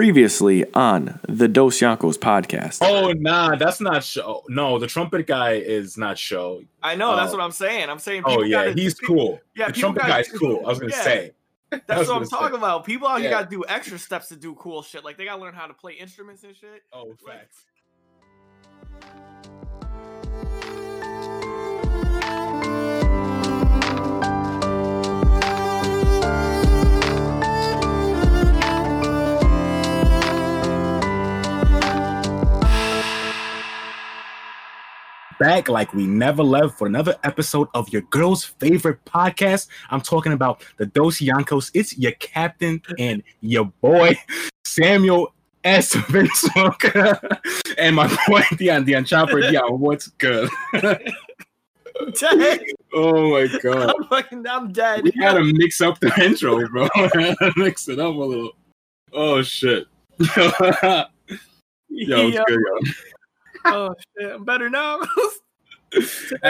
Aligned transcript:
Previously 0.00 0.64
on 0.72 1.20
the 1.28 1.46
Dos 1.46 1.78
Yankos 1.78 2.16
podcast. 2.16 2.78
Oh 2.80 3.12
nah, 3.12 3.54
that's 3.56 3.82
not 3.82 4.02
show. 4.02 4.42
No, 4.48 4.78
the 4.78 4.86
trumpet 4.86 5.26
guy 5.26 5.56
is 5.56 5.98
not 5.98 6.16
show. 6.16 6.62
I 6.82 6.94
know 6.94 7.14
that's 7.16 7.34
Oh. 7.34 7.36
what 7.36 7.44
I'm 7.44 7.50
saying. 7.50 7.90
I'm 7.90 7.98
saying. 7.98 8.22
Oh 8.24 8.40
yeah, 8.42 8.64
gotta- 8.68 8.80
he's 8.80 8.94
people- 8.94 9.14
cool. 9.14 9.40
Yeah, 9.54 9.66
the 9.66 9.74
trumpet 9.74 10.00
gotta- 10.00 10.12
guy's 10.14 10.32
cool. 10.32 10.62
I 10.64 10.70
was 10.70 10.78
gonna 10.78 10.92
Yeah. 10.92 11.02
say. 11.02 11.32
That's 11.86 11.86
what 12.08 12.16
I'm 12.16 12.24
say. 12.24 12.34
talking 12.34 12.56
about. 12.56 12.86
People 12.86 13.08
out 13.08 13.20
here 13.20 13.28
Yeah. 13.28 13.40
gotta 13.42 13.50
do 13.50 13.62
extra 13.68 13.98
steps 13.98 14.28
to 14.28 14.36
do 14.36 14.54
cool 14.54 14.80
shit. 14.82 15.04
Like 15.04 15.18
they 15.18 15.26
gotta 15.26 15.42
learn 15.42 15.52
how 15.52 15.66
to 15.66 15.74
play 15.74 15.92
instruments 15.92 16.44
and 16.44 16.56
shit. 16.56 16.82
Oh, 16.94 17.14
facts. 17.26 17.66
Back 35.40 35.70
like 35.70 35.94
we 35.94 36.06
never 36.06 36.42
left 36.42 36.76
for 36.76 36.86
another 36.86 37.16
episode 37.24 37.68
of 37.72 37.88
your 37.88 38.02
girl's 38.02 38.44
favorite 38.44 39.02
podcast. 39.06 39.68
I'm 39.88 40.02
talking 40.02 40.34
about 40.34 40.62
the 40.76 40.84
Dos 40.84 41.18
Yankos. 41.18 41.70
It's 41.72 41.96
your 41.96 42.12
captain 42.12 42.82
and 42.98 43.22
your 43.40 43.64
boy 43.80 44.18
Samuel 44.66 45.32
S. 45.64 45.94
Vince 46.10 46.46
and 47.78 47.96
my 47.96 48.14
boy 48.28 48.42
Dion 48.58 48.84
Dion 48.84 49.02
Chopper. 49.06 49.40
Dion, 49.40 49.80
what's 49.80 50.08
good? 50.08 50.50
Oh 52.94 53.30
my 53.30 53.46
god. 53.62 53.94
I'm 53.96 54.04
fucking, 54.08 54.46
I'm 54.46 54.72
dead. 54.72 55.02
We 55.04 55.12
gotta 55.12 55.44
mix 55.44 55.80
up 55.80 56.00
the 56.00 56.10
intro, 56.22 56.66
bro. 56.68 56.88
mix 57.56 57.88
it 57.88 57.98
up 57.98 58.14
a 58.14 58.18
little. 58.18 58.52
Oh 59.12 59.42
shit. 59.42 59.86
yo, 60.18 60.26
it's 60.28 61.06
Yeah. 61.90 62.44
good, 62.46 62.58
yo. 62.60 62.92
Oh 63.64 63.94
shit, 64.18 64.32
I'm 64.32 64.44
better 64.44 64.70
now. 64.70 65.00
I 65.92 65.98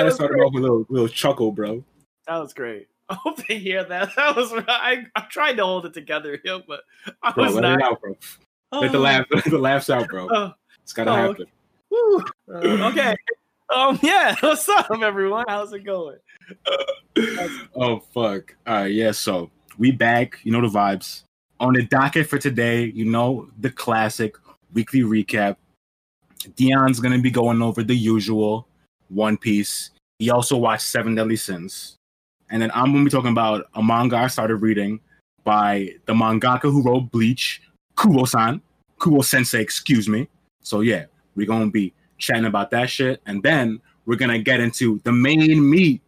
to 0.03 0.09
off 0.11 0.53
with 0.53 0.63
a 0.63 0.67
little, 0.67 0.87
little 0.89 1.09
chuckle, 1.09 1.51
bro. 1.53 1.83
that 2.27 2.39
was 2.39 2.53
great. 2.53 2.89
I 3.09 3.15
hope 3.15 3.45
they 3.47 3.59
hear 3.59 3.83
that. 3.85 4.11
That 4.17 4.37
was 4.37 4.53
I. 4.69 5.07
I 5.17 5.21
tried 5.31 5.55
to 5.57 5.65
hold 5.65 5.87
it 5.87 5.95
together, 5.95 6.39
but 6.69 6.81
I 7.23 7.33
Bro, 7.33 7.45
was 7.45 7.55
let 7.55 7.63
not. 7.63 7.79
it 7.81 7.85
out, 7.85 8.01
bro. 8.01 8.17
Let 8.73 8.93
the 8.93 8.99
laugh, 9.01 9.27
let 9.33 9.45
the 9.45 9.59
laughs 9.59 9.91
out, 9.91 10.09
bro. 10.09 10.29
Oh, 10.31 10.53
It's 10.85 10.93
gotta 10.93 11.11
oh, 11.11 11.15
happen. 11.15 11.47
whew. 11.89 12.25
Uh, 12.49 12.89
okay. 12.91 13.17
Um. 13.75 13.99
Yeah. 14.03 14.37
What's 14.41 14.69
up, 14.69 14.91
everyone? 15.03 15.45
How's 15.49 15.73
it 15.73 15.81
going? 15.81 16.19
Oh 17.75 18.01
fuck. 18.15 18.55
All 18.67 18.75
right, 18.75 18.93
yeah. 18.93 19.11
So 19.11 19.51
we 19.79 19.91
back. 19.91 20.39
You 20.45 20.53
know 20.53 20.61
the 20.61 20.69
vibes. 20.69 21.25
On 21.59 21.75
the 21.75 21.83
docket 21.85 22.27
for 22.29 22.39
today, 22.39 22.85
you 22.85 23.05
know 23.05 23.49
the 23.59 23.71
classic 23.71 24.37
weekly 24.73 25.01
recap. 25.01 25.57
Dion's 26.57 27.01
gonna 27.01 27.19
be 27.19 27.31
going 27.31 27.63
over 27.63 27.83
the 27.83 27.95
usual 27.95 28.67
One 29.09 29.37
Piece. 29.37 29.91
He 30.19 30.31
also 30.31 30.57
watched 30.57 30.83
Seven 30.83 31.15
Deadly 31.15 31.37
Sins, 31.37 31.97
and 32.51 32.61
then 32.61 32.71
I'm 32.75 32.93
gonna 32.93 33.05
be 33.05 33.11
talking 33.11 33.33
about 33.33 33.69
a 33.75 33.83
manga 33.83 34.17
I 34.17 34.27
started 34.29 34.57
reading 34.57 35.01
by 35.45 35.95
the 36.07 36.13
mangaka 36.13 36.63
who 36.63 36.83
wrote 36.83 37.11
Bleach, 37.11 37.63
Kubo-san, 37.99 38.61
Kubo 39.01 39.23
Sensei, 39.23 39.61
excuse 39.61 40.09
me. 40.09 40.29
So 40.63 40.81
yeah, 40.81 41.07
we're 41.35 41.47
gonna 41.47 41.71
be 41.71 41.93
chatting 42.19 42.45
about 42.45 42.71
that 42.71 42.91
shit, 42.91 43.21
and 43.27 43.43
then 43.43 43.81
we're 44.07 44.17
gonna 44.17 44.39
get 44.39 44.61
into 44.61 45.01
the 45.05 45.13
main 45.13 45.69
meat 45.69 46.03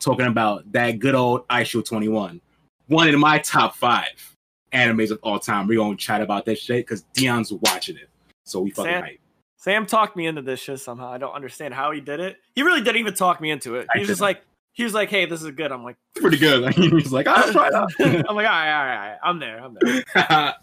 talking 0.00 0.26
about 0.26 0.70
that 0.72 0.98
good 0.98 1.14
old 1.14 1.44
Eye 1.48 1.62
Shield 1.62 1.86
21. 1.86 2.40
One 2.88 3.08
of 3.08 3.18
my 3.18 3.38
top 3.38 3.76
five 3.76 4.36
animes 4.72 5.10
of 5.10 5.18
all 5.22 5.38
time. 5.38 5.66
We're 5.66 5.78
gonna 5.78 5.96
chat 5.96 6.20
about 6.20 6.44
that 6.46 6.58
shit 6.58 6.86
because 6.86 7.02
Dion's 7.14 7.52
watching 7.52 7.96
it. 7.96 8.08
So 8.44 8.60
we 8.60 8.70
fucking 8.70 8.92
Sam- 8.92 9.02
hype. 9.02 9.20
Sam 9.62 9.86
talked 9.86 10.16
me 10.16 10.26
into 10.26 10.42
this 10.42 10.58
shit 10.58 10.80
somehow. 10.80 11.08
I 11.12 11.18
don't 11.18 11.34
understand 11.34 11.72
how 11.72 11.92
he 11.92 12.00
did 12.00 12.18
it. 12.18 12.38
He 12.56 12.62
really 12.64 12.80
didn't 12.80 12.96
even 12.96 13.14
talk 13.14 13.40
me 13.40 13.50
into 13.52 13.76
it. 13.76 13.86
He 13.94 14.00
was 14.00 14.08
just 14.08 14.20
like, 14.20 14.42
he 14.72 14.82
was 14.82 14.92
like, 14.92 15.08
"Hey, 15.08 15.24
this 15.24 15.40
is 15.40 15.50
good." 15.52 15.70
I'm 15.70 15.84
like, 15.84 15.96
Pretty 16.16 16.36
good. 16.38 16.74
He's 16.74 17.12
like, 17.12 17.28
I'll 17.28 17.52
try 17.52 17.68
it 17.68 17.74
out. 17.74 17.92
I'm 18.00 18.34
like, 18.34 18.46
all 18.46 18.50
right, 18.50 18.72
all 18.72 18.84
right, 18.84 18.96
all 18.96 19.08
right. 19.10 19.18
I'm 19.22 19.38
there. 19.38 19.62
I'm 19.62 19.76
there. 19.80 20.54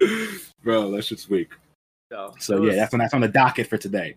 Bro, 0.64 0.92
that's 0.92 1.08
just 1.08 1.28
weak. 1.28 1.50
So, 2.10 2.34
So 2.38 2.62
it 2.64 2.68
yeah, 2.70 2.74
that's 2.76 2.94
on 2.94 3.00
that's 3.00 3.12
on 3.14 3.20
the 3.20 3.28
docket 3.28 3.66
for 3.66 3.76
today. 3.76 4.16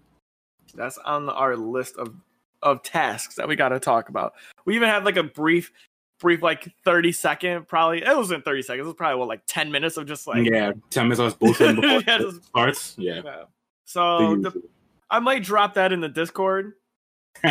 that's 0.76 0.98
on 1.00 1.28
our 1.30 1.58
list 1.58 1.98
of 1.98 2.14
of 2.62 2.84
tasks 2.84 3.36
that 3.36 3.48
we 3.50 3.56
got 3.58 3.70
to 3.70 3.80
talk 3.82 4.08
about. 4.10 4.34
We 4.66 4.76
even 4.76 4.88
had 4.88 5.04
like 5.04 5.18
a 5.18 5.24
brief, 5.24 5.74
brief 6.22 6.42
like 6.42 6.72
30 6.86 7.12
second, 7.12 7.68
probably 7.68 8.02
it 8.04 8.16
wasn't 8.16 8.46
30 8.46 8.62
seconds. 8.62 8.86
It 8.86 8.88
was 8.88 8.94
probably 8.96 9.20
what 9.20 9.28
like 9.28 9.42
10 9.48 9.72
minutes 9.72 9.98
of 9.98 10.06
just 10.08 10.26
like 10.28 10.46
yeah, 10.46 10.72
ten 10.90 11.06
minutes 11.10 11.20
us 11.20 11.34
both 11.34 11.60
in 11.60 11.76
before 11.82 12.02
Yeah, 12.08 12.18
just- 12.20 12.46
starts. 12.46 12.96
Yeah. 12.98 13.22
Yeah. 13.26 13.44
So 13.86 14.36
the. 14.38 14.62
I 15.10 15.20
might 15.20 15.44
drop 15.44 15.74
that 15.74 15.92
in 15.92 16.00
the 16.00 16.10
Discord 16.10 16.74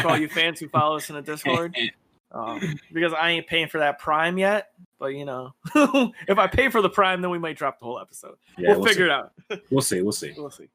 for 0.01 0.09
all 0.09 0.19
you 0.19 0.29
fans 0.31 0.61
who 0.61 0.69
follow 0.69 0.97
us 0.97 1.09
in 1.11 1.17
the 1.17 1.23
Discord. 1.23 1.77
Um, 2.33 2.79
because 2.93 3.13
I 3.13 3.31
ain't 3.31 3.49
paying 3.49 3.67
for 3.67 3.79
that 3.79 3.99
Prime 3.99 4.39
yet. 4.39 4.69
But 5.01 5.09
you 5.09 5.25
know, 5.25 5.53
if 5.75 6.39
I 6.39 6.47
pay 6.47 6.69
for 6.69 6.81
the 6.81 6.89
Prime, 6.89 7.23
then 7.23 7.33
we 7.33 7.41
might 7.41 7.57
drop 7.57 7.81
the 7.81 7.87
whole 7.87 7.99
episode. 7.99 8.37
yeah, 8.57 8.77
we'll, 8.77 8.87
figure 8.87 9.07
it 9.07 9.11
out. 9.11 9.33
We'll 9.69 9.81
see. 9.81 10.01
We'll 10.01 10.13
see. 10.13 10.33
We'll 10.37 10.51
see. 10.53 10.69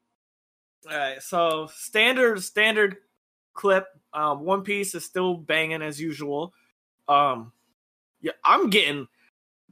All 0.90 0.96
right, 0.96 1.22
so 1.22 1.68
standard 1.74 2.42
standard 2.42 2.98
clip. 3.54 3.86
Um, 4.12 4.44
One 4.44 4.62
Piece 4.62 4.94
is 4.94 5.06
still 5.06 5.34
banging 5.34 5.80
as 5.80 5.98
usual. 5.98 6.52
Um, 7.08 7.52
yeah, 8.20 8.32
I'm 8.44 8.68
getting 8.68 9.08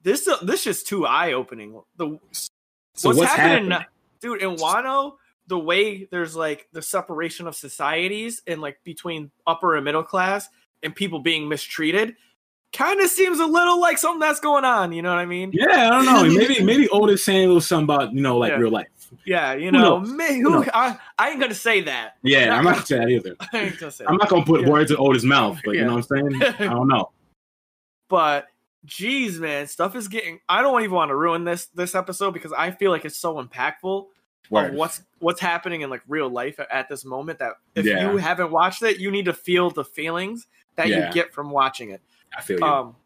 this. 0.03 0.29
This 0.43 0.67
is 0.67 0.83
too 0.85 1.07
eye 1.07 1.33
opening. 1.33 1.81
The 1.97 2.19
So 2.31 3.11
what's, 3.11 3.19
what's, 3.19 3.33
happening, 3.33 3.71
happening? 3.71 3.89
dude? 4.21 4.43
In 4.43 4.57
Wano, 4.57 5.17
the 5.47 5.59
way 5.59 6.05
there's 6.11 6.35
like 6.35 6.69
the 6.73 6.83
separation 6.83 7.47
of 7.47 7.55
societies 7.55 8.43
and 8.47 8.61
like 8.61 8.79
between 8.85 9.31
upper 9.47 9.77
and 9.77 9.85
middle 9.85 10.03
class 10.03 10.49
and 10.83 10.95
people 10.95 11.19
being 11.21 11.49
mistreated, 11.49 12.15
kind 12.73 13.01
of 13.01 13.09
seems 13.09 13.39
a 13.41 13.47
little 13.47 13.81
like 13.81 13.99
something 13.99 14.21
that's 14.21 14.41
going 14.41 14.65
on. 14.65 14.93
You 14.93 15.03
know 15.03 15.11
what 15.11 15.19
I 15.19 15.27
mean? 15.27 15.51
Yeah, 15.53 15.89
I 15.89 15.91
don't 15.91 16.07
know. 16.07 16.25
Maybe 16.39 16.63
maybe 16.63 16.89
Oda's 16.89 17.23
saying 17.23 17.45
a 17.45 17.47
little 17.47 17.61
something 17.61 17.85
about 17.85 18.13
you 18.15 18.21
know 18.23 18.39
like 18.39 18.51
Yeah. 18.53 18.59
real 18.59 18.71
life. 18.71 18.89
Yeah, 19.27 19.53
you 19.53 19.71
know, 19.71 20.01
me, 20.01 20.41
Who 20.41 20.63
who. 20.63 20.71
I, 20.75 20.99
I 21.19 21.31
ain't 21.31 21.41
gonna 21.41 21.55
say 21.55 21.83
that. 21.83 22.15
Yeah, 22.23 22.57
I'm 22.57 22.65
not 22.65 22.75
gonna 22.75 22.87
say 22.87 22.99
that 22.99 23.09
either. 23.11 23.37
I 23.53 23.59
ain't 23.59 23.79
gonna 23.79 23.93
say 23.93 24.05
I'm 24.07 24.15
that. 24.17 24.23
not 24.25 24.29
gonna 24.31 24.45
put 24.45 24.63
Yeah. 24.63 24.69
words 24.71 24.91
in 24.91 24.97
Oda's 24.99 25.25
mouth, 25.25 25.61
but 25.65 25.75
Yeah. 25.75 25.83
you 25.83 25.87
know 25.87 25.95
what 25.97 26.07
I'm 26.11 26.41
saying? 26.41 26.43
I 26.59 26.73
don't 26.73 26.89
know. 26.89 27.11
but 28.09 28.47
geez, 28.85 29.39
man, 29.41 29.67
stuff 29.67 29.95
is 29.97 30.09
getting. 30.09 30.41
I 30.49 30.63
don't 30.63 30.81
even 30.83 30.95
want 30.95 31.11
to 31.11 31.17
ruin 31.17 31.45
this 31.45 31.67
this 31.67 31.95
episode 31.95 32.33
because 32.33 32.53
I 32.53 32.71
feel 32.71 32.91
like 32.91 33.05
it's 33.05 33.17
so 33.19 33.43
impactful 33.43 34.07
Word. 34.51 34.75
what's 34.75 35.03
what's 35.21 35.41
happening 35.41 35.81
in 35.83 35.91
like 35.91 36.03
real 36.07 36.29
life 36.29 36.61
at, 36.71 36.89
this 36.89 37.05
moment. 37.05 37.39
That 37.39 37.55
if 37.75 37.87
Yeah. 37.87 38.11
you 38.11 38.17
haven't 38.19 38.51
watched 38.51 38.83
it, 38.83 38.99
you 38.99 39.11
need 39.11 39.25
to 39.25 39.33
feel 39.33 39.71
the 39.71 39.85
feelings 39.85 40.47
that 40.77 40.89
Yeah. 40.89 41.07
you 41.09 41.13
get 41.15 41.33
from 41.33 41.51
watching 41.51 41.91
it. 41.91 42.03
I 42.37 42.43
feel 42.43 42.59
you. 42.59 42.65
Um, 42.67 42.97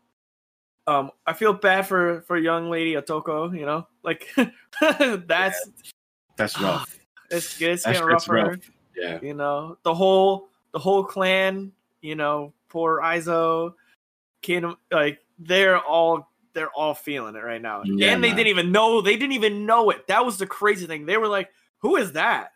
um, 0.86 1.10
I 1.26 1.32
feel 1.34 1.52
bad 1.52 1.86
for 1.86 2.22
for 2.22 2.36
young 2.38 2.70
lady 2.70 2.94
Otoko. 2.94 3.56
You 3.56 3.66
know, 3.66 3.86
like 4.02 4.26
that's 5.26 5.70
That's 6.36 6.60
rough. 6.60 6.98
it's 7.30 7.60
it's 7.60 7.84
That 7.84 7.92
getting 7.92 8.06
rough 8.08 8.22
shit's 8.22 8.28
rough. 8.28 8.70
Yeah. 8.96 9.18
you 9.22 9.34
know 9.34 9.78
the 9.84 9.94
whole 9.94 10.48
the 10.72 10.78
whole 10.78 11.04
clan 11.04 11.70
you 12.00 12.14
know 12.16 12.52
poor 12.68 13.00
izo 13.02 13.74
kingdom 14.42 14.76
like 14.90 15.20
they're 15.38 15.78
all 15.78 16.30
they're 16.58 16.70
all 16.70 16.92
feeling 16.94 17.36
it 17.36 17.44
right 17.44 17.62
now 17.62 17.82
Yeah, 17.84 18.12
and 18.12 18.22
they 18.24 18.28
man. 18.28 18.36
didn't 18.36 18.48
even 18.48 18.72
know 18.72 19.00
they 19.00 19.16
didn't 19.16 19.32
even 19.32 19.64
know 19.64 19.90
it 19.90 20.06
that 20.08 20.26
was 20.26 20.36
the 20.38 20.46
crazy 20.46 20.86
thing 20.86 21.06
they 21.06 21.16
were 21.16 21.28
like 21.28 21.48
who 21.78 21.94
is 21.96 22.12
that 22.12 22.50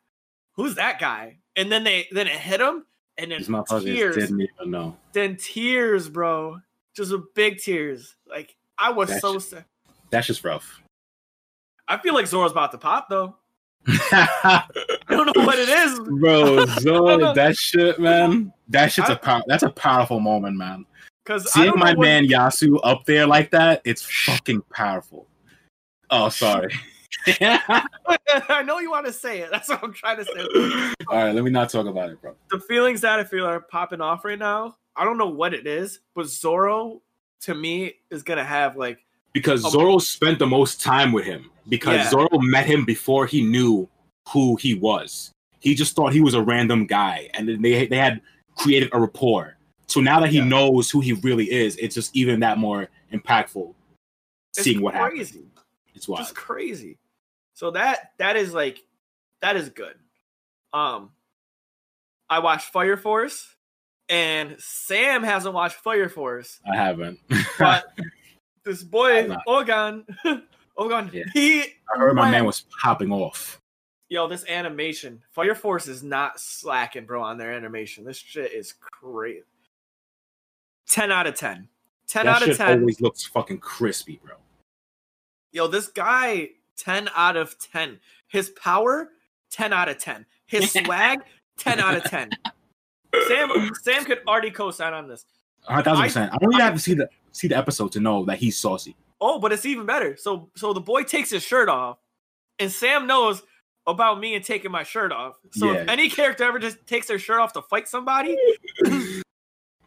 who's 0.54 0.74
that 0.74 0.98
guy 0.98 1.38
and 1.56 1.70
then 1.70 1.84
they 1.84 2.08
then 2.10 2.26
it 2.26 2.32
hit 2.32 2.58
them 2.58 2.84
and 3.18 3.30
then 3.30 3.40
motherfuckers 3.42 3.84
tears 3.84 4.16
didn't 4.16 4.40
even 4.40 4.70
know. 4.70 4.96
then 5.12 5.36
tears 5.36 6.08
bro 6.08 6.58
just 6.96 7.12
big 7.34 7.58
tears 7.58 8.16
like 8.28 8.56
i 8.78 8.90
was 8.90 9.08
That 9.08 9.20
so 9.20 9.34
shit- 9.34 9.42
sad 9.42 9.64
That's 10.10 10.26
just 10.26 10.42
rough. 10.44 10.82
i 11.88 11.96
feel 11.98 12.14
like 12.14 12.26
zoro's 12.26 12.50
about 12.52 12.72
to 12.72 12.78
pop 12.78 13.08
though 13.08 13.36
i 13.87 14.64
don't 15.08 15.26
know 15.37 15.44
what 15.44 15.58
it 15.58 15.69
is 15.69 15.98
Bro. 16.00 16.64
Zoro, 16.81 17.34
that 17.34 17.56
shit, 17.56 17.98
man. 17.98 18.52
That 18.69 18.93
shit's 18.93 19.08
a 19.10 19.12
I- 19.12 19.16
pow- 19.16 19.43
that's 19.48 19.64
a 19.64 19.70
powerful 19.70 20.20
moment, 20.20 20.56
man. 20.56 20.87
Because 21.24 21.50
Seeing 21.52 21.72
my 21.76 21.94
man 21.94 22.26
Yasu 22.26 22.80
up 22.82 23.04
there 23.04 23.26
like 23.26 23.50
that, 23.50 23.82
it's 23.84 24.02
fucking 24.02 24.62
powerful. 24.72 25.26
Oh, 26.10 26.28
sorry. 26.28 26.72
I 27.38 28.62
know 28.64 28.78
you 28.80 28.90
want 28.90 29.06
to 29.06 29.12
say 29.12 29.40
it. 29.40 29.50
That's 29.50 29.69
what 29.69 29.82
I'm 29.82 29.92
trying 29.92 30.19
to 30.19 30.24
say. 30.24 30.94
All 31.08 31.16
right, 31.24 31.34
let 31.34 31.44
me 31.44 31.50
not 31.50 31.70
talk 31.70 31.86
about 31.86 32.10
it, 32.10 32.20
bro. 32.20 32.34
The 32.50 32.60
feelings 32.60 33.00
that 33.02 33.19
I 33.19 33.24
feel 33.24 33.46
are 33.46 33.60
popping 33.60 34.00
off 34.00 34.24
right 34.24 34.38
now. 34.38 34.76
I 34.96 35.04
don't 35.04 35.19
know 35.19 35.28
what 35.28 35.54
it 35.54 35.66
is, 35.66 36.00
but 36.14 36.26
Zoro 36.26 37.02
to 37.42 37.54
me 37.54 37.94
is 38.10 38.22
gonna 38.22 38.44
have 38.44 38.76
like 38.76 38.98
Because 39.32 39.60
Zoro 39.70 39.98
spent 39.98 40.38
the 40.38 40.46
most 40.46 40.80
time 40.80 41.12
with 41.12 41.24
him. 41.24 41.50
Because 41.69 41.96
Yeah. 41.96 42.10
Zoro 42.10 42.38
met 42.38 42.66
him 42.66 42.84
before 42.84 43.26
he 43.26 43.42
knew 43.42 43.88
who 44.28 44.56
he 44.56 44.74
was. 44.74 45.30
He 45.60 45.74
just 45.74 45.94
thought 45.94 46.12
he 46.12 46.20
was 46.20 46.34
a 46.34 46.42
random 46.42 46.86
guy, 46.86 47.30
and 47.34 47.48
then 47.48 47.62
they 47.62 47.86
they 47.86 47.96
had 47.96 48.20
created 48.56 48.90
a 48.92 49.00
rapport. 49.00 49.56
So 49.93 50.00
now 50.00 50.21
that 50.21 50.31
he 50.31 50.39
Yeah. 50.39 50.44
knows 50.44 50.91
who 50.91 51.00
he 51.00 51.12
really 51.12 51.50
is, 51.53 51.77
it's 51.77 51.94
just 51.94 52.17
even 52.17 52.41
that 52.41 52.56
more 52.59 52.89
impactful. 53.12 53.75
it's 54.55 54.62
Seeing 54.65 54.81
what 54.81 54.94
happens, 54.94 55.37
it's 55.94 56.09
wild. 56.09 56.21
Just 56.23 56.35
crazy. 56.35 56.99
So 57.55 57.71
that 57.73 58.12
that 58.19 58.37
is 58.37 58.55
like 58.55 58.83
that 59.43 59.56
is 59.56 59.69
good. 59.69 59.94
Um 60.73 61.11
I 62.31 62.39
watched 62.39 62.73
Fire 62.73 62.97
Force 62.97 63.55
and 64.09 64.56
Sam 64.59 65.23
hasn't 65.23 65.55
watched 65.55 65.77
Fire 65.77 66.09
Force, 66.09 66.61
I 66.71 66.77
haven't. 66.77 67.19
but 67.59 67.85
this 68.65 68.83
boy. 68.83 69.29
Ogun 69.47 70.06
Ogun 70.79 71.11
Yeah. 71.12 71.25
he 71.35 71.62
I 71.94 71.99
heard 71.99 72.17
my 72.17 72.31
man 72.31 72.47
was 72.47 72.65
popping 72.83 73.12
off. 73.12 73.61
Yo, 74.09 74.27
this 74.29 74.44
animation, 74.47 75.23
Fire 75.31 75.55
Force 75.55 75.89
is 75.89 76.03
not 76.03 76.39
slacking, 76.41 77.05
bro, 77.06 77.23
on 77.23 77.39
their 77.39 77.53
animation. 77.53 78.05
This 78.05 78.19
shit 78.19 78.53
is 78.53 78.73
crazy. 78.81 79.43
10 80.93 81.11
out 81.11 81.27
of 81.27 81.35
10. 81.35 81.69
10 82.09 82.27
that 82.27 82.37
out 82.37 82.43
of 82.43 82.49
shit 82.49 82.56
10. 82.59 82.81
always 82.81 83.00
looks 83.00 83.25
fucking 83.25 83.59
crispy, 83.59 84.21
bro. 84.23 84.35
Yo, 85.53 85.67
this 85.67 85.89
guy, 85.89 86.50
10 86.77 87.09
out 87.17 87.37
of 87.37 87.56
10. 87.59 87.99
His 88.29 88.50
power, 88.50 89.09
10 89.50 89.73
out 89.73 89.89
of 89.89 89.99
10. 89.99 90.27
His 90.47 90.71
swag, 90.85 91.21
10 91.59 91.81
out 91.81 91.97
of 91.97 92.05
10. 92.05 92.31
Sam 93.29 93.71
Sam 93.83 94.05
could 94.05 94.21
already 94.27 94.50
co-sign 94.50 94.93
on 94.93 95.09
this. 95.09 95.25
A 95.69 95.83
thousand 95.83 96.03
I- 96.03 96.06
percent. 96.06 96.33
I 96.35 96.37
don't 96.39 96.53
even 96.53 96.61
I- 96.62 96.65
have 96.65 96.75
to 96.75 96.81
see 96.81 96.94
the 96.94 97.09
see 97.33 97.49
the 97.49 97.56
episode 97.56 97.93
to 97.93 98.00
know 98.00 98.25
that 98.27 98.39
he's 98.39 98.59
saucy. 98.59 98.94
Oh, 99.21 99.39
but 99.39 99.53
it's 99.53 99.65
even 99.65 99.87
better. 99.87 100.17
So 100.17 100.50
so 100.56 100.73
the 100.73 100.81
boy 100.81 101.03
takes 101.05 101.31
his 101.31 101.43
shirt 101.43 101.69
off, 101.69 101.99
and 102.59 102.71
Sam 102.71 103.06
knows 103.06 103.43
about 103.87 104.19
me 104.21 104.35
and 104.35 104.44
taking 104.44 104.71
my 104.71 104.83
shirt 104.83 105.12
off. 105.12 105.37
So 105.53 105.73
if 105.73 105.89
any 105.89 106.09
character 106.09 106.44
ever 106.44 106.59
just 106.59 106.87
takes 106.87 107.06
their 107.06 107.19
shirt 107.19 107.39
off 107.41 107.53
to 107.55 107.62
fight 107.62 107.87
somebody, 107.89 108.37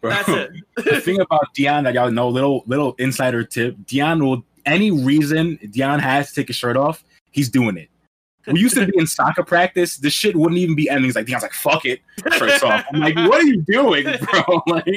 Bro. 0.05 0.15
that's 0.15 0.29
it. 0.29 0.51
the 0.77 1.01
thing 1.01 1.19
about 1.19 1.53
Dion 1.53 1.83
that 1.85 1.93
y'all 1.93 2.11
know, 2.11 2.29
little 2.29 2.63
little 2.67 2.93
insider 2.99 3.43
tip, 3.43 3.75
Dion 3.85 4.23
will 4.23 4.45
any 4.65 4.91
reason 4.91 5.59
Dion 5.69 5.99
has 5.99 6.29
to 6.29 6.35
take 6.35 6.47
his 6.47 6.55
shirt 6.55 6.77
off, 6.77 7.03
he's 7.31 7.49
doing 7.49 7.77
it. 7.77 7.89
We 8.47 8.59
used 8.59 8.75
to 8.75 8.85
be 8.85 8.97
in 8.97 9.07
soccer 9.07 9.43
practice, 9.43 9.97
the 9.97 10.09
shit 10.11 10.35
wouldn't 10.35 10.59
even 10.59 10.75
be 10.75 10.87
ending. 10.87 11.05
He's 11.05 11.15
like, 11.15 11.25
Dion's 11.25 11.41
like, 11.41 11.53
fuck 11.53 11.85
it, 11.85 12.01
shirts 12.33 12.61
off. 12.61 12.85
I'm 12.93 12.99
like, 12.99 13.15
what 13.15 13.41
are 13.41 13.45
you 13.45 13.61
doing, 13.61 14.03
bro? 14.03 14.61
Like 14.67 14.87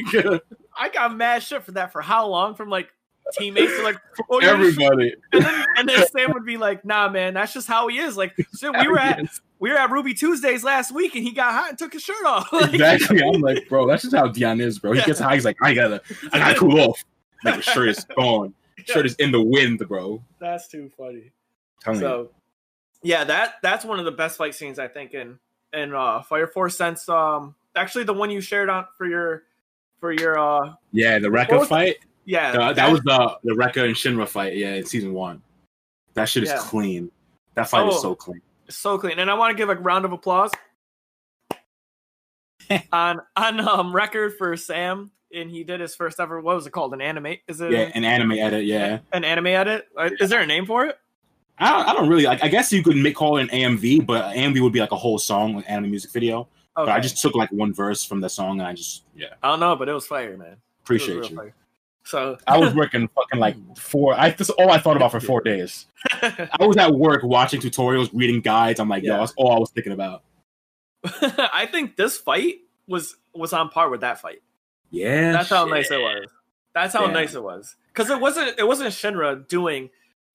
I 0.80 0.88
got 0.90 1.16
mad 1.16 1.42
shit 1.42 1.64
for 1.64 1.72
that 1.72 1.92
for 1.92 2.00
how 2.02 2.28
long? 2.28 2.54
From 2.54 2.68
like 2.68 2.88
teammates 3.32 3.76
to 3.76 3.82
like 3.82 3.96
oh, 4.30 4.38
everybody. 4.38 5.14
and 5.32 5.44
then, 5.44 5.64
and 5.76 5.88
then 5.88 6.06
Sam 6.08 6.32
would 6.32 6.44
be 6.44 6.56
like, 6.56 6.84
"Nah, 6.84 7.08
man, 7.08 7.34
that's 7.34 7.52
just 7.52 7.68
how 7.68 7.88
he 7.88 7.98
is." 7.98 8.16
Like, 8.16 8.34
shit, 8.56 8.72
we 8.72 8.88
were 8.88 8.98
at 8.98 9.20
we 9.58 9.70
were 9.70 9.76
at 9.76 9.90
Ruby 9.90 10.14
Tuesdays 10.14 10.64
last 10.64 10.92
week, 10.92 11.14
and 11.14 11.24
he 11.24 11.32
got 11.32 11.52
hot 11.52 11.70
and 11.70 11.78
took 11.78 11.92
his 11.92 12.02
shirt 12.02 12.24
off. 12.24 12.48
Like, 12.52 12.74
Exactly. 12.74 13.22
I'm 13.22 13.40
like, 13.40 13.68
bro, 13.68 13.86
that's 13.86 14.02
just 14.02 14.14
how 14.14 14.28
Dion 14.28 14.60
is, 14.60 14.78
bro. 14.78 14.92
He 14.92 15.02
gets 15.02 15.20
high, 15.20 15.34
he's 15.34 15.44
like, 15.44 15.56
I 15.62 15.74
gotta, 15.74 16.00
I 16.32 16.38
gotta 16.38 16.58
cool 16.58 16.80
off. 16.80 17.04
Like 17.44 17.56
the 17.56 17.62
shirt 17.62 17.88
is 17.88 18.04
gone. 18.16 18.54
Shirt 18.84 19.06
is 19.06 19.14
in 19.16 19.30
the 19.32 19.42
wind, 19.42 19.78
bro. 19.86 20.22
That's 20.40 20.68
too 20.68 20.90
funny. 20.96 21.32
Telling 21.80 22.00
you. 22.00 22.06
So, 22.06 22.30
yeah, 23.02 23.24
that 23.24 23.54
that's 23.62 23.84
one 23.84 23.98
of 23.98 24.04
the 24.04 24.12
best 24.12 24.38
fight 24.38 24.54
scenes 24.54 24.78
I 24.78 24.88
think 24.88 25.14
in 25.14 25.38
in 25.72 25.94
uh, 25.94 26.22
Fire 26.22 26.46
Force 26.46 26.76
since 26.76 27.08
um 27.08 27.54
actually 27.76 28.04
the 28.04 28.14
one 28.14 28.30
you 28.30 28.40
shared 28.40 28.68
on 28.68 28.86
for 28.96 29.06
your 29.06 29.44
for 30.00 30.12
your 30.12 30.38
uh 30.38 30.74
Yeah, 30.92 31.18
the 31.18 31.30
What 31.30 31.48
Rekka 31.48 31.66
fight. 31.66 31.96
Yeah 32.28 32.52
Uh, 32.52 32.72
that 32.74 32.90
was 32.92 33.00
the 33.02 33.38
the 33.44 33.54
Rekka 33.54 33.84
and 33.86 33.94
Shinra 33.96 34.28
fight. 34.28 34.54
Yeah, 34.56 34.74
in 34.74 34.84
season 34.84 35.14
one. 35.14 35.40
That 36.14 36.28
shit 36.28 36.42
is 36.42 36.50
Yeah. 36.50 36.58
clean. 36.58 37.10
That 37.54 37.68
fight 37.68 37.86
Oh. 37.86 37.94
is 37.94 38.02
so 38.02 38.14
clean. 38.14 38.42
so 38.68 38.98
clean, 38.98 39.18
and 39.18 39.30
I 39.30 39.34
want 39.34 39.50
to 39.50 39.56
give 39.56 39.70
a 39.70 39.74
round 39.76 40.04
of 40.04 40.12
applause 40.12 40.50
on 42.92 43.20
on 43.36 43.60
um 43.60 43.94
record 43.94 44.36
for 44.36 44.56
Sam, 44.56 45.10
and 45.34 45.50
he 45.50 45.64
did 45.64 45.80
his 45.80 45.94
first 45.94 46.20
ever. 46.20 46.40
What 46.40 46.56
was 46.56 46.66
it 46.66 46.70
called? 46.70 46.92
An 46.92 47.00
anime? 47.00 47.36
Is 47.48 47.60
it 47.60 47.70
Yeah, 47.72 47.90
an 47.94 48.04
anime 48.04 48.32
edit. 48.32 48.64
Yeah, 48.66 48.98
an 49.12 49.24
anime 49.24 49.46
edit? 49.48 49.88
Uh, 49.96 50.10
Is 50.20 50.28
there 50.30 50.40
a 50.42 50.46
name 50.46 50.66
for 50.66 50.84
it? 50.86 50.98
I 51.60 51.70
don't, 51.70 51.88
I 51.88 51.92
don't 51.94 52.08
really 52.08 52.24
like. 52.24 52.44
I 52.44 52.48
guess 52.48 52.70
you 52.72 52.82
could 52.84 52.96
make 52.96 53.16
call 53.16 53.38
it 53.38 53.42
an 53.42 53.48
AMV, 53.48 54.06
but 54.06 54.34
AMV 54.36 54.60
would 54.60 54.72
be 54.72 54.80
like 54.80 54.92
a 54.92 54.96
whole 54.96 55.18
song, 55.18 55.56
like 55.56 55.64
anime 55.68 55.90
music 55.90 56.12
video. 56.12 56.46
But 56.76 56.90
I 56.90 57.00
just 57.00 57.20
took 57.20 57.34
like 57.34 57.50
one 57.50 57.72
verse 57.72 58.04
from 58.04 58.20
the 58.20 58.28
song, 58.28 58.60
and 58.60 58.68
I 58.68 58.74
just 58.74 59.02
yeah 59.16 59.34
I 59.42 59.48
don't 59.48 59.60
know, 59.60 59.74
but 59.74 59.88
it 59.88 59.92
was 59.92 60.06
fire, 60.06 60.36
man. 60.36 60.48
It 60.48 60.52
was 60.52 60.58
appreciate 60.84 61.30
you. 61.30 61.36
fire. 61.36 61.54
So 62.08 62.38
I 62.46 62.56
was 62.56 62.74
working 62.74 63.06
fucking 63.08 63.38
like 63.38 63.54
four. 63.76 64.14
I 64.18 64.30
this 64.30 64.48
all 64.48 64.70
I 64.70 64.78
thought 64.78 64.96
about 64.96 65.10
for 65.10 65.20
four 65.20 65.42
days. 65.42 65.86
I 66.22 66.48
was 66.60 66.78
at 66.78 66.94
work 66.94 67.22
watching 67.22 67.60
tutorials, 67.60 68.08
reading 68.14 68.40
guides. 68.40 68.80
I'm 68.80 68.88
like, 68.88 69.02
yo, 69.02 69.12
Yeah. 69.12 69.18
that's 69.20 69.34
all 69.36 69.52
I 69.54 69.58
was 69.58 69.70
thinking 69.70 69.92
about. 69.92 70.22
I 71.04 71.68
think 71.70 71.96
this 71.96 72.16
fight 72.16 72.56
was 72.86 73.14
was 73.34 73.52
on 73.52 73.68
par 73.68 73.90
with 73.90 74.00
that 74.00 74.20
fight. 74.20 74.40
Yeah, 74.90 75.32
That's 75.32 75.50
how 75.50 75.64
shit. 75.66 75.74
nice 75.74 75.90
it 75.90 76.00
was. 76.00 76.26
That's 76.74 76.94
how 76.94 77.04
Yeah. 77.06 77.12
nice 77.12 77.34
it 77.34 77.42
was. 77.42 77.76
Because 77.92 78.08
it 78.10 78.18
wasn't 78.20 78.58
it 78.58 78.66
wasn't 78.66 78.88
Shinra 78.90 79.46
doing 79.46 79.90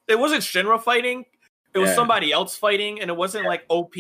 it 0.07 0.19
wasn't 0.19 0.43
Shinra 0.43 0.79
fighting. 0.81 1.25
It 1.73 1.79
was 1.79 1.89
Yeah. 1.89 1.95
somebody 1.95 2.31
else 2.31 2.55
fighting, 2.55 3.01
and 3.01 3.09
it 3.09 3.17
wasn't 3.17 3.45
like 3.47 3.63
OP 3.67 3.95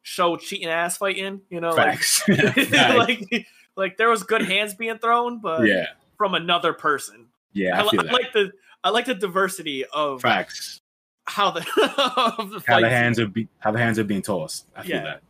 show 0.00 0.38
cheating 0.38 0.68
ass 0.68 0.96
fighting. 0.96 1.42
You 1.50 1.60
know, 1.60 1.72
Facts. 1.72 2.22
Facts. 2.22 2.72
like 2.72 3.46
like 3.76 3.96
there 3.98 4.08
was 4.08 4.22
good 4.22 4.42
hands 4.42 4.72
being 4.74 4.96
thrown, 4.98 5.40
but 5.40 5.66
yeah, 5.66 5.88
from 6.18 6.34
another 6.34 6.72
person. 6.74 7.26
yeah, 7.54 7.80
I, 7.80 7.84
I 7.84 7.88
I 8.08 8.12
like 8.12 8.32
the 8.34 8.52
I 8.84 8.90
like 8.90 9.06
the 9.06 9.14
diversity 9.14 9.84
of 9.86 10.20
Facts. 10.20 10.80
how 11.26 11.50
the 11.50 11.60
the 11.76 12.62
How 12.66 12.80
the 12.80 12.88
hands 12.90 13.18
are 13.18 13.26
be- 13.28 13.48
how 13.60 13.70
the 13.70 13.78
hands 13.78 13.98
are 13.98 14.04
being 14.04 14.22
tossed. 14.22 14.66
I 14.76 14.82
feel 14.82 14.96
Yeah. 14.96 15.02
that. 15.04 15.22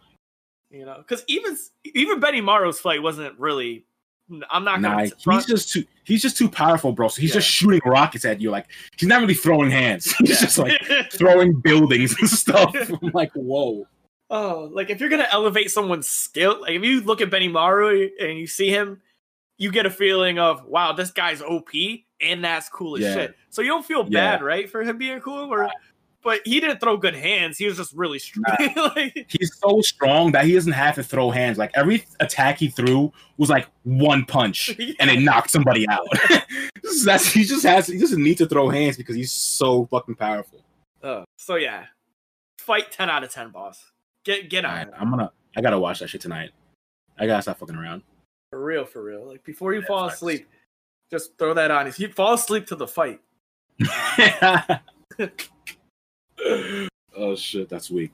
you 0.71 0.85
know, 0.85 0.97
because 0.99 1.23
even 1.29 1.57
even 1.95 2.21
Benimaru's 2.21 2.81
fight 2.81 3.03
wasn't 3.03 3.39
really. 3.39 3.85
I'm 4.51 4.63
not 4.63 4.83
Nah, 4.83 5.07
gonna 5.07 5.37
he's 5.37 5.47
just 5.47 5.73
too 5.73 5.85
he's 6.05 6.21
just 6.21 6.37
too 6.37 6.51
powerful, 6.51 6.93
bro. 6.93 7.09
So 7.09 7.21
he's 7.23 7.31
Yeah. 7.31 7.35
just 7.37 7.49
shooting 7.49 7.81
rockets 7.87 8.25
at 8.27 8.41
you. 8.43 8.51
Like 8.51 8.67
he's 8.99 9.09
not 9.09 9.21
really 9.23 9.33
throwing 9.35 9.71
hands. 9.71 10.13
He's 10.19 10.31
Yeah. 10.31 10.37
just 10.47 10.59
like 10.59 10.83
throwing 11.13 11.55
buildings 11.61 12.15
and 12.21 12.29
stuff. 12.29 12.75
I'm 13.03 13.11
like, 13.15 13.33
whoa. 13.33 13.87
Oh, 14.29 14.69
like 14.71 14.91
if 14.91 15.01
you're 15.01 15.09
gonna 15.09 15.29
elevate 15.33 15.71
someone's 15.71 16.11
skill, 16.11 16.61
like 16.61 16.73
if 16.73 16.83
you 16.85 17.01
look 17.01 17.23
at 17.23 17.31
Benimaru 17.31 18.11
and 18.21 18.39
you 18.39 18.47
see 18.47 18.69
him, 18.69 19.01
you 19.59 19.71
get 19.73 19.85
a 19.87 19.91
feeling 19.91 20.39
of 20.39 20.65
wow, 20.65 20.93
this 20.93 21.11
guy's 21.11 21.43
OP 21.43 21.71
and 22.21 22.43
that's 22.45 22.69
cool 22.69 22.97
as 22.97 23.03
Yeah. 23.03 23.15
shit. 23.15 23.37
So 23.51 23.61
you 23.63 23.69
don't 23.69 23.85
feel 23.85 24.05
Yeah. 24.09 24.37
bad, 24.39 24.43
right, 24.43 24.71
for 24.71 24.83
him 24.83 24.99
being 24.99 25.21
cool? 25.21 25.53
Or, 25.53 25.69
but 26.23 26.41
he 26.45 26.59
didn't 26.61 26.81
throw 26.81 26.97
good 26.97 27.15
hands. 27.15 27.59
He 27.59 27.67
was 27.67 27.77
just 27.77 27.93
really 27.95 28.19
strong. 28.19 28.45
like, 28.97 29.27
He's 29.29 29.57
so 29.57 29.81
strong 29.81 30.33
that 30.33 30.45
he 30.45 30.55
doesn't 30.55 30.73
have 30.73 30.95
to 30.97 31.03
throw 31.03 31.31
hands. 31.31 31.59
Like 31.59 31.71
every 31.75 32.05
attack 32.21 32.59
he 32.59 32.69
threw 32.69 33.13
was 33.37 33.51
like 33.51 33.69
one 33.85 34.25
punch 34.25 34.69
and 35.01 35.11
it 35.11 35.21
knocked 35.21 35.51
somebody 35.51 35.87
out. 35.89 36.07
That's 37.05 37.33
he 37.33 37.45
just 37.45 37.65
has 37.65 37.87
he 37.87 37.99
doesn't 37.99 38.23
need 38.23 38.39
to 38.39 38.47
throw 38.47 38.69
hands 38.69 38.97
because 38.97 39.15
he's 39.17 39.33
so 39.33 39.87
fucking 39.87 40.15
powerful. 40.17 40.63
uh, 41.03 41.25
so 41.37 41.57
yeah, 41.57 41.85
fight 42.59 42.91
ten 42.93 43.11
out 43.11 43.23
of 43.25 43.31
ten, 43.31 43.51
boss. 43.51 43.85
Get 44.25 44.51
get 44.51 44.65
on 44.65 44.71
Alright, 44.73 44.89
it. 44.89 44.95
I'm 44.99 45.11
gonna 45.11 45.31
I 45.57 45.61
gotta 45.63 45.79
watch 45.79 46.01
that 46.01 46.09
shit 46.11 46.21
tonight. 46.21 46.51
I 47.19 47.27
gotta 47.27 47.43
stop 47.43 47.59
fucking 47.59 47.77
around. 47.77 48.03
For 48.51 48.63
real, 48.65 48.85
for 48.85 49.03
real. 49.03 49.27
Like 49.27 49.45
before 49.45 49.73
you 49.75 49.81
Yeah, 49.81 49.87
fall 49.87 50.07
asleep, 50.09 50.49
just 51.11 51.37
throw 51.39 51.55
that 51.55 51.71
on. 51.71 51.87
If 51.87 51.99
you 52.01 52.13
fall 52.13 52.35
asleep 52.35 52.67
to 52.69 52.77
the 52.77 52.87
fight, 52.87 53.21
oh 57.17 57.37
shit, 57.37 57.69
that's 57.69 57.91
weak. 57.91 58.13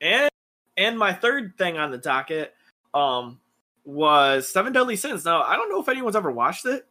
And 0.00 0.30
and 0.76 0.98
my 0.98 1.12
third 1.12 1.56
thing 1.56 1.78
on 1.78 1.90
the 1.90 1.98
docket 1.98 2.54
um 2.92 3.38
was 3.84 4.48
Seven 4.48 4.72
Deadly 4.72 4.96
Sins. 4.96 5.24
Now 5.24 5.42
I 5.42 5.56
don't 5.56 5.70
know 5.70 5.80
if 5.80 5.88
anyone's 5.88 6.16
ever 6.16 6.30
watched 6.30 6.66
it. 6.66 6.86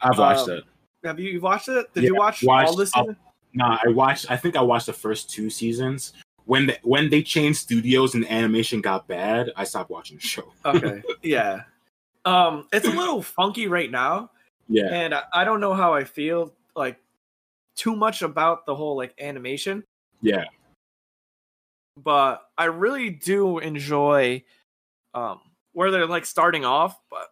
I've 0.00 0.18
watched 0.18 0.48
Um, 0.48 0.58
it. 0.58 0.64
Have 1.04 1.20
you 1.20 1.30
You've 1.30 1.42
watched 1.42 1.68
it? 1.68 1.92
Did 1.94 2.02
Yeah, 2.04 2.08
you 2.08 2.16
watch 2.16 2.42
watched 2.42 2.68
all 2.68 2.76
this 2.76 2.90
season? 2.90 3.16
Nah, 3.54 3.78
I 3.84 3.88
watched. 3.88 4.30
I 4.30 4.36
think 4.36 4.56
I 4.56 4.62
watched 4.62 4.86
the 4.86 4.92
first 4.92 5.30
two 5.30 5.48
seasons. 5.50 6.12
When 6.44 6.66
the, 6.66 6.78
when 6.82 7.10
they 7.10 7.22
changed 7.22 7.58
studios 7.60 8.14
and 8.14 8.24
the 8.24 8.32
animation 8.32 8.80
got 8.80 9.06
bad, 9.06 9.50
I 9.56 9.64
stopped 9.64 9.90
watching 9.90 10.16
the 10.16 10.22
show. 10.22 10.52
Okay. 10.64 11.02
yeah. 11.22 11.62
Um 12.28 12.66
it's 12.72 12.86
a 12.86 12.90
little 13.02 13.22
funky 13.22 13.66
right 13.68 13.90
now. 13.90 14.30
Yeah, 14.68 14.92
And 14.92 15.14
I, 15.14 15.22
I 15.32 15.44
don't 15.44 15.60
know 15.60 15.72
how 15.72 15.94
I 15.94 16.04
feel 16.04 16.52
like 16.76 16.98
too 17.76 17.96
much 17.96 18.22
about 18.22 18.66
the 18.66 18.74
whole 18.74 18.96
like 18.96 19.14
animation. 19.20 19.82
yeah, 20.20 20.44
but 21.96 22.42
I 22.56 22.66
really 22.66 23.10
do 23.10 23.58
enjoy 23.58 24.44
um 25.14 25.40
where 25.72 25.90
they're 25.90 26.06
like 26.06 26.26
starting 26.26 26.64
off, 26.64 26.98
but 27.10 27.28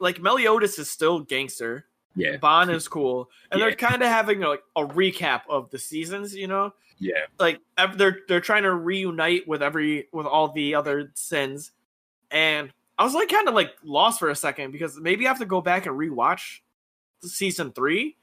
like 0.00 0.20
Meliodas 0.20 0.78
is 0.78 0.90
still 0.90 1.20
gangster. 1.20 1.86
yeah, 2.16 2.36
Bond 2.36 2.70
is 2.70 2.88
cool, 2.88 3.30
and 3.50 3.60
Yeah. 3.60 3.66
they're 3.66 3.76
kind 3.76 4.02
of 4.02 4.08
having 4.08 4.40
like 4.40 4.62
a 4.76 4.82
recap 4.84 5.42
of 5.48 5.70
the 5.70 5.78
seasons. 5.78 6.34
You 6.34 6.48
know, 6.48 6.74
yeah, 6.98 7.26
like 7.38 7.60
they're 7.96 8.18
they're 8.28 8.40
trying 8.40 8.64
to 8.64 8.74
reunite 8.74 9.46
with 9.48 9.62
every 9.62 10.08
with 10.12 10.26
all 10.26 10.48
the 10.52 10.74
other 10.74 11.10
sins, 11.14 11.72
and 12.30 12.72
I 13.00 13.04
was 13.04 13.14
like 13.14 13.30
kind 13.30 13.48
of 13.48 13.54
like 13.54 13.72
lost 13.82 14.18
for 14.18 14.28
a 14.28 14.36
second 14.36 14.72
because 14.72 15.00
maybe 15.00 15.24
I 15.26 15.30
have 15.30 15.38
to 15.38 15.46
go 15.46 15.62
back 15.62 15.86
and 15.86 15.98
rewatch 15.98 16.58
season 17.22 17.72
three, 17.72 18.18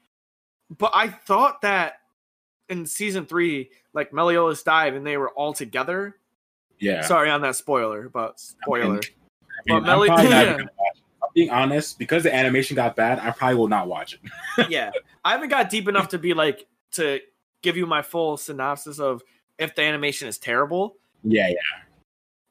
but 0.70 0.92
I 0.94 1.08
thought 1.08 1.62
that 1.62 1.94
in 2.68 2.86
season 2.86 3.26
three, 3.26 3.70
like 3.92 4.12
Meliodas 4.12 4.62
died 4.62 4.94
and 4.94 5.04
they 5.04 5.16
were 5.16 5.30
all 5.30 5.52
together. 5.52 6.14
yeah. 6.78 7.02
Sorry 7.02 7.28
on 7.28 7.40
that 7.40 7.56
spoiler, 7.56 8.08
but 8.08 8.38
spoiler. 8.38 8.86
I 8.86 9.00
mean, 9.00 9.00
But 9.66 9.80
Meli- 9.80 10.10
I'm 10.10 10.14
probably 10.14 10.30
not 10.30 10.46
yeah. 10.46 10.52
gonna 10.52 10.68
watch 10.78 10.96
it. 10.96 11.02
I'm 11.24 11.28
being 11.34 11.50
honest, 11.50 11.98
because 11.98 12.22
the 12.22 12.32
animation 12.32 12.76
got 12.76 12.94
bad, 12.94 13.18
I 13.18 13.32
probably 13.32 13.56
will 13.56 13.66
not 13.66 13.88
watch 13.88 14.14
it. 14.14 14.68
yeah, 14.70 14.92
I 15.24 15.32
haven't 15.32 15.48
got 15.48 15.70
deep 15.70 15.88
enough 15.88 16.08
to 16.10 16.18
be 16.20 16.34
like 16.34 16.68
to 16.92 17.18
give 17.62 17.76
you 17.76 17.84
my 17.84 18.02
full 18.02 18.36
synopsis 18.36 19.00
of 19.00 19.22
if 19.58 19.74
the 19.74 19.82
animation 19.82 20.28
is 20.28 20.38
terrible. 20.38 20.94
Yeah, 21.24 21.48
yeah. 21.48 21.82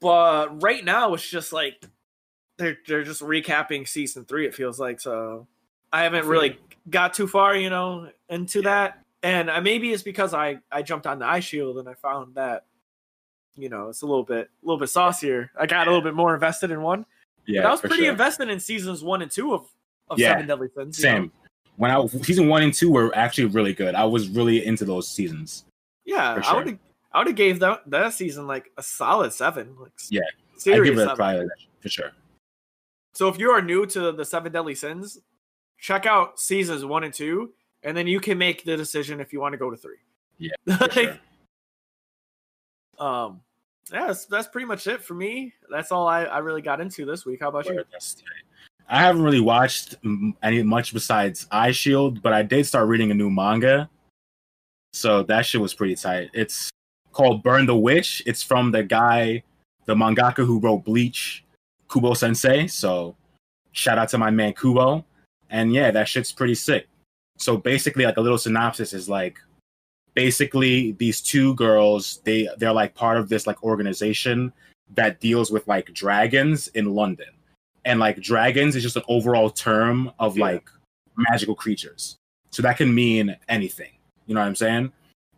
But 0.02 0.62
right 0.62 0.84
now 0.84 1.14
it's 1.14 1.28
just 1.28 1.54
like 1.54 1.82
they're 2.58 2.78
they're 2.88 3.04
just 3.04 3.22
recapping 3.22 3.88
season 3.88 4.26
three. 4.26 4.46
It 4.46 4.56
feels 4.56 4.80
like 4.80 5.00
so. 5.00 5.48
I 5.94 6.04
haven't 6.04 6.26
really 6.26 6.58
got 6.90 7.14
too 7.14 7.28
far, 7.28 7.56
you 7.56 7.70
know, 7.70 8.10
into 8.30 8.62
that, 8.64 9.04
and 9.24 9.50
maybe 9.64 9.92
it's 9.92 10.04
because 10.04 10.34
I 10.34 10.60
I 10.72 10.82
jumped 10.82 11.08
on 11.08 11.20
the 11.20 11.26
Eye 11.26 11.40
Shield 11.40 11.78
and 11.78 11.88
I 11.88 11.94
found 11.94 12.36
that, 12.36 12.66
you 13.56 13.70
know, 13.70 13.90
it's 13.90 14.02
a 14.02 14.06
little 14.06 14.24
bit 14.24 14.50
a 14.64 14.66
little 14.66 14.80
bit 14.80 14.90
saucier. 14.90 15.52
I 15.58 15.66
got 15.66 15.88
a 15.88 15.90
little 15.90 16.04
bit 16.04 16.14
more 16.14 16.34
invested 16.34 16.72
in 16.72 16.82
one. 16.82 17.06
Yeah, 17.46 17.62
but 17.62 17.68
I 17.70 17.72
was 17.72 17.80
pretty 17.82 18.04
sure. 18.04 18.12
invested 18.12 18.50
in 18.50 18.60
seasons 18.60 19.04
one 19.04 19.22
and 19.22 19.32
two 19.32 19.54
of 19.54 19.66
of 20.10 20.20
Yeah, 20.20 20.34
Seven 20.34 20.48
Deadly 20.48 20.70
Sins. 20.76 21.00
you 21.00 21.06
know? 21.06 21.16
Same. 21.16 21.32
When 21.78 21.92
I 21.92 22.06
season 22.08 22.48
one 22.48 22.64
and 22.64 22.74
two 22.74 22.92
were 22.92 23.16
actually 23.16 23.46
really 23.46 23.74
good. 23.74 23.94
I 23.96 24.04
was 24.04 24.28
really 24.30 24.66
into 24.66 24.84
those 24.84 25.08
seasons. 25.08 25.64
Yeah, 26.06 26.42
For 26.42 26.46
I 26.46 26.56
would 26.56 26.68
have 26.68 26.80
I 27.14 27.18
would 27.20 27.28
have 27.28 27.36
gave 27.36 27.60
that 27.60 27.84
that 27.90 28.14
season 28.14 28.48
like 28.48 28.72
a 28.78 28.84
solid 28.84 29.32
seven. 29.32 29.76
Like 29.80 29.92
Yeah, 30.10 30.22
I 30.66 30.80
give 30.80 30.98
it 30.98 31.08
a 31.08 31.16
seven. 31.16 31.38
like 31.40 31.48
for 31.82 31.90
sure. 31.90 32.12
So 33.18 33.28
if 33.28 33.40
you 33.40 33.50
are 33.50 33.64
new 33.64 33.88
to 33.88 34.12
the 34.12 34.24
Seven 34.24 34.52
Deadly 34.52 34.76
Sins, 34.76 35.18
check 35.80 36.06
out 36.06 36.40
seasons 36.40 36.86
one 36.86 37.04
and 37.04 37.12
two, 37.12 37.52
and 37.82 37.98
then 37.98 38.06
you 38.06 38.20
can 38.20 38.38
make 38.38 38.64
the 38.64 38.78
decision 38.78 39.20
if 39.20 39.34
you 39.34 39.42
want 39.42 39.54
to 39.54 39.58
go 39.58 39.72
to 39.72 39.76
three. 39.76 39.98
Yeah, 40.38 40.52
Like, 40.68 40.94
sure. 40.94 41.18
Um, 43.00 43.42
yeah, 43.92 44.06
that's, 44.06 44.26
that's 44.28 44.48
pretty 44.48 44.68
much 44.68 44.86
it 44.86 45.02
for 45.02 45.16
me. 45.16 45.52
That's 45.68 45.92
all 45.92 46.08
I, 46.08 46.26
I 46.26 46.38
really 46.38 46.62
got 46.62 46.80
into 46.80 47.06
this 47.06 47.26
week. 47.26 47.40
How 47.40 47.50
about 47.50 47.66
you? 47.66 47.78
Word, 47.78 47.88
that's 47.92 48.14
tight. 48.14 48.24
I 48.88 49.00
haven't 49.00 49.24
really 49.24 49.42
watched 49.42 49.96
any 50.44 50.62
much 50.62 50.94
besides 50.94 51.48
Eye 51.50 51.72
Shield, 51.72 52.22
but 52.22 52.34
I 52.34 52.44
did 52.44 52.68
start 52.68 52.88
reading 52.88 53.10
a 53.10 53.16
new 53.16 53.32
manga. 53.32 53.90
So 54.94 55.24
that 55.24 55.44
shit 55.44 55.60
was 55.60 55.74
pretty 55.74 55.96
tight. 55.96 56.30
It's 56.36 56.70
called 57.14 57.42
Burn 57.42 57.66
the 57.66 57.76
Witch. 57.76 58.22
It's 58.28 58.44
from 58.44 58.72
the 58.72 58.84
guy, 58.84 59.42
the 59.86 59.96
mangaka 59.96 60.46
who 60.46 60.60
wrote 60.60 60.86
Bleach, 60.86 61.44
Kubo 61.92 62.14
Sensei. 62.14 62.68
So 62.68 63.16
shout 63.72 63.98
out 63.98 64.10
to 64.10 64.18
my 64.18 64.32
man 64.32 64.54
Kubo. 64.54 65.06
And 65.50 65.74
yeah, 65.74 65.92
that 65.92 66.08
shit's 66.08 66.32
pretty 66.32 66.56
sick. 66.56 66.88
So 67.38 67.58
basically, 67.58 68.06
like 68.06 68.18
a 68.18 68.22
little 68.22 68.38
synopsis 68.38 68.94
is 68.94 69.08
like 69.08 69.40
basically 70.14 70.94
these 70.94 71.22
two 71.22 71.54
girls, 71.56 72.22
they 72.26 72.50
they're 72.58 72.74
like 72.74 72.96
part 72.96 73.18
of 73.18 73.30
this 73.30 73.46
like 73.48 73.64
organization 73.64 74.52
that 74.96 75.20
deals 75.20 75.52
with 75.52 75.68
like 75.68 75.94
dragons 75.94 76.68
in 76.70 76.94
London. 76.96 77.28
And 77.86 78.00
like 78.00 78.20
dragons 78.22 78.76
is 78.76 78.84
just 78.84 78.98
an 78.98 79.04
overall 79.08 79.50
term 79.50 80.12
of 80.20 80.38
Yeah. 80.38 80.46
like 80.46 80.70
magical 81.16 81.56
creatures. 81.56 82.16
So 82.52 82.62
that 82.64 82.78
can 82.78 82.94
mean 82.94 83.36
anything. 83.48 83.92
You 84.26 84.36
know 84.36 84.42
what 84.42 84.48
I'm 84.48 84.56
saying? 84.56 84.92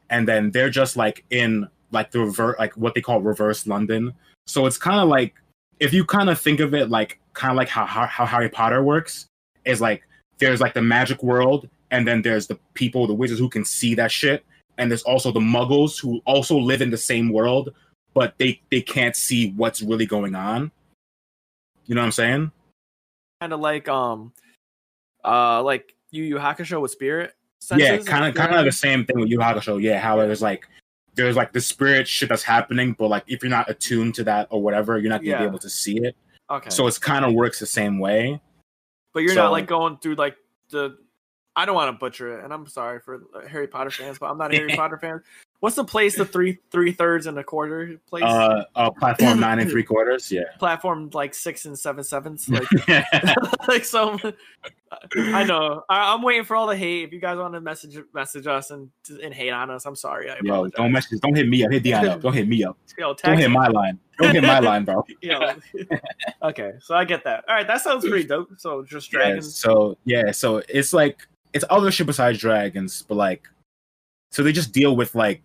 And 0.10 0.28
then 0.28 0.50
they're 0.52 0.70
just 0.70 0.96
like 0.98 1.26
in 1.30 1.68
like 1.92 2.12
the 2.12 2.20
revert 2.22 2.58
like 2.58 2.74
what 2.78 2.96
they 2.96 3.02
call 3.02 3.22
reverse 3.22 3.68
London. 3.68 4.14
So 4.48 4.66
it's 4.66 4.78
kind 4.78 5.00
of 5.00 5.10
like 5.10 5.36
if 5.80 5.94
you 5.94 6.06
kind 6.06 6.30
of 6.30 6.40
think 6.40 6.60
of 6.60 6.74
it 6.74 6.90
like 6.90 7.20
kind 7.34 7.52
of 7.52 7.58
like 7.58 7.70
how, 7.70 7.86
how 7.86 8.06
how 8.06 8.26
Harry 8.26 8.50
Potter 8.50 8.84
works 8.84 9.26
is 9.66 9.82
like 9.82 10.04
there's 10.40 10.62
like 10.62 10.74
the 10.74 10.82
magic 10.82 11.22
world 11.24 11.70
and 11.92 12.08
then 12.08 12.22
there's 12.22 12.48
the 12.48 12.58
people 12.74 13.08
the 13.08 13.14
wizards 13.14 13.40
who 13.40 13.50
can 13.50 13.66
see 13.66 13.96
that 13.96 14.12
shit 14.12 14.44
and 14.78 14.90
there's 14.90 15.04
also 15.04 15.32
the 15.32 15.40
muggles 15.40 16.00
who 16.00 16.22
also 16.26 16.58
live 16.58 16.82
in 16.82 16.90
the 16.90 16.98
same 16.98 17.30
world 17.30 17.74
but 18.14 18.34
they 18.38 18.60
they 18.72 18.82
can't 18.82 19.16
see 19.16 19.52
what's 19.52 19.82
really 19.82 20.06
going 20.06 20.36
on 20.36 20.72
you 21.86 21.96
know 21.96 22.02
what 22.02 22.06
i'm 22.06 22.12
saying 22.12 22.52
Kind 23.42 23.54
of 23.54 23.62
like 23.62 23.88
um, 23.88 24.34
uh, 25.24 25.64
like 25.64 25.96
Yu 26.12 26.24
Yu 26.24 26.36
Hakusho 26.36 26.82
with 26.82 26.92
spirit. 26.92 27.36
yeah 27.78 27.98
kind 28.00 28.26
of 28.26 28.36
kind 28.36 28.54
of 28.54 28.66
the 28.66 28.72
same 28.72 29.06
thing 29.06 29.18
with 29.18 29.30
Yu 29.30 29.40
Hakusho 29.40 29.82
yeah 29.82 29.98
how 29.98 30.18
there's 30.18 30.42
like 30.42 30.68
there's 31.24 31.36
like 31.36 31.52
the 31.54 31.62
spirit 31.62 32.08
shit 32.08 32.30
that's 32.30 32.44
happening 32.44 32.94
but 32.98 33.08
like 33.10 33.24
if 33.28 33.42
you're 33.44 33.50
not 33.50 33.70
attuned 33.70 34.14
to 34.16 34.24
that 34.24 34.48
or 34.52 34.62
whatever 34.62 34.98
you're 34.98 35.10
not 35.10 35.24
gonna 35.24 35.38
be 35.40 35.44
able 35.46 35.60
to 35.60 35.70
see 35.70 35.98
it 35.98 36.16
Okay. 36.50 36.70
so 36.70 36.88
it's 36.88 36.98
kind 36.98 37.24
of 37.26 37.34
works 37.34 37.60
the 37.60 37.66
same 37.66 38.00
way 38.00 38.42
But 39.14 39.22
you're 39.24 39.34
So- 39.34 39.44
not 39.44 39.52
like 39.52 39.68
going 39.68 39.98
through 39.98 40.16
like 40.16 40.36
the. 40.70 40.98
I 41.56 41.66
don't 41.66 41.76
want 41.76 41.94
to 41.94 42.00
butcher 42.00 42.38
it, 42.40 42.44
and 42.46 42.54
I'm 42.54 42.68
sorry 42.68 43.00
for 43.02 43.22
Harry 43.50 43.68
Potter 43.68 43.90
fans, 43.90 44.18
but 44.18 44.28
I'm 44.32 44.38
not 44.38 44.54
a 44.54 44.56
Harry 44.56 44.70
Potter 44.76 44.98
fan. 44.98 45.22
What's 45.62 45.76
the 45.76 45.84
place? 45.84 46.16
The 46.16 46.26
three 46.26 46.58
three 46.72 46.92
thirds 46.94 47.28
and 47.28 47.38
a 47.38 47.44
quarter 47.44 48.00
place? 48.08 48.24
uh, 48.24 48.64
uh 48.76 48.92
platform 48.92 49.40
nine 49.42 49.60
and 49.60 49.70
three 49.70 49.84
quarters 49.84 50.32
yeah 50.32 50.44
Platform 50.58 51.10
like 51.14 51.34
six 51.34 51.66
and 51.66 51.78
seven 51.78 52.04
sevenths. 52.04 52.50
Like, 52.88 53.28
like 53.68 53.86
so. 53.86 54.18
I 55.16 55.44
know. 55.44 55.84
I, 55.88 56.14
I'm 56.14 56.24
waiting 56.24 56.46
for 56.46 56.56
all 56.56 56.66
the 56.66 56.76
hate. 56.76 57.04
If 57.04 57.14
you 57.14 57.20
guys 57.20 57.38
want 57.38 57.54
to 57.54 57.62
message 57.62 57.98
message 58.14 58.48
us 58.48 58.72
and 58.72 58.90
and 59.24 59.34
hate 59.34 59.52
on 59.52 59.70
us, 59.70 59.86
I'm 59.86 59.96
sorry. 59.96 60.30
I 60.32 60.36
Yo, 60.36 60.54
apologize. 60.54 60.78
don't 60.78 60.92
message. 60.92 61.20
Don't 61.22 61.36
hit 61.36 61.48
me 61.48 61.64
up. 61.64 61.72
Hit 61.72 61.84
Dion 61.84 62.08
up. 62.08 62.22
Don't 62.22 62.34
hit 62.34 62.48
me 62.48 62.64
up. 62.64 62.78
Yo, 62.98 63.14
Don't 63.14 63.38
hit 63.38 63.52
my 63.52 63.68
line. 63.68 64.00
Don't 64.20 64.34
hit 64.34 64.44
my 64.44 64.60
line, 64.60 64.86
bro. 64.86 65.06
Yo. 65.22 65.52
okay, 66.44 66.74
so 66.82 66.96
I 66.96 67.06
get 67.06 67.24
that. 67.26 67.44
All 67.48 67.56
right, 67.56 67.68
that 67.68 67.82
sounds 67.82 68.08
pretty 68.08 68.28
dope. 68.28 68.50
So 68.58 68.84
just 68.84 69.14
Yeah, 69.14 69.20
dragons. 69.20 69.58
so 69.58 69.98
yeah, 70.06 70.32
so 70.32 70.64
it's 70.70 70.92
like 70.94 71.20
it's 71.54 71.66
other 71.70 71.92
shit 71.92 72.08
besides 72.08 72.40
dragons, 72.40 73.04
but 73.08 73.16
like, 73.16 73.48
so 74.32 74.42
they 74.44 74.52
just 74.52 74.72
deal 74.74 74.96
with 74.96 75.14
like, 75.16 75.42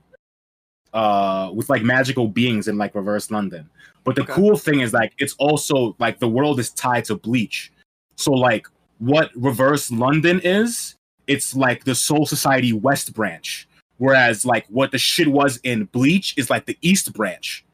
uh, 0.95 1.51
with 1.53 1.69
like 1.69 1.83
magical 1.83 2.29
beings 2.29 2.69
in 2.69 2.79
like 2.79 2.95
reverse 2.95 3.31
London. 3.31 3.69
But 4.05 4.15
the 4.15 4.23
Okay. 4.23 4.33
cool 4.33 4.57
thing 4.57 4.81
is 4.81 4.93
like 4.93 5.13
it's 5.19 5.35
also 5.39 5.97
like 5.99 6.21
the 6.21 6.29
world 6.29 6.61
is 6.61 6.71
tied 6.71 7.05
to 7.07 7.17
Bleach. 7.17 7.73
So 8.17 8.33
like 8.33 8.67
what 8.99 9.31
reverse 9.35 9.91
London 9.91 10.41
is, 10.45 10.95
it's 11.27 11.57
like 11.57 11.85
the 11.85 11.95
Soul 11.95 12.27
Society 12.27 12.73
West 12.73 13.13
branch, 13.13 13.67
whereas 13.99 14.47
like 14.47 14.67
what 14.69 14.93
the 14.93 14.99
shit 14.99 15.29
was 15.29 15.59
in 15.65 15.85
Bleach 15.87 16.35
is 16.37 16.49
like 16.49 16.67
the 16.67 16.79
East 16.81 17.13
branch. 17.13 17.65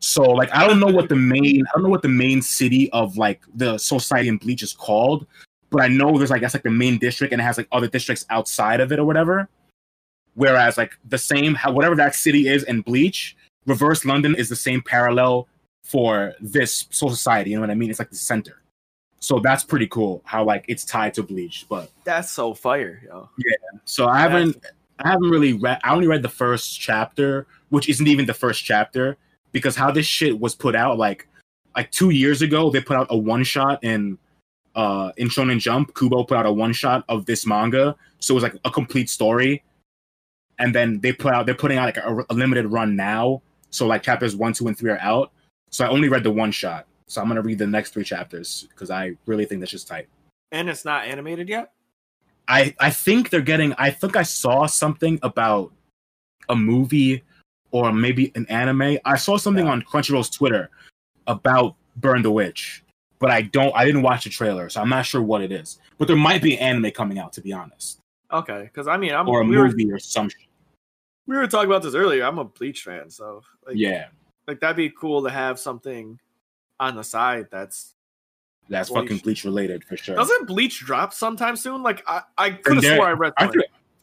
So 0.00 0.22
like 0.22 0.54
I 0.54 0.66
don't 0.66 0.78
know 0.78 0.92
what 0.92 1.08
the 1.08 1.16
main 1.16 1.64
I 1.66 1.70
don't 1.74 1.84
know 1.84 1.88
what 1.88 2.02
the 2.02 2.08
main 2.08 2.42
city 2.42 2.90
of 2.92 3.16
like 3.16 3.42
the 3.54 3.78
Soul 3.78 3.98
Society 3.98 4.28
in 4.28 4.36
Bleach 4.36 4.62
is 4.62 4.74
called, 4.74 5.26
but 5.70 5.80
I 5.80 5.88
know 5.88 6.18
there's 6.18 6.30
like 6.30 6.42
that's 6.42 6.54
like 6.54 6.64
the 6.64 6.70
main 6.70 6.98
district 6.98 7.32
and 7.32 7.40
it 7.40 7.44
has 7.44 7.56
like 7.56 7.68
other 7.72 7.88
districts 7.88 8.26
outside 8.30 8.80
of 8.80 8.92
it 8.92 8.98
or 8.98 9.04
whatever. 9.04 9.48
Whereas 10.34 10.78
like 10.78 10.92
the 11.08 11.18
same 11.18 11.56
whatever 11.66 11.96
that 11.96 12.14
city 12.14 12.48
is 12.48 12.62
in 12.64 12.80
Bleach, 12.82 13.36
Reverse 13.66 14.04
London 14.04 14.34
is 14.34 14.48
the 14.48 14.56
same 14.56 14.82
parallel 14.82 15.48
for 15.82 16.34
this 16.40 16.86
Soul 16.90 17.10
Society. 17.10 17.50
You 17.50 17.56
know 17.56 17.62
what 17.62 17.70
I 17.70 17.74
mean? 17.74 17.90
It's 17.90 17.98
like 17.98 18.10
the 18.10 18.16
center. 18.16 18.62
So 19.20 19.40
that's 19.40 19.64
pretty 19.64 19.88
cool 19.88 20.22
how 20.24 20.44
like 20.44 20.64
it's 20.68 20.84
tied 20.84 21.14
to 21.14 21.22
Bleach. 21.22 21.66
But 21.68 21.90
That's 22.04 22.30
so 22.30 22.54
fire, 22.54 23.02
yo. 23.04 23.28
Yeah. 23.38 23.78
So 23.84 24.06
I 24.06 24.20
haven't 24.20 24.64
I 25.00 25.08
haven't 25.08 25.30
really 25.30 25.54
read 25.54 25.80
I 25.82 25.92
only 25.92 26.06
read 26.06 26.22
the 26.22 26.28
first 26.28 26.80
chapter, 26.80 27.46
which 27.70 27.88
isn't 27.88 28.06
even 28.06 28.26
the 28.26 28.34
first 28.34 28.64
chapter, 28.64 29.16
because 29.52 29.76
how 29.76 29.90
this 29.90 30.06
shit 30.06 30.38
was 30.38 30.54
put 30.54 30.76
out, 30.76 30.98
like 30.98 31.26
like 31.76 31.90
two 31.90 32.10
years 32.10 32.42
ago, 32.42 32.70
they 32.70 32.80
put 32.80 32.96
out 32.96 33.06
a 33.10 33.16
one 33.16 33.44
shot 33.44 33.82
in 33.82 34.18
uh 34.74 35.10
in 35.16 35.28
Shonen 35.28 35.58
Jump. 35.58 35.96
Kubo 35.96 36.24
put 36.24 36.36
out 36.36 36.46
a 36.46 36.52
one 36.52 36.72
shot 36.72 37.04
of 37.08 37.26
this 37.26 37.44
manga. 37.44 37.96
So 38.20 38.34
it 38.34 38.36
was 38.36 38.42
like 38.44 38.56
a 38.64 38.70
complete 38.70 39.10
story. 39.10 39.64
And 40.58 40.74
then 40.74 41.00
they 41.00 41.12
put 41.12 41.32
out 41.32 41.46
they're 41.46 41.54
putting 41.54 41.78
out 41.78 41.84
like 41.86 41.96
a, 41.98 42.24
a 42.30 42.34
limited 42.34 42.66
run 42.66 42.96
now. 42.96 43.42
So 43.70 43.86
like 43.86 44.02
chapters 44.02 44.34
one, 44.36 44.52
two, 44.52 44.66
and 44.66 44.76
three 44.76 44.90
are 44.90 44.98
out. 45.00 45.32
So 45.70 45.84
I 45.84 45.88
only 45.88 46.08
read 46.08 46.24
the 46.24 46.30
one 46.30 46.50
shot. 46.50 46.86
So 47.06 47.20
I'm 47.20 47.28
gonna 47.28 47.42
read 47.42 47.58
the 47.58 47.66
next 47.66 47.92
three 47.92 48.04
chapters 48.04 48.66
because 48.70 48.90
I 48.90 49.16
really 49.26 49.44
think 49.44 49.60
that's 49.60 49.70
just 49.72 49.88
tight. 49.88 50.08
And 50.52 50.68
it's 50.68 50.84
not 50.84 51.06
animated 51.06 51.48
yet. 51.48 51.72
I 52.48 52.74
I 52.80 52.90
think 52.90 53.30
they're 53.30 53.40
getting. 53.40 53.74
I 53.78 53.90
think 53.90 54.16
I 54.16 54.22
saw 54.22 54.66
something 54.66 55.18
about 55.22 55.72
a 56.48 56.56
movie 56.56 57.22
or 57.70 57.92
maybe 57.92 58.32
an 58.34 58.46
anime. 58.48 58.98
I 59.04 59.16
saw 59.16 59.36
something 59.36 59.66
Yeah. 59.66 59.72
on 59.72 59.82
Crunchyroll's 59.82 60.30
Twitter 60.30 60.70
about 61.26 61.76
Burn 61.96 62.22
the 62.22 62.30
Witch, 62.30 62.82
but 63.18 63.30
I 63.30 63.42
don't. 63.42 63.74
I 63.76 63.84
didn't 63.84 64.00
watch 64.02 64.24
the 64.24 64.30
trailer, 64.30 64.70
so 64.70 64.80
I'm 64.80 64.88
not 64.88 65.04
sure 65.04 65.20
what 65.22 65.42
it 65.42 65.52
is. 65.52 65.78
But 65.98 66.08
there 66.08 66.16
might 66.16 66.42
be 66.42 66.54
an 66.56 66.60
anime 66.60 66.90
coming 66.92 67.18
out, 67.18 67.32
to 67.34 67.42
be 67.42 67.52
honest, 67.52 67.98
Okay, 68.32 68.62
because 68.62 68.88
I 68.88 68.96
mean, 68.96 69.12
I'm 69.14 69.28
or 69.28 69.42
a 69.42 69.44
we 69.44 69.56
were 69.58 69.66
movie 69.68 69.90
or 69.92 69.98
some. 69.98 70.30
shit. 70.30 70.40
We 71.28 71.36
were 71.36 71.46
talking 71.46 71.70
about 71.70 71.82
this 71.82 71.94
earlier. 71.94 72.24
I'm 72.24 72.38
a 72.38 72.44
Bleach 72.44 72.82
fan, 72.82 73.08
so 73.10 73.42
like, 73.66 73.76
Yeah, 73.76 74.06
like 74.48 74.58
that'd 74.60 74.76
be 74.76 74.90
cool 74.90 75.22
to 75.22 75.30
have 75.30 75.60
something 75.60 76.18
on 76.80 76.96
the 76.96 77.04
side 77.04 77.46
that's 77.52 77.94
that's 78.68 78.88
Bleach. 78.90 79.02
fucking 79.02 79.18
Bleach 79.18 79.44
related 79.44 79.84
for 79.84 79.96
sure. 79.96 80.16
doesn't 80.16 80.46
Bleach 80.48 80.80
drop 80.80 81.12
sometime 81.14 81.54
soon? 81.56 81.82
Like 81.82 82.02
I, 82.08 82.22
I 82.36 82.50
could 82.50 82.82
have 82.82 82.96
swore 82.96 83.06
I 83.06 83.12
read. 83.12 83.32
Aren't 83.38 83.52
they, 83.54 83.60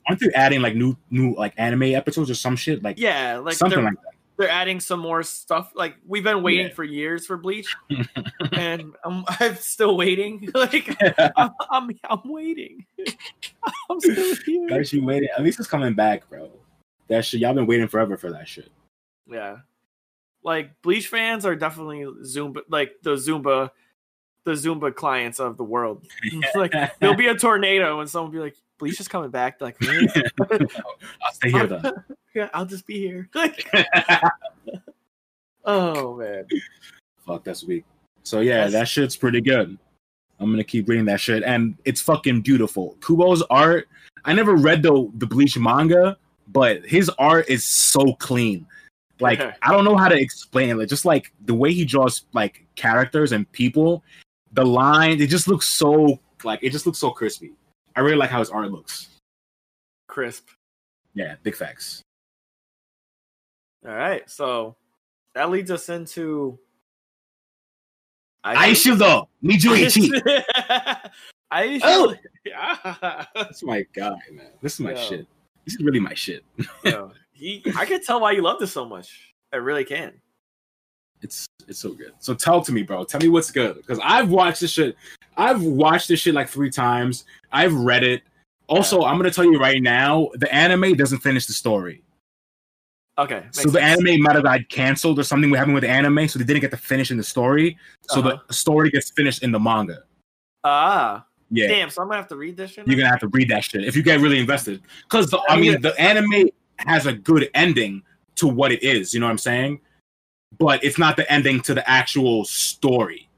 aren't 0.07 0.19
they 0.21 0.29
adding 0.33 0.61
like 0.61 0.75
new 0.75 0.95
new 1.09 1.33
like 1.35 1.53
anime 1.57 1.83
episodes 1.83 2.29
or 2.29 2.35
some 2.35 2.55
shit 2.55 2.81
like 2.83 2.99
Yeah, 2.99 3.37
like 3.39 3.55
something 3.55 3.77
they're, 3.79 3.85
like 3.85 3.93
that? 4.03 4.11
they're 4.37 4.49
adding 4.49 4.79
some 4.79 4.99
more 4.99 5.23
stuff. 5.23 5.71
Like 5.75 5.95
we've 6.07 6.23
been 6.23 6.43
waiting 6.43 6.67
Yeah. 6.67 6.73
for 6.73 6.83
years 6.83 7.25
for 7.25 7.37
Bleach, 7.37 7.75
and 8.53 8.93
I'm, 9.03 9.23
I'm 9.39 9.55
still 9.55 9.97
waiting. 9.97 10.49
like 10.55 10.95
I'm, 11.37 11.51
I'm, 11.71 11.89
I'm 12.09 12.21
waiting. 12.25 12.85
I'm 13.89 13.99
still 13.99 14.35
here. 14.45 14.67
That 14.69 14.87
shit 14.87 15.03
waiting. 15.03 15.29
At 15.37 15.43
least 15.43 15.59
it's 15.59 15.67
coming 15.69 15.93
back, 15.93 16.29
bro. 16.29 16.51
That 17.07 17.25
shit. 17.25 17.41
Y'all 17.41 17.53
been 17.53 17.67
waiting 17.67 17.87
forever 17.87 18.17
for 18.17 18.31
that 18.31 18.47
shit. 18.47 18.71
Yeah. 19.29 19.57
Like 20.43 20.79
Bleach 20.81 21.07
fans 21.07 21.45
are 21.45 21.55
definitely 21.55 22.05
Zumba 22.23 22.61
like 22.69 22.93
the 23.01 23.15
Zumba 23.15 23.71
the 24.43 24.51
Zumba 24.51 24.93
clients 24.93 25.39
of 25.39 25.57
the 25.57 25.63
world. 25.63 26.05
like 26.55 26.73
there'll 26.99 27.15
be 27.15 27.27
a 27.27 27.35
tornado 27.35 27.99
and 27.99 28.09
someone 28.09 28.31
will 28.31 28.39
be 28.39 28.43
like, 28.43 28.55
Bleach 28.77 28.99
is 28.99 29.07
coming 29.07 29.31
back. 29.31 29.61
Like, 29.61 29.79
really? 29.79 30.07
I'll 30.51 31.33
stay 31.33 31.49
here 31.49 31.67
then. 31.67 31.93
yeah, 32.33 32.49
I'll 32.53 32.65
just 32.65 32.85
be 32.85 32.99
here. 32.99 33.29
oh 35.63 36.17
man. 36.17 36.45
Fuck, 37.25 37.43
that's 37.43 37.63
weak. 37.63 37.85
So 38.23 38.41
yeah, 38.41 38.65
That's- 38.65 38.73
that 38.73 38.87
shit's 38.87 39.15
pretty 39.15 39.41
good. 39.41 39.77
I'm 40.39 40.51
gonna 40.51 40.63
keep 40.63 40.89
reading 40.89 41.05
that 41.05 41.21
shit, 41.21 41.43
and 41.43 41.77
it's 41.85 42.01
fucking 42.01 42.41
beautiful. 42.41 42.97
Kubo's 42.99 43.41
art. 43.49 43.87
I 44.25 44.33
never 44.33 44.55
read 44.55 44.83
the 44.83 45.09
the 45.15 45.25
Bleach 45.25 45.57
manga, 45.57 46.17
but 46.47 46.85
his 46.85 47.09
art 47.17 47.49
is 47.49 47.65
so 47.65 48.13
clean. 48.13 48.65
Like 49.19 49.39
Okay. 49.39 49.55
I 49.61 49.71
don't 49.71 49.85
know 49.85 49.95
how 49.95 50.09
to 50.09 50.19
explain 50.19 50.69
it. 50.69 50.75
Like, 50.75 50.89
just 50.89 51.05
like 51.05 51.31
the 51.45 51.53
way 51.53 51.73
he 51.73 51.85
draws 51.85 52.25
like 52.33 52.65
characters 52.75 53.31
and 53.31 53.49
people, 53.51 54.03
the 54.53 54.65
lines. 54.65 55.21
It 55.21 55.27
just 55.27 55.47
looks 55.47 55.67
so 55.67 56.19
like 56.43 56.59
it 56.61 56.71
just 56.71 56.85
looks 56.85 56.99
so 56.99 57.11
crispy. 57.11 57.53
I 57.95 58.01
really 58.01 58.17
like 58.17 58.29
how 58.29 58.39
his 58.39 58.49
art 58.49 58.71
looks. 58.71 59.09
Crisp. 60.07 60.49
Yeah, 61.13 61.35
big 61.43 61.55
facts. 61.55 62.01
All 63.87 63.95
right, 63.95 64.27
so 64.29 64.75
that 65.33 65.49
leads 65.49 65.71
us 65.71 65.89
into. 65.89 66.59
i 68.43 68.73
should 68.73 68.99
though 68.99 69.29
Aishido 69.43 69.91
Nijuichi. 69.93 71.11
I 71.51 71.79
Oh! 71.83 72.15
yeah. 72.45 73.25
That's 73.35 73.63
my 73.63 73.85
guy, 73.93 74.17
man. 74.31 74.51
This 74.61 74.73
is 74.73 74.79
my 74.79 74.91
Yo. 74.91 74.97
shit. 74.97 75.27
This 75.65 75.75
is 75.75 75.81
really 75.83 75.99
my 75.99 76.13
shit. 76.13 76.43
Yo, 76.85 77.11
he, 77.33 77.63
I 77.75 77.85
can 77.85 78.03
tell 78.03 78.21
why 78.21 78.31
you 78.31 78.41
love 78.41 78.59
this 78.59 78.71
so 78.71 78.85
much. 78.85 79.33
I 79.51 79.57
really 79.57 79.83
can. 79.83 80.13
It's 81.21 81.47
it's 81.67 81.79
so 81.79 81.91
good. 81.93 82.11
So 82.19 82.33
tell 82.35 82.61
to 82.61 82.71
me, 82.71 82.83
bro. 82.83 83.03
Tell 83.03 83.19
me 83.21 83.29
what's 83.29 83.51
good 83.51 83.77
because 83.77 83.99
I've 84.03 84.29
watched 84.29 84.61
this 84.61 84.71
shit. 84.71 84.95
I've 85.37 85.61
watched 85.61 86.07
this 86.07 86.19
shit 86.19 86.33
like 86.35 86.49
three 86.49 86.69
times. 86.69 87.25
I've 87.51 87.73
read 87.73 88.03
it. 88.03 88.21
Also, 88.67 89.03
I'm 89.03 89.17
gonna 89.17 89.31
tell 89.31 89.45
you 89.45 89.59
right 89.59 89.81
now, 89.81 90.29
the 90.35 90.53
anime 90.53 90.93
doesn't 90.95 91.19
finish 91.19 91.45
the 91.47 91.53
story. 91.53 92.01
Okay. 93.17 93.45
so 93.51 93.69
the 93.69 93.81
anime 93.81 94.21
might 94.21 94.35
have 94.35 94.43
got 94.43 94.67
canceled 94.67 95.17
or 95.17 95.23
something 95.23 95.53
happened 95.53 95.73
with 95.73 95.83
the 95.83 95.89
anime, 95.89 96.27
so 96.27 96.37
they 96.37 96.43
didn't 96.43 96.59
get 96.59 96.71
to 96.71 96.77
finish 96.77 97.11
in 97.11 97.17
the 97.17 97.23
story. 97.23 97.77
So 98.09 98.19
Uh-huh. 98.19 98.39
the 98.45 98.53
story 98.53 98.89
gets 98.89 99.09
finished 99.09 99.41
in 99.41 99.53
the 99.53 99.59
manga. 99.59 100.03
Ah, 100.65 101.25
Yeah, 101.55 101.67
damn. 101.67 101.89
So 101.89 102.01
I'm 102.01 102.07
gonna 102.07 102.17
have 102.17 102.27
to 102.29 102.35
read 102.35 102.57
this 102.57 102.71
shit. 102.71 102.87
you're 102.87 102.97
gonna 102.97 103.09
have 103.09 103.19
to 103.21 103.27
read 103.29 103.49
that 103.49 103.63
shit 103.63 103.83
if 103.83 103.95
you 103.95 104.03
get 104.03 104.19
really 104.19 104.39
invested. 104.39 104.81
Because 105.03 105.33
I 105.33 105.39
I 105.49 105.55
mean, 105.59 105.73
mean, 105.73 105.81
the 105.81 105.99
anime 105.99 106.49
has 106.79 107.05
a 107.05 107.13
good 107.13 107.49
ending 107.53 108.03
to 108.35 108.47
what 108.47 108.71
it 108.71 108.83
is. 108.83 109.13
You 109.13 109.19
know 109.19 109.27
what 109.27 109.31
I'm 109.31 109.37
saying? 109.37 109.79
But 110.57 110.83
it's 110.83 110.97
not 110.97 111.15
the 111.17 111.29
ending 111.31 111.61
to 111.61 111.73
the 111.73 111.87
actual 111.89 112.45
story. 112.45 113.29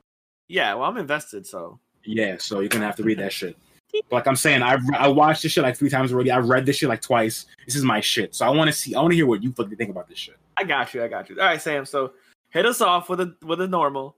Yeah. 0.48 0.74
Well, 0.76 0.90
I'm 0.90 0.98
invested. 0.98 1.46
So 1.46 1.80
Yeah, 2.04 2.38
so 2.40 2.60
you're 2.60 2.70
gonna 2.70 2.86
have 2.86 2.96
to 2.98 3.04
read 3.04 3.20
that 3.20 3.34
shit. 3.34 3.56
Like 4.12 4.28
I'm 4.28 4.36
saying, 4.36 4.62
I 4.62 4.78
I 4.96 5.08
watched 5.08 5.42
this 5.42 5.54
shit 5.54 5.64
like 5.64 5.76
three 5.78 5.90
times 5.90 6.14
already. 6.14 6.30
I 6.30 6.38
read 6.40 6.66
this 6.66 6.76
shit 6.76 6.90
like 6.90 7.02
twice. 7.02 7.46
This 7.66 7.76
is 7.76 7.84
my 7.84 8.00
shit. 8.02 8.36
So 8.36 8.46
I 8.46 8.50
want 8.50 8.68
to 8.68 8.74
see. 8.74 8.94
I 8.94 9.00
want 9.02 9.12
to 9.14 9.16
hear 9.16 9.26
what 9.26 9.42
you 9.42 9.52
fucking 9.54 9.76
think 9.78 9.90
about 9.90 10.08
this 10.08 10.20
shit. 10.20 10.36
I 10.58 10.66
got 10.66 10.94
you. 10.94 11.02
I 11.04 11.08
got 11.08 11.30
you. 11.30 11.40
All 11.40 11.48
right, 11.48 11.60
Sam. 11.60 11.86
So 11.86 12.12
hit 12.50 12.66
us 12.66 12.82
off 12.82 13.10
with 13.10 13.22
a 13.22 13.36
with 13.44 13.62
a 13.62 13.68
normal. 13.68 14.16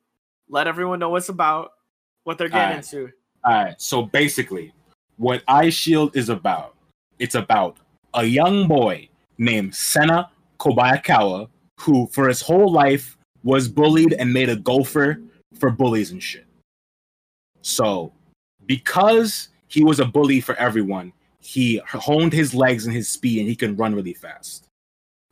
Let 0.49 0.67
everyone 0.67 0.99
know 0.99 1.09
what's 1.09 1.29
about, 1.29 1.73
what 2.23 2.37
they're 2.37 2.49
getting 2.49 2.77
Alright. 2.77 2.93
into. 2.93 3.11
All 3.43 3.53
right. 3.53 3.81
So 3.81 4.03
basically, 4.03 4.73
what 5.17 5.43
Eye 5.47 5.69
Shield 5.69 6.15
is 6.15 6.29
about, 6.29 6.75
it's 7.19 7.35
about 7.35 7.77
a 8.13 8.23
young 8.23 8.67
boy 8.67 9.09
named 9.37 9.75
Senna 9.75 10.29
Kobayakawa 10.59 11.47
who, 11.79 12.07
for 12.07 12.27
his 12.27 12.41
whole 12.41 12.71
life, 12.71 13.17
was 13.43 13.67
bullied 13.69 14.13
and 14.13 14.33
made 14.33 14.49
a 14.49 14.55
gopher 14.55 15.21
for 15.57 15.69
bullies 15.69 16.11
and 16.11 16.21
shit. 16.21 16.45
So, 17.61 18.11
because 18.65 19.49
he 19.67 19.83
was 19.83 19.99
a 19.99 20.05
bully 20.05 20.41
for 20.41 20.55
everyone, 20.55 21.13
he 21.39 21.81
honed 21.87 22.33
his 22.33 22.53
legs 22.53 22.85
and 22.85 22.93
his 22.93 23.09
speed, 23.09 23.39
and 23.39 23.49
he 23.49 23.55
can 23.55 23.75
run 23.75 23.95
really 23.95 24.13
fast. 24.13 24.65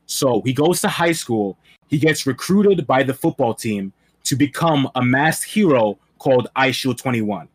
So 0.05 0.41
he 0.45 0.53
goes 0.53 0.81
to 0.81 0.87
high 0.87 1.11
school. 1.11 1.57
He 1.87 1.99
gets 1.99 2.25
recruited 2.25 2.87
by 2.87 3.03
the 3.03 3.13
football 3.13 3.53
team 3.53 3.91
to 4.23 4.35
become 4.35 4.89
a 4.95 5.03
masked 5.03 5.51
hero 5.51 6.00
called 6.17 6.48
Eye 6.55 6.72
Shield 6.72 6.98
21. 6.98 7.48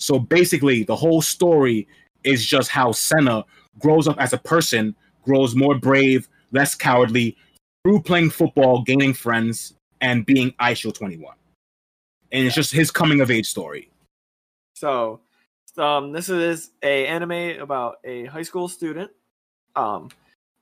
So 0.00 0.18
basically, 0.18 0.82
the 0.82 0.96
whole 0.96 1.22
story 1.22 1.86
is 2.24 2.44
just 2.44 2.70
how 2.70 2.92
Senna 2.92 3.44
grows 3.78 4.08
up 4.08 4.16
as 4.18 4.32
a 4.32 4.38
person, 4.38 4.96
grows 5.24 5.54
more 5.54 5.78
brave, 5.78 6.28
less 6.52 6.74
cowardly, 6.74 7.36
through 7.84 8.02
playing 8.02 8.30
football, 8.30 8.82
gaining 8.82 9.14
friends, 9.14 9.74
and 10.00 10.24
being 10.26 10.54
Shield 10.74 10.94
21. 10.94 11.36
And 12.32 12.46
it's 12.46 12.54
just 12.54 12.72
his 12.72 12.90
coming 12.90 13.20
of 13.20 13.30
age 13.30 13.46
story. 13.46 13.90
So, 14.74 15.20
um, 15.76 16.12
this 16.12 16.28
is 16.28 16.70
a 16.82 17.06
anime 17.06 17.60
about 17.60 17.96
a 18.04 18.24
high 18.26 18.42
school 18.42 18.68
student. 18.68 19.10
Um, 19.76 20.08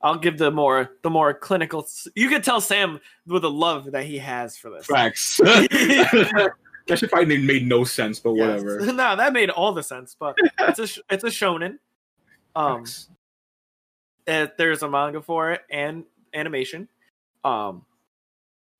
I'll 0.01 0.17
give 0.17 0.37
the 0.37 0.51
more 0.51 0.91
the 1.01 1.09
more 1.09 1.33
clinical. 1.33 1.87
You 2.15 2.29
can 2.29 2.41
tell 2.41 2.61
Sam 2.61 2.99
with 3.25 3.41
the 3.41 3.51
love 3.51 3.91
that 3.91 4.05
he 4.05 4.17
has 4.17 4.57
for 4.57 4.69
this. 4.69 4.85
Facts. 4.85 5.39
that 6.89 6.99
should 6.99 7.09
probably 7.09 7.37
made 7.37 7.65
no 7.67 7.83
sense, 7.83 8.19
but 8.19 8.33
Yes. 8.33 8.61
whatever. 8.61 8.85
no, 8.93 9.15
that 9.15 9.31
made 9.33 9.49
all 9.49 9.71
the 9.73 9.83
sense. 9.83 10.15
But 10.19 10.35
it's 10.59 10.79
a 10.79 10.87
sh- 10.87 10.99
it's 11.09 11.23
a 11.23 11.27
shonen. 11.27 11.77
Um, 12.55 12.83
it, 14.27 14.57
there's 14.57 14.83
a 14.83 14.89
manga 14.89 15.21
for 15.21 15.51
it 15.53 15.61
and 15.69 16.03
animation. 16.33 16.89
Um, 17.43 17.85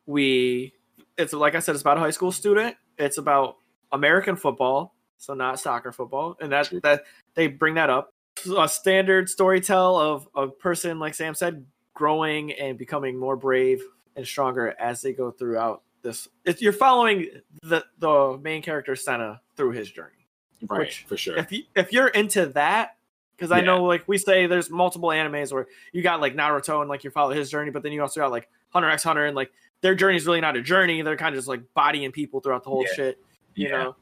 we 0.05 0.73
it's 1.17 1.33
like 1.33 1.55
I 1.55 1.59
said, 1.59 1.75
it's 1.75 1.81
about 1.81 1.97
a 1.97 2.01
high 2.01 2.11
school 2.11 2.31
student. 2.31 2.75
It's 2.97 3.17
about 3.17 3.57
American 3.91 4.35
football, 4.35 4.93
so 5.17 5.33
not 5.33 5.59
soccer 5.59 5.91
football, 5.91 6.37
and 6.41 6.51
that 6.51 6.67
True. 6.67 6.79
that 6.81 7.03
they 7.35 7.47
bring 7.47 7.75
that 7.75 7.89
up. 7.89 8.13
A 8.57 8.69
standard 8.69 9.29
story 9.29 9.59
tell 9.59 9.97
of 9.97 10.27
a 10.35 10.47
person, 10.47 10.99
like 10.99 11.13
Sam 11.13 11.33
said, 11.35 11.65
growing 11.93 12.53
and 12.53 12.77
becoming 12.77 13.17
more 13.17 13.35
brave 13.35 13.81
and 14.15 14.25
stronger 14.25 14.73
as 14.79 15.01
they 15.01 15.11
go 15.13 15.29
throughout 15.31 15.81
this. 16.01 16.27
If 16.45 16.61
you're 16.61 16.73
following 16.73 17.27
the 17.63 17.83
the 17.99 18.37
main 18.41 18.61
character 18.61 18.95
Senna 18.95 19.41
through 19.55 19.71
his 19.71 19.89
journey 19.89 20.27
right, 20.67 20.79
which- 20.79 21.05
for 21.07 21.17
sure. 21.17 21.37
if 21.37 21.51
you 21.51 21.63
if 21.75 21.91
you're 21.93 22.07
into 22.07 22.47
that 22.47 22.95
because 23.35 23.51
I 23.51 23.59
Yeah. 23.59 23.65
know 23.65 23.83
like 23.83 24.07
we 24.07 24.17
say 24.17 24.47
there's 24.47 24.69
multiple 24.69 25.09
animes 25.09 25.51
where 25.53 25.67
you 25.93 26.01
got 26.01 26.21
like 26.21 26.35
Naruto 26.35 26.81
and 26.81 26.89
like 26.89 27.03
you 27.03 27.09
follow 27.11 27.31
his 27.31 27.49
journey, 27.49 27.71
but 27.71 27.83
then 27.83 27.91
you 27.91 28.01
also 28.01 28.19
got 28.19 28.31
like 28.31 28.49
Hunter 28.69 28.89
x 28.89 29.03
Hunter 29.03 29.25
and 29.25 29.35
like 29.35 29.51
their 29.81 29.95
journey 29.95 30.17
is 30.17 30.25
really 30.25 30.41
not 30.41 30.57
a 30.57 30.61
journey. 30.61 31.01
They're 31.01 31.15
kind 31.17 31.33
of 31.33 31.39
just 31.39 31.47
like 31.47 31.61
bodying 31.73 32.11
people 32.11 32.41
throughout 32.41 32.63
the 32.63 32.69
whole 32.69 32.83
Yeah. 32.89 32.93
shit. 32.95 33.23
You 33.55 33.69
Yeah. 33.69 33.77
know, 33.83 33.95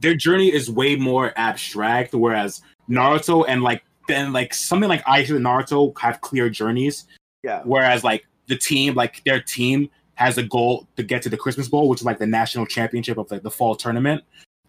their 0.00 0.14
journey 0.14 0.52
is 0.52 0.70
way 0.70 0.96
more 0.96 1.32
abstract, 1.36 2.12
whereas 2.14 2.60
Naruto 2.88 3.44
and 3.48 3.62
like 3.62 3.82
then 4.08 4.32
like 4.32 4.52
something 4.52 4.88
like 4.88 5.02
Aisha 5.04 5.36
and 5.36 5.44
Naruto 5.44 5.96
have 6.00 6.20
clear 6.20 6.50
journeys, 6.50 7.06
yeah, 7.42 7.62
whereas 7.64 8.02
like 8.04 8.26
the 8.48 8.56
team, 8.56 8.94
like 8.94 9.22
their 9.24 9.40
team 9.40 9.88
has 10.14 10.38
a 10.38 10.42
goal 10.42 10.86
to 10.96 11.02
get 11.02 11.22
to 11.22 11.28
the 11.28 11.36
Christmas 11.36 11.68
Bowl, 11.68 11.88
which 11.88 12.00
is 12.00 12.06
like 12.06 12.18
the 12.18 12.26
national 12.26 12.66
championship 12.66 13.18
of 13.18 13.30
like 13.30 13.42
the 13.42 13.50
fall 13.50 13.74
tournament, 13.74 14.22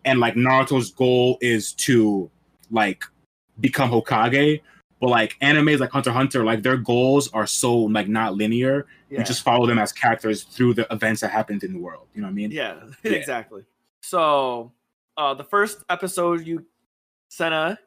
and 0.05 0.19
like 0.19 0.35
Naruto's 0.35 0.91
goal 0.91 1.37
is 1.41 1.73
to 1.73 2.29
like 2.71 3.03
become 3.59 3.89
Hokage. 3.91 4.61
But 4.99 5.09
like 5.09 5.35
animes 5.41 5.79
like 5.79 5.89
Hunter 5.91 6.11
Hunter, 6.13 6.45
like 6.45 6.63
their 6.63 6.77
goals 6.77 7.27
are 7.33 7.45
so 7.45 7.75
like 7.77 8.07
not 8.07 8.35
linear. 8.35 8.85
yeah, 9.09 9.19
You 9.19 9.25
just 9.25 9.43
follow 9.43 9.65
them 9.67 9.77
as 9.77 9.91
characters 9.91 10.43
through 10.43 10.75
the 10.75 10.87
events 10.93 11.19
that 11.19 11.29
happened 11.29 11.63
in 11.65 11.73
the 11.73 11.79
world. 11.79 12.07
You 12.15 12.21
know 12.21 12.27
what 12.27 12.31
I 12.31 12.35
mean? 12.35 12.51
yeah, 12.51 12.75
Yeah. 13.03 13.11
exactly. 13.11 13.65
So, 14.01 14.71
uh, 15.17 15.33
the 15.33 15.43
first 15.43 15.83
episode, 15.89 16.47
you 16.47 16.65
Senna, 17.27 17.77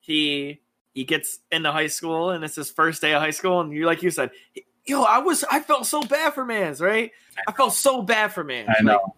he 0.00 0.60
he 0.94 1.02
gets 1.04 1.40
into 1.50 1.72
high 1.72 1.86
school 1.88 2.30
and 2.30 2.44
it's 2.44 2.54
his 2.54 2.70
first 2.70 3.00
day 3.00 3.12
of 3.14 3.20
high 3.22 3.30
school, 3.30 3.60
and 3.60 3.72
you 3.72 3.84
like 3.86 4.00
you 4.02 4.10
said, 4.12 4.30
yo, 4.86 5.02
I 5.02 5.18
was 5.18 5.44
I 5.50 5.60
felt 5.60 5.86
so 5.86 6.02
bad 6.02 6.34
for 6.34 6.44
Mans, 6.44 6.80
right? 6.80 7.10
I 7.46 7.52
felt 7.52 7.72
so 7.74 8.02
bad 8.02 8.32
for 8.32 8.44
Mans. 8.44 8.68
I 8.68 8.82
Like, 8.82 8.84
know. 8.84 9.14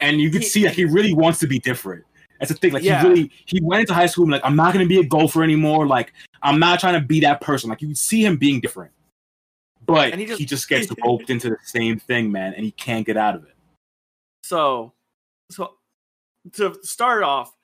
and 0.00 0.20
you 0.20 0.30
could 0.30 0.42
He- 0.42 0.48
see 0.48 0.64
like 0.64 0.74
he 0.74 0.84
really 0.84 1.14
wants 1.14 1.38
to 1.40 1.46
be 1.46 1.58
different. 1.58 2.04
That's 2.38 2.50
the 2.50 2.56
thing. 2.56 2.72
Like 2.72 2.82
Yeah. 2.82 3.02
he 3.02 3.08
really 3.08 3.30
he 3.46 3.60
went 3.62 3.80
into 3.82 3.94
high 3.94 4.06
school 4.06 4.24
and 4.24 4.32
like 4.32 4.44
I'm 4.44 4.56
not 4.56 4.72
gonna 4.72 4.86
be 4.86 4.98
a 4.98 5.04
golfer 5.04 5.42
anymore. 5.42 5.86
Like 5.86 6.12
I'm 6.42 6.58
not 6.58 6.80
trying 6.80 6.94
to 7.00 7.06
be 7.06 7.20
that 7.20 7.40
person. 7.40 7.68
Like 7.70 7.82
you 7.82 7.88
can 7.88 7.94
see 7.94 8.24
him 8.24 8.36
being 8.36 8.60
different. 8.60 8.92
But 9.86 10.12
And 10.12 10.20
he 10.20 10.26
he 10.26 10.44
just, 10.46 10.68
just- 10.68 10.68
gets 10.68 10.92
roped 11.04 11.30
into 11.30 11.50
the 11.50 11.56
same 11.64 11.98
thing, 11.98 12.30
man, 12.30 12.54
and 12.54 12.64
he 12.64 12.70
can't 12.72 13.04
get 13.06 13.16
out 13.16 13.34
of 13.34 13.44
it. 13.44 13.54
So, 14.44 14.92
so 15.50 15.74
to 16.54 16.78
start 16.82 17.22
off, 17.22 17.54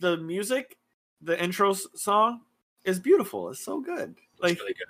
the 0.00 0.16
music, 0.18 0.76
the 1.20 1.42
intro 1.42 1.72
song 1.72 2.42
is 2.84 2.98
beautiful. 3.00 3.50
It's 3.50 3.60
so 3.64 3.80
good. 3.80 4.14
Like, 4.40 4.52
It's 4.52 4.60
really 4.60 4.74
good. 4.74 4.86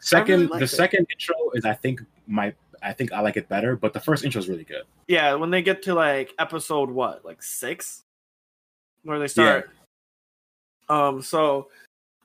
Second, 0.00 0.50
liked 0.50 0.58
the 0.60 0.64
it. 0.64 0.68
second 0.68 1.06
intro 1.10 1.34
is 1.54 1.64
I 1.64 1.74
think 1.74 2.00
my 2.26 2.54
I 2.82 2.92
think 2.92 3.12
I 3.12 3.20
like 3.20 3.36
it 3.36 3.48
better, 3.48 3.76
but 3.76 3.92
the 3.92 4.00
first 4.00 4.24
intro 4.24 4.38
is 4.38 4.48
really 4.48 4.64
good. 4.64 4.82
yeah, 5.08 5.34
when 5.34 5.50
they 5.50 5.62
get 5.62 5.82
to 5.84 5.94
like 5.94 6.34
episode 6.38 6.90
what, 6.90 7.24
like 7.24 7.42
six, 7.42 8.04
where 9.02 9.18
they 9.18 9.28
start. 9.28 9.70
Um. 10.88 11.20
So, 11.22 11.68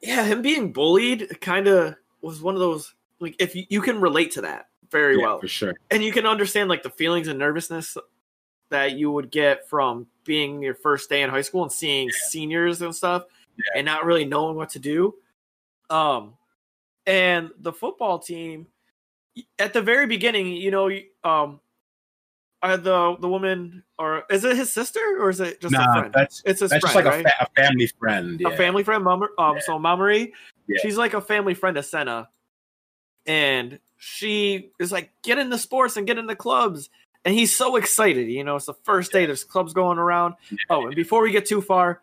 yeah, 0.02 0.24
him 0.24 0.42
being 0.42 0.72
bullied 0.72 1.42
kind 1.42 1.68
of 1.68 1.96
was 2.22 2.42
one 2.42 2.54
of 2.56 2.62
those 2.62 2.94
like 3.20 3.36
if 3.40 3.56
you, 3.56 3.66
you 3.70 3.82
can 3.82 4.00
relate 4.00 4.32
to 4.32 4.42
that 4.42 4.68
very 4.92 5.18
Yeah, 5.18 5.26
well, 5.26 5.40
for 5.40 5.48
sure. 5.48 5.74
and 5.92 6.04
you 6.04 6.12
can 6.12 6.26
understand 6.26 6.70
like 6.70 6.84
the 6.84 6.90
feelings 6.90 7.28
and 7.28 7.40
nervousness 7.40 7.98
that 8.70 8.94
you 8.94 9.12
would 9.12 9.32
get 9.32 9.68
from 9.68 10.08
being 10.24 10.62
your 10.62 10.76
first 10.76 11.10
day 11.10 11.22
in 11.24 11.30
high 11.30 11.42
school 11.42 11.64
and 11.64 11.72
seeing 11.72 12.10
seniors 12.10 12.82
and 12.82 12.96
stuff 12.96 13.26
and 13.76 13.86
not 13.86 14.06
really 14.06 14.26
knowing 14.26 14.56
what 14.56 14.70
to 14.70 14.80
do. 14.80 15.14
Um, 15.90 16.34
and 17.06 17.50
the 17.60 17.74
football 17.74 18.20
team 18.20 18.68
at 19.60 19.74
the 19.74 19.82
very 19.82 20.08
beginning, 20.08 20.48
you 20.48 20.72
know, 20.72 20.90
um, 21.24 21.60
the 22.62 23.18
the 23.20 23.28
woman 23.28 23.84
or 24.00 24.24
is 24.30 24.46
it 24.46 24.56
his 24.56 24.72
sister 24.72 25.00
or 25.20 25.30
is 25.30 25.40
it 25.42 25.60
just 25.60 25.74
a 25.76 25.84
friend? 25.94 26.14
that's 26.14 26.42
It's 26.46 26.62
his 26.62 26.70
that's 26.72 26.82
just 26.82 26.94
friend, 26.94 27.06
like 27.06 27.16
right? 27.16 27.26
a, 27.26 27.30
fa- 27.30 27.48
a 27.58 27.62
family 27.62 27.88
friend. 27.88 28.40
Yeah. 28.40 28.50
a 28.50 28.58
family 28.58 28.84
friend, 28.84 29.04
Mom, 29.04 29.24
Um, 29.38 29.56
Yeah. 29.56 29.60
so 29.62 29.78
Mamori, 29.80 30.32
Yeah. 30.68 30.80
she's 30.82 30.98
like 30.98 31.14
a 31.14 31.22
family 31.22 31.56
friend 31.56 31.78
of 31.78 31.86
Senna, 31.86 32.30
and 33.26 33.80
she 33.98 34.72
is 34.80 34.92
like, 34.92 35.12
get 35.24 35.38
in 35.40 35.50
the 35.50 35.58
sports 35.58 35.98
and 35.98 36.06
get 36.08 36.18
in 36.18 36.26
the 36.28 36.36
clubs. 36.36 36.90
And 37.26 37.34
he's 37.34 37.56
so 37.56 37.78
excited. 37.78 38.28
You 38.30 38.44
know, 38.44 38.58
it's 38.58 38.66
the 38.66 38.74
first 38.74 39.14
day. 39.14 39.26
There's 39.26 39.46
clubs 39.46 39.72
going 39.74 39.98
around. 39.98 40.36
Oh, 40.70 40.88
and 40.88 40.96
before 40.96 41.22
we 41.22 41.32
get 41.32 41.46
too 41.46 41.62
far, 41.62 42.02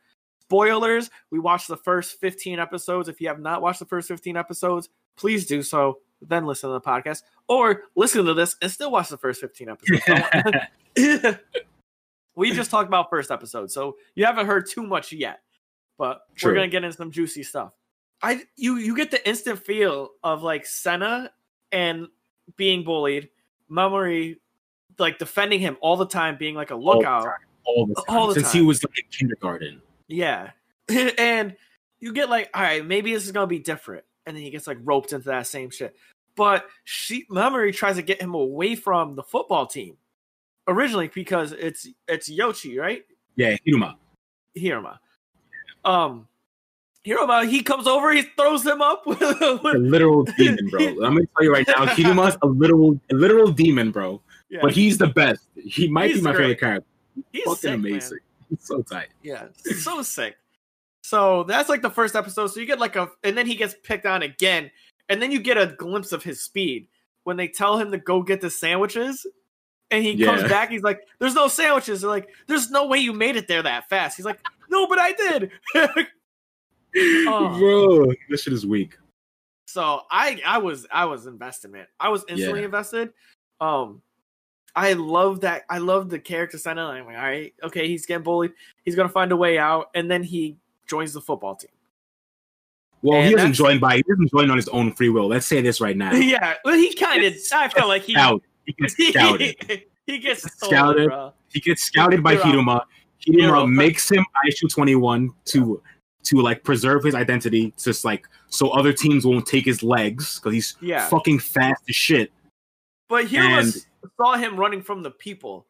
spoilers. 0.50 1.10
We 1.30 1.38
watched 1.38 1.68
the 1.68 1.76
first 1.76 2.18
15 2.20 2.58
episodes. 2.58 3.08
If 3.08 3.20
you 3.20 3.28
have 3.28 3.38
not 3.38 3.62
watched 3.62 3.78
the 3.78 3.84
first 3.86 4.08
15 4.08 4.36
episodes, 4.36 4.88
please 5.16 5.46
do 5.46 5.62
so. 5.62 5.98
Then 6.20 6.44
listen 6.44 6.68
to 6.68 6.74
the 6.74 6.80
podcast, 6.80 7.22
or 7.48 7.84
listen 7.94 8.26
to 8.26 8.34
this 8.34 8.56
and 8.60 8.70
still 8.70 8.90
watch 8.90 9.08
the 9.08 9.16
first 9.16 9.40
15 9.40 9.68
episodes. 9.70 10.56
we 12.34 12.52
just 12.52 12.70
talked 12.70 12.88
about 12.88 13.08
first 13.08 13.30
episode, 13.30 13.70
so 13.70 13.96
you 14.16 14.26
haven't 14.26 14.46
heard 14.46 14.68
too 14.68 14.82
much 14.82 15.12
yet. 15.12 15.40
But 15.96 16.20
True. 16.34 16.50
we're 16.50 16.56
gonna 16.56 16.68
get 16.68 16.84
into 16.84 16.96
some 16.96 17.10
juicy 17.10 17.42
stuff. 17.42 17.72
I 18.22 18.42
you 18.56 18.76
you 18.76 18.94
get 18.94 19.10
the 19.10 19.26
instant 19.26 19.64
feel 19.64 20.10
of 20.22 20.42
like 20.42 20.66
Senna 20.66 21.30
and 21.72 22.08
being 22.56 22.84
bullied, 22.84 23.30
Mamori 23.70 24.36
like 24.98 25.18
defending 25.18 25.60
him 25.60 25.78
all 25.80 25.96
the 25.96 26.06
time, 26.06 26.36
being 26.36 26.54
like 26.54 26.70
a 26.70 26.74
the 26.74 26.80
lookout. 26.80 27.24
time. 27.24 27.34
all 27.64 27.86
the 27.86 27.94
time 27.94 28.04
All 28.08 28.26
the 28.26 28.34
since 28.34 28.52
he 28.52 28.60
was 28.60 28.84
like 28.84 28.98
in 28.98 29.04
kindergarten. 29.10 29.80
Yeah. 30.10 30.50
and 31.18 31.56
you 32.00 32.12
get 32.12 32.28
like, 32.28 32.50
all 32.54 32.62
right, 32.62 32.84
maybe 32.84 33.12
this 33.14 33.24
is 33.24 33.32
gonna 33.32 33.46
be 33.46 33.58
different. 33.60 34.04
And 34.26 34.36
then 34.36 34.42
he 34.42 34.50
gets 34.50 34.66
like 34.66 34.78
roped 34.82 35.12
into 35.12 35.28
that 35.28 35.46
same 35.46 35.70
shit. 35.70 35.96
But 36.36 36.66
she 36.84 37.26
Mamori 37.30 37.74
tries 37.74 37.96
to 37.96 38.02
get 38.02 38.20
him 38.20 38.34
away 38.34 38.74
from 38.74 39.14
the 39.16 39.22
football 39.22 39.66
team 39.66 39.96
originally 40.68 41.10
because 41.14 41.52
it's 41.52 41.86
it's 42.08 42.28
Yoshi, 42.28 42.78
right? 42.78 43.04
Yeah, 43.36 43.56
Hiruma. 43.66 43.94
Hiruma. 44.56 44.98
Um 45.84 46.26
Hiruma, 47.06 47.48
he 47.48 47.62
comes 47.62 47.86
over, 47.86 48.12
he 48.12 48.22
throws 48.36 48.64
him 48.64 48.82
up 48.82 49.06
with, 49.06 49.20
A 49.22 49.78
literal 49.78 50.24
demon, 50.24 50.68
bro. 50.68 50.80
I'm 50.88 50.96
gonna 51.14 51.20
tell 51.36 51.44
you 51.44 51.52
right 51.52 51.66
now, 51.66 51.86
Hiruma's 51.86 52.36
a 52.42 52.46
literal, 52.46 53.00
a 53.10 53.14
literal 53.14 53.50
demon, 53.50 53.90
bro. 53.90 54.20
yeah, 54.50 54.58
But 54.60 54.72
he's 54.72 54.98
the 54.98 55.06
best. 55.06 55.40
He 55.56 55.88
might 55.88 56.08
He's 56.10 56.18
be 56.18 56.22
my 56.24 56.32
great. 56.32 56.42
favorite 56.58 56.60
character. 56.60 56.86
he's 57.32 57.44
Fucking 57.44 57.56
sick, 57.56 57.74
amazing. 57.74 57.94
He's 57.94 58.10
so 58.58 58.82
tight. 58.82 59.08
Yeah, 59.22 59.48
so 59.78 60.02
sick. 60.02 60.36
So 61.02 61.44
that's 61.44 61.68
like 61.68 61.82
the 61.82 61.90
first 61.90 62.14
episode. 62.14 62.48
So 62.48 62.60
you 62.60 62.66
get 62.66 62.78
like 62.78 62.96
a, 62.96 63.10
and 63.24 63.36
then 63.36 63.46
he 63.46 63.54
gets 63.54 63.74
picked 63.82 64.06
on 64.06 64.22
again, 64.22 64.70
and 65.08 65.20
then 65.20 65.30
you 65.32 65.40
get 65.40 65.56
a 65.58 65.66
glimpse 65.78 66.12
of 66.12 66.22
his 66.22 66.42
speed 66.42 66.86
when 67.24 67.36
they 67.36 67.48
tell 67.48 67.78
him 67.78 67.90
to 67.92 67.98
go 67.98 68.22
get 68.22 68.40
the 68.40 68.50
sandwiches, 68.50 69.26
and 69.90 70.04
he 70.04 70.22
comes 70.22 70.42
back. 70.44 70.70
He's 70.70 70.82
like, 70.82 71.00
"There's 71.18 71.34
no 71.34 71.48
sandwiches." 71.48 72.02
They're 72.02 72.10
like, 72.10 72.28
"There's 72.46 72.70
no 72.70 72.86
way 72.86 72.98
you 72.98 73.12
made 73.12 73.36
it 73.36 73.48
there 73.48 73.62
that 73.62 73.88
fast." 73.88 74.16
He's 74.16 74.26
like, 74.26 74.40
"No, 74.68 74.86
but 74.86 74.98
I 74.98 75.12
did." 75.12 75.50
Oh. 76.96 77.56
Bro, 77.58 78.14
this 78.28 78.42
shit 78.42 78.52
is 78.52 78.66
weak. 78.66 78.96
so 79.68 80.00
I, 80.10 80.40
I 80.44 80.58
was, 80.58 80.88
I 80.92 81.04
was 81.04 81.26
invested, 81.26 81.70
man. 81.70 81.86
I 82.00 82.08
was 82.08 82.24
instantly 82.28 82.60
Yeah. 82.60 82.64
invested. 82.64 83.12
Um, 83.60 84.02
I 84.76 84.92
love 84.94 85.40
that. 85.40 85.64
I 85.68 85.78
love 85.78 86.08
the 86.10 86.18
character 86.18 86.58
center. 86.58 86.82
I'm 86.82 87.04
like, 87.06 87.16
all 87.16 87.22
right, 87.22 87.52
okay, 87.64 87.86
he's 87.88 88.06
getting 88.06 88.22
bullied. 88.24 88.52
He's 88.84 88.94
gonna 88.94 89.08
find 89.08 89.32
a 89.32 89.36
way 89.36 89.58
out, 89.58 89.90
and 89.94 90.10
then 90.10 90.22
he 90.22 90.56
joins 90.86 91.12
the 91.12 91.20
football 91.20 91.56
team. 91.56 91.70
Well, 93.02 93.18
And 93.20 93.28
he 93.28 93.34
isn't 93.34 93.54
joined 93.54 93.80
by 93.80 93.96
he 93.96 94.04
isn't 94.08 94.30
joined 94.30 94.50
on 94.50 94.56
his 94.58 94.68
own 94.68 94.92
free 94.92 95.08
will. 95.08 95.28
Let's 95.28 95.46
say 95.46 95.60
this 95.62 95.80
right 95.80 95.96
now. 95.96 96.12
yeah, 96.14 96.54
well, 96.64 96.74
he 96.76 96.94
kind 96.94 97.24
of. 97.24 97.34
I 97.52 97.68
feel 97.68 97.88
like 97.88 98.02
he 98.02 98.12
Scout. 98.14 98.42
He 98.66 98.72
gets 98.74 98.94
scouted. 98.94 99.84
he 100.06 100.18
gets 100.18 100.42
scouted. 100.66 101.08
bro. 101.08 101.32
He 101.48 101.60
gets 101.60 101.82
scouted 101.82 102.22
by 102.22 102.36
Hiruma. 102.36 102.82
Hiruma 103.26 103.70
makes 103.70 104.10
him 104.10 104.24
ISU 104.46 104.72
21 104.72 105.30
to 105.46 105.82
to 106.22 106.36
like 106.36 106.62
preserve 106.62 107.02
his 107.02 107.14
identity, 107.14 107.72
just 107.82 108.04
like 108.04 108.26
so 108.48 108.68
other 108.70 108.92
teams 108.92 109.24
won't 109.24 109.46
take 109.46 109.64
his 109.64 109.82
legs 109.82 110.38
because 110.38 110.52
he's 110.52 110.76
Yeah, 110.80 111.08
fucking 111.08 111.38
fast 111.38 111.82
as 111.88 111.96
shit. 111.96 112.30
but 113.08 113.24
was 113.24 113.86
saw 114.16 114.36
him 114.36 114.56
running 114.56 114.82
from 114.82 115.02
the 115.02 115.10
people. 115.10 115.66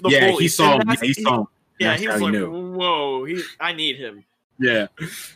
The 0.00 0.08
yeah, 0.10 0.30
he 0.32 0.48
saw 0.48 0.78
him. 0.78 0.88
Yeah, 0.88 0.96
he 1.00 1.12
saw 1.14 1.40
him. 1.40 1.46
Yeah, 1.80 1.88
That's 1.88 2.02
he 2.02 2.08
was 2.08 2.16
he 2.18 2.22
like, 2.24 2.32
knew. 2.32 2.72
"Whoa, 2.72 3.24
he, 3.24 3.42
I 3.60 3.72
need 3.72 3.96
him." 3.96 4.24
Yeah. 4.58 4.86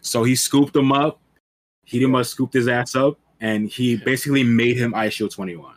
So 0.01 0.25
he 0.25 0.37
scooped 0.37 0.75
him 0.75 0.93
up. 0.93 1.21
Hiruma 1.87 2.25
scooped 2.25 2.55
his 2.55 2.69
ass 2.69 2.95
up, 2.95 3.19
and 3.41 3.69
he 3.69 3.97
basically 3.97 4.45
made 4.45 4.77
him 4.77 4.93
ISU 4.93 5.33
21. 5.33 5.75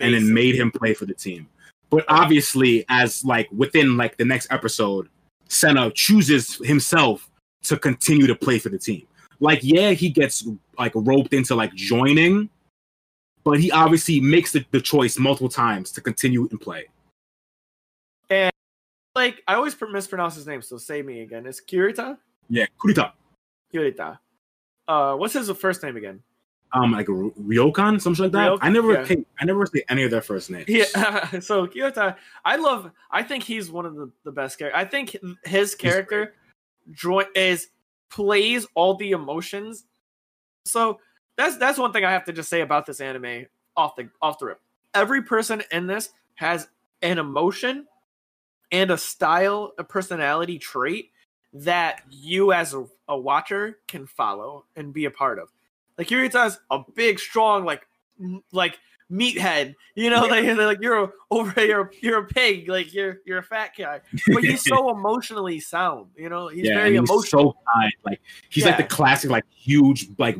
and 0.00 0.14
then 0.14 0.32
made 0.32 0.54
him 0.54 0.70
play 0.70 0.94
for 0.94 1.04
the 1.04 1.14
team. 1.14 1.48
But 1.90 2.04
obviously, 2.08 2.84
as 2.88 3.24
like 3.24 3.48
within 3.52 3.96
like 3.96 4.16
the 4.16 4.24
next 4.24 4.48
episode, 4.50 5.08
Senna 5.48 5.90
chooses 5.92 6.56
himself 6.56 7.30
to 7.64 7.76
continue 7.76 8.26
to 8.26 8.34
play 8.34 8.58
for 8.58 8.68
the 8.68 8.78
team. 8.78 9.06
Like, 9.40 9.60
yeah, 9.62 9.90
he 9.90 10.08
gets 10.08 10.46
like 10.78 10.92
roped 10.94 11.34
into 11.34 11.54
like 11.54 11.74
joining, 11.74 12.48
but 13.46 13.60
he 13.60 13.70
obviously 13.70 14.20
makes 14.20 14.50
the, 14.50 14.66
the 14.72 14.80
choice 14.80 15.16
multiple 15.20 15.48
times 15.48 15.92
to 15.92 16.00
continue 16.00 16.48
and 16.50 16.60
play. 16.60 16.86
And 18.28 18.50
like 19.14 19.40
I 19.46 19.54
always 19.54 19.76
mispronounce 19.80 20.34
his 20.34 20.48
name, 20.48 20.60
so 20.60 20.76
say 20.78 21.00
me 21.00 21.20
again. 21.20 21.46
It's 21.46 21.60
Kirita. 21.60 22.18
Yeah, 22.50 22.66
Kurita. 22.76 23.12
Kirita. 23.72 24.18
Uh, 24.88 25.14
what's 25.14 25.34
his 25.34 25.48
first 25.52 25.80
name 25.84 25.96
again? 25.96 26.20
Um, 26.72 26.90
like 26.90 27.06
Ryokan, 27.06 28.00
something 28.00 28.24
like 28.24 28.32
that. 28.32 28.50
Ryokan, 28.50 28.58
I 28.62 28.68
never, 28.68 28.92
yeah. 28.94 29.04
hey, 29.04 29.24
I 29.38 29.44
never 29.44 29.64
say 29.64 29.84
any 29.88 30.02
of 30.02 30.10
their 30.10 30.20
first 30.22 30.50
names. 30.50 30.68
Yeah. 30.68 31.38
so 31.40 31.68
Kirita, 31.68 32.16
I 32.44 32.56
love. 32.56 32.90
I 33.12 33.22
think 33.22 33.44
he's 33.44 33.70
one 33.70 33.86
of 33.86 33.94
the, 33.94 34.10
the 34.24 34.32
best 34.32 34.58
characters. 34.58 34.80
I 34.80 34.84
think 34.84 35.16
his 35.44 35.76
character 35.76 36.34
is 37.36 37.68
plays 38.10 38.66
all 38.74 38.94
the 38.96 39.12
emotions. 39.12 39.84
So 40.64 40.98
that's 41.36 41.56
that's 41.58 41.78
one 41.78 41.92
thing 41.92 42.04
I 42.04 42.12
have 42.12 42.24
to 42.24 42.32
just 42.32 42.48
say 42.48 42.60
about 42.60 42.86
this 42.86 43.00
anime 43.00 43.46
off 43.76 43.96
the 43.96 44.08
off 44.22 44.38
the 44.38 44.46
rip. 44.46 44.60
Every 44.94 45.22
person 45.22 45.62
in 45.70 45.86
this 45.86 46.10
has 46.34 46.68
an 47.02 47.18
emotion 47.18 47.86
and 48.72 48.90
a 48.90 48.98
style, 48.98 49.72
a 49.78 49.84
personality 49.84 50.58
trait 50.58 51.10
that 51.52 52.02
you 52.10 52.52
as 52.52 52.74
a, 52.74 52.84
a 53.08 53.18
watcher 53.18 53.78
can 53.88 54.06
follow 54.06 54.64
and 54.76 54.92
be 54.92 55.04
a 55.04 55.10
part 55.10 55.38
of. 55.38 55.48
Like 55.96 56.08
Kirita's 56.08 56.58
a 56.70 56.80
big, 56.94 57.18
strong, 57.18 57.64
like 57.64 57.86
like 58.52 58.78
meathead. 59.10 59.74
You 59.94 60.10
know, 60.10 60.22
like, 60.22 60.44
like 60.56 60.78
you're 60.80 61.04
a, 61.04 61.10
over 61.30 61.64
you're 61.64 61.90
you're 62.02 62.18
a 62.18 62.26
pig, 62.26 62.68
like 62.68 62.92
you're 62.92 63.20
you're 63.24 63.38
a 63.38 63.42
fat 63.42 63.72
guy. 63.78 64.00
But 64.26 64.44
he's 64.44 64.62
so 64.62 64.90
emotionally 64.96 65.60
sound. 65.60 66.10
You 66.16 66.28
know, 66.28 66.48
he's 66.48 66.66
yeah, 66.66 66.74
very 66.74 66.92
he's 66.92 66.98
emotional. 66.98 67.52
so 67.52 67.56
kind. 67.74 67.92
Like 68.04 68.20
he's 68.50 68.64
like 68.64 68.76
the 68.76 68.84
classic, 68.84 69.30
like 69.30 69.44
huge, 69.50 70.08
like 70.18 70.36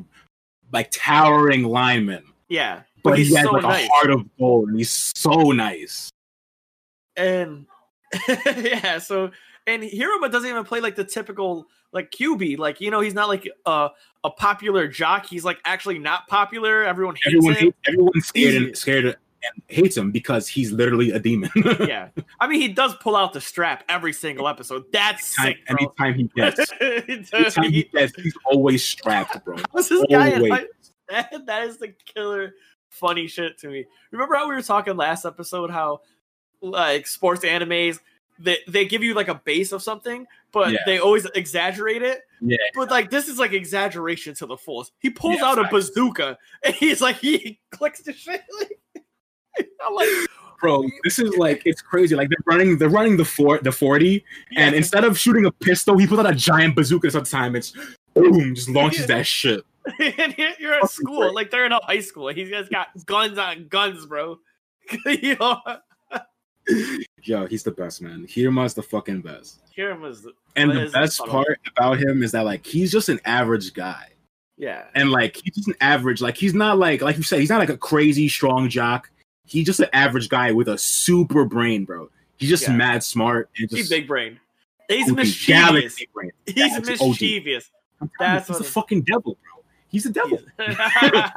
like 0.73 0.91
towering 0.91 1.65
lineman. 1.65 2.25
yeah, 2.49 2.83
but, 3.03 3.11
but 3.11 3.19
he's 3.19 3.29
he 3.29 3.35
has 3.37 3.45
so 3.45 3.53
like 3.53 3.63
nice. 3.63 3.87
a 3.87 3.93
heart 3.93 4.11
of 4.11 4.25
gold, 4.39 4.69
and 4.69 4.79
he's 4.79 5.13
so 5.15 5.53
nice. 5.53 6.11
and 7.17 7.67
yeah, 8.29 8.99
so 8.99 9.31
and 9.67 9.83
Hiruma 9.83 10.31
doesn't 10.31 10.49
even 10.49 10.65
play 10.65 10.81
like 10.81 10.97
the 10.97 11.05
typical 11.05 11.67
like 11.93 12.11
QB. 12.11 12.59
Like 12.59 12.81
you 12.81 12.91
know, 12.91 13.01
he's 13.01 13.15
not 13.15 13.29
like 13.29 13.49
a 13.67 13.91
a 14.25 14.31
popular 14.31 14.89
jock. 14.89 15.27
He's 15.27 15.45
like 15.45 15.59
actually 15.65 15.99
not 15.99 16.27
popular. 16.29 16.85
Everyone 16.85 17.17
hates 17.17 17.37
Everyone, 17.37 17.55
him. 17.55 17.75
everyone's 17.87 18.27
scared 18.27 18.55
and 18.55 18.77
scared 18.77 19.17
and 19.55 19.63
hates 19.69 19.97
him 19.97 20.11
because 20.11 20.49
he's 20.49 20.73
literally 20.73 21.11
a 21.13 21.19
demon. 21.19 21.51
yeah, 21.81 22.09
I 22.41 22.47
mean, 22.47 22.61
he 22.61 22.69
does 22.69 22.95
pull 22.97 23.17
out 23.17 23.33
the 23.33 23.41
strap 23.41 23.85
every 23.89 24.13
single 24.13 24.49
episode. 24.49 24.85
That's 24.93 25.39
every 25.39 25.55
Time- 25.55 25.55
sick, 25.55 25.67
bro. 25.67 25.77
anytime 25.79 26.15
he 26.15 26.23
gets, 26.35 26.73
anytime 26.81 27.73
he 27.73 27.83
gets, 27.85 28.15
he's 28.21 28.35
always 28.47 28.85
strapped, 28.85 29.45
bro. 29.45 29.57
What's 29.73 29.89
this 29.89 30.05
guy? 30.11 30.29
in 30.29 30.35
Always. 30.43 30.53
high- 30.53 30.67
That, 31.31 31.47
that 31.47 31.65
is 31.69 31.79
the 31.79 31.95
killer 32.15 32.55
funny 32.91 33.27
shit 33.29 33.59
to 33.59 33.69
me. 33.69 33.85
Remember 34.11 34.35
how 34.35 34.49
we 34.49 34.55
were 34.55 34.63
talking 34.63 34.97
last 34.97 35.25
episode 35.25 35.71
how 35.71 36.01
like 36.63 37.07
sports 37.07 37.45
animes 37.45 37.99
they, 38.39 38.59
they 38.69 38.85
give 38.85 39.03
you 39.03 39.15
like 39.15 39.29
a 39.29 39.35
base 39.47 39.73
of 39.73 39.83
something, 39.83 40.27
but 40.53 40.71
Yeah. 40.71 40.79
they 40.85 40.99
always 40.99 41.25
exaggerate 41.35 42.03
it. 42.03 42.21
Yeah. 42.43 42.59
But 42.75 42.91
like 42.91 43.11
this 43.11 43.29
is 43.29 43.39
like 43.39 43.53
exaggeration 43.55 44.35
to 44.37 44.47
the 44.47 44.57
fullest. 44.59 44.93
He 44.99 45.09
pulls 45.11 45.37
Yeah, 45.39 45.47
out 45.47 45.59
a 45.59 45.69
bazooka 45.71 46.37
and 46.63 46.75
he's 46.75 47.01
like 47.01 47.17
he 47.17 47.61
clicks 47.71 48.03
the 48.03 48.13
shit. 48.13 48.43
I'm 49.87 49.95
like, 49.95 50.09
Bro, 50.61 50.85
this 51.05 51.19
is 51.19 51.37
like 51.37 51.62
it's 51.66 51.83
crazy. 51.83 52.14
Like 52.16 52.29
they're 52.31 52.38
running, 52.47 52.79
they're 52.79 52.88
running 52.88 53.16
the 53.16 53.25
fort, 53.25 53.62
the 53.62 53.73
forty, 53.73 54.25
and 54.57 54.75
instead 54.75 55.05
of 55.05 55.19
shooting 55.19 55.45
a 55.45 55.53
pistol, 55.53 55.99
he 55.99 56.07
pulls 56.07 56.21
out 56.21 56.31
a 56.31 56.35
giant 56.35 56.75
bazooka. 56.75 57.11
Time, 57.23 57.55
it's 57.55 57.73
boom, 58.14 58.55
just 58.55 58.69
launches 58.71 59.01
Yeah. 59.01 59.07
that 59.19 59.27
shit. 59.27 59.64
and 60.01 60.35
you're- 60.59 60.79
at 60.83 60.90
school, 60.90 61.21
great. 61.21 61.35
like 61.35 61.51
they're 61.51 61.66
in 61.66 61.73
a 61.73 61.81
high 61.85 62.01
school. 62.01 62.29
He's 62.29 62.49
just 62.49 62.71
got 62.71 62.88
guns 63.05 63.38
on 63.38 63.69
guns, 63.69 64.07
bro. 64.07 64.38
Yo, 67.23 67.47
he's 67.47 67.62
the 67.62 67.71
best, 67.71 68.03
man. 68.03 68.27
Hiruma's 68.29 68.75
the 68.75 68.83
fucking 68.83 69.21
best. 69.21 69.61
Hiruma 69.77 70.21
the 70.23 70.33
And 70.57 70.71
the 70.71 70.90
best 70.92 71.19
part 71.27 71.61
about 71.77 71.99
him 71.99 72.23
is 72.23 72.33
that 72.33 72.45
like 72.45 72.66
he's 72.66 72.90
just 72.90 73.09
an 73.09 73.21
average 73.25 73.73
guy. 73.75 74.09
yeah. 74.57 74.85
And 74.95 75.11
like 75.12 75.37
he's 75.37 75.55
just 75.55 75.69
an 75.69 75.77
average, 75.81 76.21
like 76.21 76.37
he's 76.37 76.55
not 76.55 76.79
like 76.79 77.03
like 77.03 77.16
you 77.16 77.23
said, 77.23 77.38
he's 77.40 77.51
not 77.51 77.59
like 77.61 77.69
a 77.69 77.77
crazy 77.77 78.29
strong 78.29 78.69
jock. 78.69 79.11
He's 79.47 79.67
just 79.67 79.81
an 79.81 79.89
average 79.93 80.29
guy 80.29 80.53
with 80.53 80.69
a 80.69 80.77
super 80.79 81.45
brain, 81.45 81.85
bro. 81.85 82.11
He's 82.37 82.51
just 82.51 82.65
Yeah. 82.65 82.77
mad 82.77 83.03
smart 83.05 83.49
and 83.59 83.71
He's 83.71 83.89
big 83.89 84.07
brain. 84.07 84.39
He's 84.89 85.11
OD, 85.11 85.17
mischievous. 85.17 86.05
brain. 86.15 86.31
He's 86.47 86.81
mischievous. 86.87 87.71
I'm 88.01 88.11
telling 88.19 88.33
you, 88.35 88.39
That's 88.41 88.49
he's 88.49 88.61
a 88.61 88.65
fucking 88.65 89.03
devil, 89.03 89.37
bro. 89.43 89.65
He's 89.89 90.07
a 90.07 90.11
devil. 90.11 90.41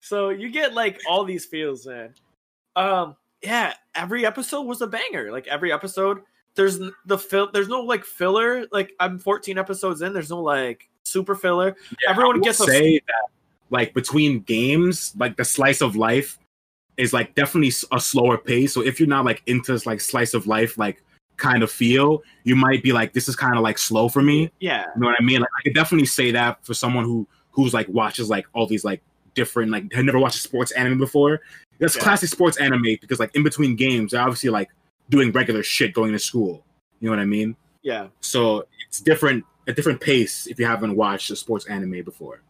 so 0.00 0.30
you 0.30 0.48
get 0.50 0.74
like 0.74 1.00
all 1.08 1.24
these 1.24 1.44
feels, 1.44 1.86
man. 1.86 2.14
Um, 2.74 3.16
yeah, 3.42 3.74
every 3.94 4.26
episode 4.26 4.62
was 4.62 4.82
a 4.82 4.86
banger. 4.86 5.30
Like 5.32 5.46
every 5.46 5.72
episode, 5.72 6.22
there's 6.54 6.78
the 7.06 7.18
fill. 7.18 7.50
There's 7.52 7.68
no 7.68 7.80
like 7.80 8.04
filler. 8.04 8.66
Like 8.72 8.92
I'm 9.00 9.18
14 9.18 9.58
episodes 9.58 10.02
in. 10.02 10.12
There's 10.12 10.30
no 10.30 10.42
like 10.42 10.88
super 11.04 11.34
filler. 11.34 11.76
Yeah, 12.02 12.10
Everyone 12.10 12.40
gets 12.40 12.60
a- 12.60 12.64
say 12.64 12.98
that 13.06 13.28
like 13.70 13.94
between 13.94 14.40
games, 14.40 15.12
like 15.18 15.36
the 15.36 15.44
slice 15.44 15.80
of 15.80 15.96
life 15.96 16.38
is 16.96 17.12
like 17.12 17.34
definitely 17.34 17.72
a 17.92 18.00
slower 18.00 18.38
pace. 18.38 18.72
So 18.72 18.80
if 18.82 18.98
you're 18.98 19.08
not 19.08 19.24
like 19.24 19.42
into 19.46 19.78
like 19.86 20.00
slice 20.00 20.34
of 20.34 20.46
life, 20.46 20.78
like 20.78 21.02
kind 21.36 21.62
of 21.62 21.70
feel, 21.70 22.22
you 22.44 22.56
might 22.56 22.82
be 22.82 22.92
like, 22.92 23.12
this 23.12 23.28
is 23.28 23.36
kind 23.36 23.54
of 23.56 23.62
like 23.62 23.76
slow 23.78 24.08
for 24.08 24.22
me. 24.22 24.50
Yeah, 24.60 24.86
You 24.94 25.02
know 25.02 25.08
what 25.08 25.16
I 25.20 25.22
mean? 25.24 25.40
Like 25.40 25.50
I 25.58 25.62
could 25.62 25.74
definitely 25.74 26.06
say 26.06 26.30
that 26.30 26.64
for 26.64 26.72
someone 26.74 27.04
who 27.04 27.26
who's 27.50 27.72
like 27.74 27.88
watches 27.88 28.28
like 28.30 28.46
all 28.54 28.66
these 28.66 28.84
like 28.84 29.02
different 29.34 29.70
like 29.70 29.92
had 29.92 30.04
never 30.06 30.18
watched 30.18 30.36
a 30.36 30.40
sports 30.40 30.72
anime 30.72 30.98
before. 30.98 31.40
That's 31.78 31.96
Yeah. 31.96 32.02
classic 32.02 32.30
sports 32.30 32.56
anime 32.58 32.96
because 33.00 33.20
like 33.20 33.34
in 33.36 33.42
between 33.42 33.76
games, 33.76 34.12
they're 34.12 34.20
obviously 34.22 34.48
like 34.50 34.70
doing 35.10 35.30
regular 35.32 35.62
shit, 35.62 35.92
going 35.92 36.12
to 36.12 36.18
school. 36.18 36.64
You 37.00 37.08
know 37.10 37.12
what 37.16 37.20
I 37.22 37.26
mean? 37.26 37.56
yeah. 37.82 38.08
So 38.20 38.66
it's 38.88 39.00
different, 39.00 39.44
a 39.68 39.72
different 39.72 40.00
pace 40.00 40.46
if 40.46 40.58
you 40.58 40.64
haven't 40.66 40.96
watched 40.96 41.30
a 41.30 41.36
sports 41.36 41.66
anime 41.66 42.02
before. 42.02 42.40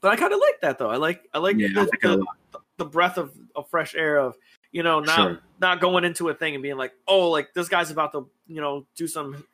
But 0.00 0.12
I 0.12 0.16
kind 0.16 0.32
of 0.32 0.40
like 0.40 0.60
that 0.62 0.78
though. 0.78 0.88
I 0.90 0.96
like 0.96 1.28
I 1.34 1.38
like 1.38 1.56
Yeah, 1.58 1.68
I 1.68 1.72
the, 1.74 1.80
like 1.82 1.90
it 2.02 2.04
a 2.06 2.08
the, 2.08 2.16
lot. 2.18 2.36
The 2.78 2.84
breath 2.84 3.18
of, 3.18 3.32
of 3.54 3.68
fresh 3.68 3.94
air 3.94 4.18
of 4.18 4.34
you 4.72 4.82
know 4.82 5.00
not 5.00 5.16
Sure. 5.16 5.40
not 5.60 5.80
going 5.80 6.04
into 6.04 6.28
a 6.30 6.34
thing 6.34 6.54
and 6.54 6.62
being 6.62 6.76
like 6.76 6.92
oh 7.06 7.28
like 7.30 7.52
this 7.54 7.68
guy's 7.68 7.90
about 7.90 8.12
to 8.12 8.28
you 8.46 8.60
know 8.60 8.86
do 8.96 9.06
some 9.06 9.44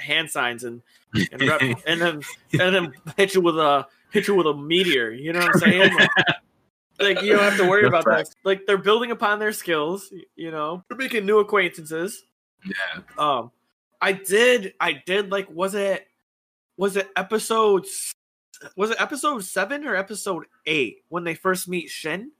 hand 0.00 0.30
signs 0.30 0.64
and 0.64 0.82
and, 1.32 1.42
rep, 1.42 1.60
and 1.86 2.00
then 2.00 2.20
and 2.58 2.74
then 2.74 2.92
hit 3.16 3.34
you 3.34 3.40
with 3.40 3.58
a 3.58 3.86
hit 4.10 4.28
you 4.28 4.34
with 4.34 4.46
a 4.46 4.54
meteor. 4.54 5.10
You 5.10 5.32
know 5.32 5.40
what 5.40 5.54
I'm 5.54 5.60
saying? 5.60 5.94
Like, 5.94 6.10
like, 7.00 7.22
you 7.22 7.32
don't 7.32 7.42
have 7.42 7.56
to 7.56 7.68
worry 7.68 7.82
That's 7.82 8.04
about 8.04 8.04
that. 8.04 8.28
Like 8.44 8.66
they're 8.66 8.78
building 8.78 9.10
upon 9.10 9.40
their 9.40 9.52
skills. 9.52 10.12
You 10.36 10.50
know, 10.50 10.82
they're 10.88 10.96
making 10.96 11.26
new 11.26 11.40
acquaintances. 11.40 12.24
yeah. 12.64 13.02
Um, 13.18 13.50
I 14.00 14.12
did, 14.12 14.74
I 14.80 15.02
did 15.04 15.30
like, 15.30 15.50
was 15.50 15.74
it, 15.74 16.06
was 16.76 16.96
it 16.96 17.08
episode, 17.16 17.86
was 18.76 18.90
it 18.90 19.00
episode 19.00 19.42
seven 19.44 19.84
or 19.86 19.96
episode 19.96 20.44
eight 20.66 20.98
when 21.08 21.24
they 21.24 21.34
first 21.34 21.68
meet 21.68 21.88
Shin? 21.88 22.30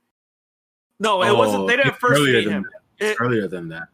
No, 0.99 1.21
it 1.23 1.35
wasn't. 1.35 1.63
Oh, 1.63 1.67
They 1.67 1.77
didn't 1.77 1.97
first 1.97 2.21
meet 2.21 2.47
him. 2.47 2.63
that. 2.99 3.05
It, 3.11 3.17
earlier 3.19 3.47
than 3.47 3.67
that. 3.69 3.89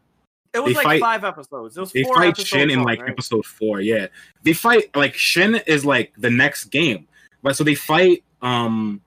it 0.54 0.60
was 0.60 0.74
they 0.74 0.76
like 0.76 0.84
fight- 0.84 1.00
five 1.00 1.24
episodes. 1.24 1.76
It 1.76 1.80
was 1.80 1.92
They 1.92 2.04
fight 2.04 2.36
Shin 2.36 2.70
in 2.70 2.82
like 2.84 3.00
right? 3.00 3.10
episode 3.10 3.44
four. 3.44 3.80
Yeah, 3.80 4.06
they 4.44 4.52
fight 4.52 4.94
like 4.94 5.14
Shin 5.14 5.56
is 5.66 5.84
like 5.84 6.12
the 6.18 6.30
next 6.30 6.66
game. 6.66 7.08
Like 7.42 7.54
so, 7.56 7.64
they 7.64 7.74
fight. 7.74 8.22
Um, 8.42 9.00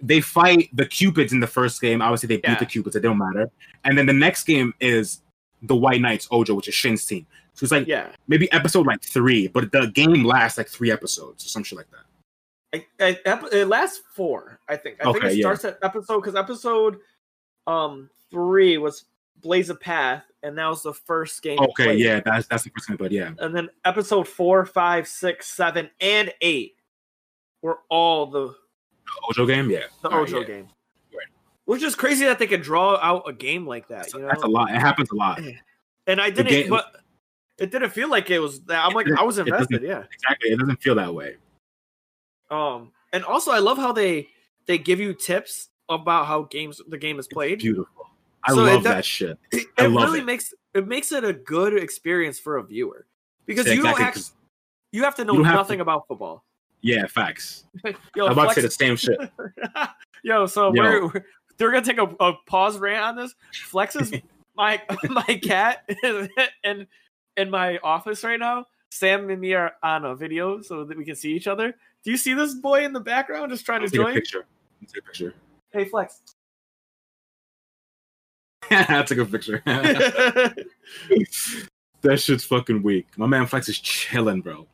they 0.00 0.20
fight 0.20 0.68
the 0.74 0.86
Cupids 0.86 1.32
in 1.32 1.40
the 1.40 1.46
first 1.46 1.80
game. 1.80 2.00
Obviously, 2.02 2.26
they 2.28 2.36
beat 2.36 2.44
Yeah. 2.50 2.58
the 2.58 2.66
Cupids. 2.66 2.94
It 2.96 3.00
don't 3.00 3.18
matter. 3.18 3.50
And 3.84 3.96
then 3.98 4.06
the 4.06 4.12
next 4.12 4.44
game 4.44 4.72
is 4.80 5.22
the 5.62 5.74
White 5.74 6.00
Knights 6.00 6.28
Ojo, 6.30 6.54
which 6.54 6.68
is 6.68 6.74
Shin's 6.74 7.04
team. 7.04 7.26
So 7.54 7.64
it's 7.64 7.72
like 7.72 7.86
Yeah, 7.88 8.12
maybe 8.28 8.50
episode 8.52 8.86
like 8.86 9.02
three, 9.02 9.48
but 9.48 9.72
the 9.72 9.86
game 9.88 10.22
lasts 10.24 10.56
like 10.58 10.68
three 10.68 10.92
episodes 10.92 11.44
or 11.44 11.48
some 11.48 11.64
shit 11.64 11.76
like 11.78 11.90
that. 11.90 12.04
I, 12.74 12.86
it 13.00 13.66
lasts 13.68 14.02
four. 14.14 14.60
I 14.68 14.76
think. 14.76 14.96
I 15.00 15.04
think 15.04 15.16
Okay, 15.24 15.28
it 15.32 15.36
yeah. 15.38 15.42
starts 15.42 15.64
at 15.64 15.78
episode 15.82 16.20
because 16.20 16.34
episode 16.34 16.98
um 17.66 18.10
three 18.30 18.76
was 18.78 19.04
Blaze 19.40 19.70
of 19.70 19.80
Path, 19.80 20.24
and 20.42 20.56
that 20.58 20.66
was 20.68 20.82
the 20.82 20.92
first 20.92 21.42
game. 21.42 21.58
Okay, 21.58 21.94
yeah, 21.96 22.20
that's 22.24 22.46
that's 22.46 22.64
the 22.64 22.70
first 22.70 22.88
one, 22.90 22.96
but 22.96 23.10
yeah, 23.12 23.32
and 23.38 23.54
then 23.54 23.68
episode 23.84 24.28
four, 24.28 24.64
five, 24.66 25.08
six, 25.08 25.46
seven, 25.48 25.88
and 26.00 26.32
eight 26.40 26.76
were 27.62 27.78
all 27.88 28.26
the 28.26 28.54
Ojo 29.30 29.46
game, 29.46 29.70
yeah, 29.70 29.84
the 30.02 30.08
All 30.10 30.18
right, 30.20 30.28
Ojo 30.28 30.40
yeah. 30.40 30.46
game. 30.46 30.68
Right. 31.12 31.26
Which 31.64 31.82
is 31.82 31.94
crazy 31.94 32.26
that 32.26 32.38
they 32.38 32.46
could 32.46 32.62
draw 32.62 32.96
out 33.02 33.22
a 33.26 33.32
game 33.32 33.66
like 33.66 33.88
that, 33.88 34.02
That's, 34.02 34.14
you 34.14 34.20
know. 34.20 34.28
that's 34.28 34.42
a 34.42 34.46
lot. 34.48 34.70
It 34.70 34.80
happens 34.80 35.10
a 35.10 35.14
lot. 35.16 35.40
And 36.06 36.22
I 36.22 36.30
didn't, 36.30 36.46
game- 36.48 36.70
but 36.70 36.86
it 37.58 37.70
didn't 37.70 37.90
feel 37.90 38.08
like 38.08 38.30
it 38.30 38.38
was. 38.38 38.60
that. 38.62 38.82
I'm 38.82 38.94
like, 38.94 39.06
I 39.18 39.22
was 39.22 39.36
invested, 39.38 39.82
yeah. 39.82 40.04
Exactly, 40.10 40.48
it 40.50 40.58
doesn't 40.58 40.80
feel 40.82 40.94
that 40.94 41.12
way. 41.14 41.36
Um, 42.50 42.92
and 43.12 43.24
also 43.24 43.50
I 43.50 43.58
love 43.58 43.78
how 43.78 43.92
they 43.92 44.28
they 44.66 44.78
give 44.78 45.00
you 45.00 45.14
tips 45.14 45.68
about 45.88 46.26
how 46.26 46.42
games 46.42 46.80
the 46.88 46.98
game 46.98 47.18
is 47.18 47.26
played. 47.28 47.58
Beautiful. 47.60 48.06
I 48.44 48.52
So 48.52 48.62
love 48.62 48.82
do- 48.82 48.88
that 48.88 49.04
shit. 49.04 49.38
It, 49.52 49.66
it 49.78 49.82
really 49.88 50.20
it. 50.20 50.24
makes 50.26 50.54
it 50.74 50.86
makes 50.86 51.12
it 51.12 51.24
a 51.24 51.32
good 51.32 51.74
experience 51.76 52.38
for 52.38 52.56
a 52.58 52.62
viewer 52.62 53.06
because 53.46 53.66
Yeah, 53.66 53.72
you 53.74 53.80
exactly, 53.80 54.04
don't 54.04 54.14
have 54.14 54.24
you 54.92 55.04
have 55.04 55.14
to 55.16 55.24
know 55.24 55.34
nothing 55.34 55.78
to- 55.78 55.82
about 55.82 56.06
football. 56.08 56.44
Yeah, 56.80 57.06
facts. 57.06 57.64
Yo, 58.14 58.26
I'm 58.26 58.32
about 58.32 58.50
to 58.50 58.54
say 58.54 58.60
the 58.62 58.70
same 58.70 58.96
shit. 58.96 59.18
Yo, 60.22 60.46
so 60.46 60.72
Yo. 60.74 60.82
We're, 60.82 61.06
we're 61.06 61.24
they're 61.56 61.72
gonna 61.72 61.84
take 61.84 61.98
a, 61.98 62.08
a 62.20 62.34
pause 62.46 62.78
rant 62.78 63.02
on 63.04 63.16
this. 63.16 63.34
Flex 63.64 63.96
is 63.96 64.12
my 64.56 64.80
my 65.10 65.40
cat 65.42 65.88
in 66.62 66.86
in 67.36 67.50
my 67.50 67.78
office 67.78 68.22
right 68.24 68.38
now. 68.38 68.66
Sam 68.90 69.28
and 69.28 69.40
me 69.40 69.54
are 69.54 69.72
on 69.82 70.04
a 70.04 70.14
video 70.14 70.62
so 70.62 70.84
that 70.84 70.96
we 70.96 71.04
can 71.04 71.16
see 71.16 71.32
each 71.34 71.46
other. 71.48 71.74
Do 72.08 72.12
you 72.12 72.16
see 72.16 72.32
this 72.32 72.54
boy 72.54 72.86
in 72.86 72.94
the 72.94 73.00
background 73.00 73.50
just 73.50 73.66
trying 73.66 73.82
to 73.82 73.86
Take 73.86 74.00
a 74.00 74.04
join? 74.04 74.14
picture. 74.14 74.46
Take 74.80 74.96
a 74.96 75.02
picture. 75.02 75.34
Hey 75.74 75.84
Flex. 75.84 76.22
That's 78.70 79.10
a 79.10 79.14
good 79.14 79.30
picture. 79.30 79.60
that 79.66 80.56
shit's 82.18 82.44
fucking 82.44 82.82
weak. 82.82 83.08
My 83.18 83.26
man 83.26 83.44
Flex 83.44 83.68
is 83.68 83.78
chilling, 83.78 84.40
bro. 84.40 84.66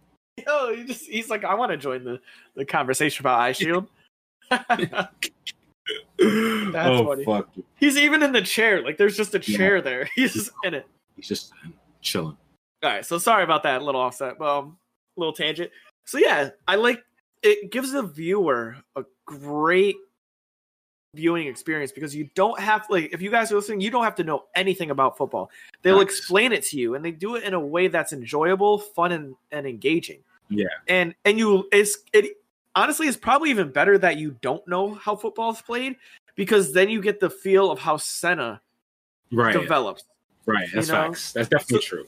Yo, 0.47 0.77
he 0.77 0.85
just 0.85 1.07
he's 1.07 1.29
like, 1.29 1.43
I 1.43 1.57
want 1.57 1.73
to 1.73 1.77
join 1.77 2.05
the, 2.05 2.21
the 2.55 2.65
conversation 2.65 3.25
about 3.25 3.41
Eye 3.41 3.51
Shield. 3.51 3.89
oh 4.53 5.09
funny. 6.21 7.25
fuck. 7.25 7.49
he's 7.75 7.97
even 7.97 8.23
in 8.23 8.31
the 8.31 8.43
chair. 8.43 8.81
Like 8.81 8.97
there's 8.97 9.17
just 9.17 9.35
a 9.35 9.41
Yeah. 9.45 9.57
chair 9.57 9.83
there. 9.83 10.09
He's 10.15 10.35
just 10.35 10.53
in 10.63 10.73
it. 10.75 10.87
He's 11.17 11.27
just 11.27 11.51
chilling. 12.01 12.37
All 12.85 12.91
right, 12.91 13.05
so 13.05 13.19
sorry 13.19 13.43
about 13.43 13.65
that 13.65 13.83
little 13.83 14.01
offset, 14.01 14.39
but 14.39 14.57
um, 14.57 14.77
little 15.17 15.33
tangent. 15.33 15.73
So 16.05 16.19
yeah, 16.19 16.51
I 16.69 16.77
like 16.77 17.03
it 17.45 17.71
gives 17.71 17.93
the 17.93 18.03
viewer 18.03 18.77
a 18.97 19.05
great 19.27 19.97
viewing 21.15 21.47
experience 21.47 21.93
because 21.93 22.15
you 22.17 22.29
don't 22.35 22.59
have 22.59 22.87
like 22.91 23.13
if 23.13 23.23
you 23.23 23.31
guys 23.31 23.53
are 23.53 23.55
listening, 23.55 23.81
you 23.81 23.91
don't 23.91 24.03
have 24.03 24.17
to 24.17 24.25
know 24.25 24.45
anything 24.57 24.91
about 24.91 25.17
football. 25.17 25.51
They'll 25.83 25.99
Nice. 25.99 26.05
explain 26.07 26.53
it 26.53 26.65
to 26.65 26.77
you, 26.79 26.95
and 26.97 27.05
they 27.05 27.13
do 27.13 27.37
it 27.37 27.45
in 27.45 27.55
a 27.55 27.61
way 27.61 27.87
that's 27.89 28.13
enjoyable, 28.13 28.79
fun, 28.79 29.13
and, 29.13 29.37
and 29.53 29.67
engaging. 29.67 30.21
Yeah. 30.51 30.67
and 30.89 31.15
and 31.25 31.39
you 31.39 31.67
it's 31.73 31.99
it 32.13 32.37
honestly 32.77 33.07
it's 33.07 33.17
probably 33.17 33.49
even 33.51 33.71
better 33.71 33.97
that 33.99 34.19
you 34.19 34.37
don't 34.43 34.67
know 34.69 34.93
how 34.95 35.17
football 35.17 35.51
is 35.53 35.63
played 35.63 35.97
because 36.35 36.73
then 36.73 36.91
you 36.91 37.01
get 37.01 37.19
the 37.19 37.31
feel 37.31 37.71
of 37.71 37.79
how 37.79 37.97
Senna 37.97 38.61
Right. 39.33 39.55
develops. 39.55 40.05
Right. 40.45 40.69
That's 40.75 40.89
know? 40.89 40.95
facts. 40.95 41.33
That's 41.33 41.49
definitely 41.49 41.81
So- 41.81 41.97
true. 41.97 42.07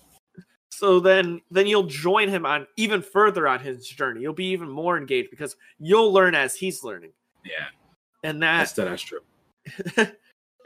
So 0.79 1.01
then 1.01 1.41
then 1.51 1.67
you'll 1.67 1.85
join 1.87 2.29
him 2.29 2.45
on 2.45 2.67
even 2.77 3.01
further 3.01 3.49
on 3.49 3.59
his 3.61 3.87
journey 3.87 4.21
you'll 4.21 4.33
be 4.35 4.47
even 4.47 4.69
more 4.69 4.99
engaged 4.99 5.31
because 5.31 5.57
you'll 5.79 6.13
learn 6.13 6.35
as 6.35 6.55
he's 6.55 6.85
learning 6.85 7.13
Yeah. 7.45 7.67
and 8.23 8.43
That's 8.43 8.73
that 8.73 8.85
that's 8.85 9.03
true. 9.03 9.21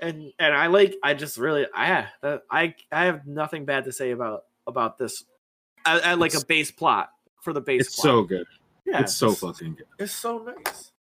and 0.03 0.33
and 0.39 0.55
i 0.55 0.67
like 0.67 0.95
i 1.03 1.15
just 1.15 1.37
really 1.39 1.67
i 1.75 2.07
i 2.51 2.75
i 2.93 3.05
have 3.05 3.27
nothing 3.27 3.65
bad 3.65 3.85
to 3.85 3.93
say 3.93 4.11
about 4.11 4.45
about 4.67 4.99
this 4.99 5.25
i, 5.87 5.99
I 6.01 6.15
like 6.15 6.35
a 6.35 6.45
base 6.45 6.71
plot 6.71 7.11
for 7.43 7.53
the 7.53 7.61
base 7.61 7.83
It's 7.87 7.95
plot 7.97 8.03
so 8.05 8.23
good. 8.25 8.47
yeah 8.87 9.01
it's 9.01 9.15
so 9.15 9.31
it's, 9.31 9.41
fucking 9.41 9.75
good. 9.75 9.87
it's 9.99 10.13
so 10.13 10.39
nice 10.39 10.93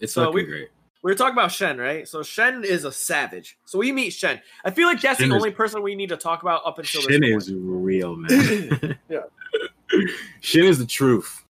It's 0.00 0.12
So 0.12 0.24
fucking 0.24 0.34
we- 0.34 0.44
great. 0.44 0.68
We 1.06 1.12
were 1.12 1.16
talking 1.16 1.34
about 1.34 1.52
shin 1.52 1.78
right 1.78 2.08
so 2.08 2.24
shin 2.24 2.64
is 2.64 2.82
a 2.82 2.90
savage 2.90 3.56
so 3.64 3.78
we 3.78 3.92
meet 3.92 4.10
shin 4.12 4.40
i 4.64 4.72
feel 4.72 4.88
like 4.88 5.00
that's 5.00 5.20
Shin 5.20 5.28
the 5.28 5.36
is- 5.36 5.40
only 5.40 5.52
person 5.52 5.80
we 5.80 5.94
need 5.94 6.08
to 6.08 6.16
talk 6.16 6.42
about 6.42 6.62
up 6.66 6.80
until 6.80 7.00
Shin 7.02 7.20
this 7.20 7.44
is 7.46 7.52
point. 7.52 7.62
real, 7.62 8.16
man. 8.16 8.98
Yeah. 9.08 9.20
Shin 10.40 10.64
is 10.64 10.80
the 10.80 10.84
truth. 10.84 11.44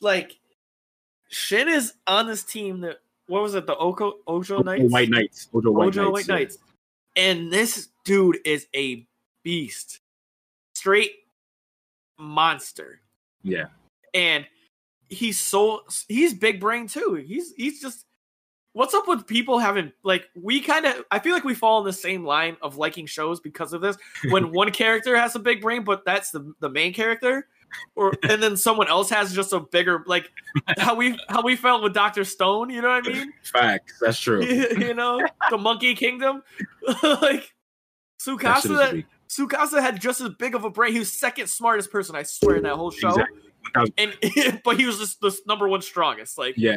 like 0.00 0.40
shin 1.28 1.68
is 1.68 1.92
on 2.08 2.26
this 2.26 2.42
team 2.42 2.80
that 2.80 2.98
what 3.28 3.42
was 3.42 3.54
it 3.54 3.64
the 3.64 3.76
Oko, 3.76 4.14
ojo 4.26 4.56
Ojo 4.56 4.62
knights 4.64 4.92
White 4.92 5.08
Knights. 5.10 5.48
Ojo 5.54 5.70
White 5.70 5.86
Ojo 5.96 6.02
Knights. 6.02 6.12
White 6.12 6.28
yeah. 6.28 6.34
Knights. 6.34 6.58
And 7.14 7.52
this 7.52 7.90
dude 8.04 8.38
is 8.44 8.66
a 8.74 9.06
beast. 9.44 10.00
Straight 10.74 11.12
monster. 12.18 13.02
Yeah. 13.44 13.66
And 14.14 14.44
he's 15.08 15.38
so 15.38 15.82
he's 16.08 16.34
big 16.34 16.58
brain 16.58 16.88
too. 16.88 17.22
He's 17.24 17.52
he's 17.54 17.80
just 17.80 18.04
what's 18.74 18.94
up 18.94 19.06
with 19.06 19.26
people 19.26 19.58
having 19.58 19.92
like 20.02 20.28
we 20.34 20.60
kind 20.60 20.86
of 20.86 21.04
I 21.10 21.18
feel 21.18 21.34
like 21.34 21.44
we 21.44 21.54
fall 21.54 21.78
in 21.80 21.84
the 21.84 21.92
same 21.92 22.24
line 22.24 22.56
of 22.62 22.76
liking 22.76 23.06
shows 23.06 23.40
because 23.40 23.72
of 23.72 23.80
this. 23.80 23.96
When 24.30 24.52
one 24.52 24.70
character 24.70 25.16
has 25.16 25.34
a 25.36 25.38
big 25.38 25.60
brain, 25.60 25.84
but 25.84 26.04
that's 26.04 26.30
the 26.30 26.54
the 26.60 26.68
main 26.70 26.92
character, 26.92 27.48
or 27.94 28.12
and 28.28 28.42
then 28.42 28.56
someone 28.56 28.88
else 28.88 29.10
has 29.10 29.34
just 29.34 29.52
a 29.52 29.60
bigger 29.60 30.04
like 30.06 30.30
how 30.78 30.94
we 30.94 31.18
how 31.28 31.42
we 31.42 31.56
felt 31.56 31.82
with 31.82 31.92
Doctor 31.94 32.24
Stone. 32.24 32.70
You 32.70 32.82
know 32.82 32.88
what 32.88 33.06
I 33.06 33.12
mean? 33.12 33.32
Facts. 33.42 33.98
That's 34.00 34.18
true. 34.18 34.42
you 34.44 34.94
know 34.94 35.20
the 35.50 35.58
Monkey 35.58 35.94
Kingdom, 35.94 36.42
like 37.02 37.52
That 38.24 38.26
Tsukasa. 38.26 38.92
weak. 38.92 39.06
Tsukasa 39.28 39.80
had 39.80 39.98
just 40.00 40.20
as 40.20 40.28
big 40.38 40.54
of 40.54 40.64
a 40.64 40.70
brain. 40.70 40.92
He 40.92 40.98
was 40.98 41.10
second 41.10 41.48
smartest 41.48 41.90
person, 41.90 42.14
I 42.14 42.22
swear, 42.22 42.56
in 42.56 42.62
that 42.64 42.76
whole 42.76 42.90
show. 42.90 43.08
Exactly. 43.08 43.38
And 43.96 44.60
but 44.64 44.76
he 44.78 44.84
was 44.86 44.98
just 44.98 45.20
the 45.20 45.34
number 45.46 45.68
one 45.68 45.80
strongest. 45.80 46.36
Like, 46.36 46.54
Yeah. 46.58 46.76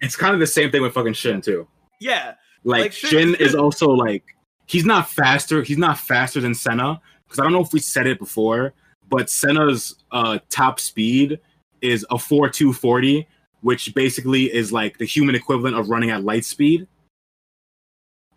It's 0.00 0.16
kind 0.16 0.34
of 0.34 0.40
the 0.40 0.46
same 0.46 0.70
thing 0.70 0.82
with 0.82 0.92
fucking 0.94 1.14
Shin 1.14 1.40
too. 1.40 1.66
yeah, 2.00 2.34
Like, 2.64 2.82
Like, 2.82 2.92
Shin- 2.92 3.10
Shin 3.10 3.34
is 3.36 3.54
also 3.54 3.88
like 3.88 4.24
he's 4.66 4.84
not 4.84 5.08
faster. 5.08 5.62
He's 5.62 5.78
not 5.78 5.98
faster 5.98 6.40
than 6.40 6.54
Senna 6.54 7.00
because 7.26 7.38
I 7.38 7.42
don't 7.42 7.52
know 7.52 7.62
if 7.62 7.72
we 7.72 7.80
said 7.80 8.06
it 8.06 8.18
before, 8.18 8.74
but 9.08 9.30
Senna's 9.30 9.96
uh, 10.12 10.38
top 10.50 10.78
speed 10.80 11.40
is 11.80 12.04
a 12.10 12.18
four 12.18 12.48
two 12.48 12.72
forty, 12.72 13.26
which 13.62 13.94
basically 13.94 14.52
is 14.52 14.72
like 14.72 14.98
the 14.98 15.04
human 15.04 15.34
equivalent 15.34 15.76
of 15.76 15.88
running 15.88 16.10
at 16.10 16.24
light 16.24 16.44
speed. 16.44 16.86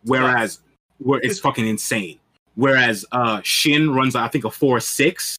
Whereas, 0.04 0.60
where 1.00 1.20
it's 1.22 1.40
fucking 1.40 1.68
insane. 1.68 2.20
Whereas 2.56 3.06
uh, 3.12 3.42
Shin 3.44 3.94
runs, 3.94 4.16
I 4.16 4.28
think, 4.28 4.46
a 4.46 4.52
four 4.52 4.80
six, 4.80 5.38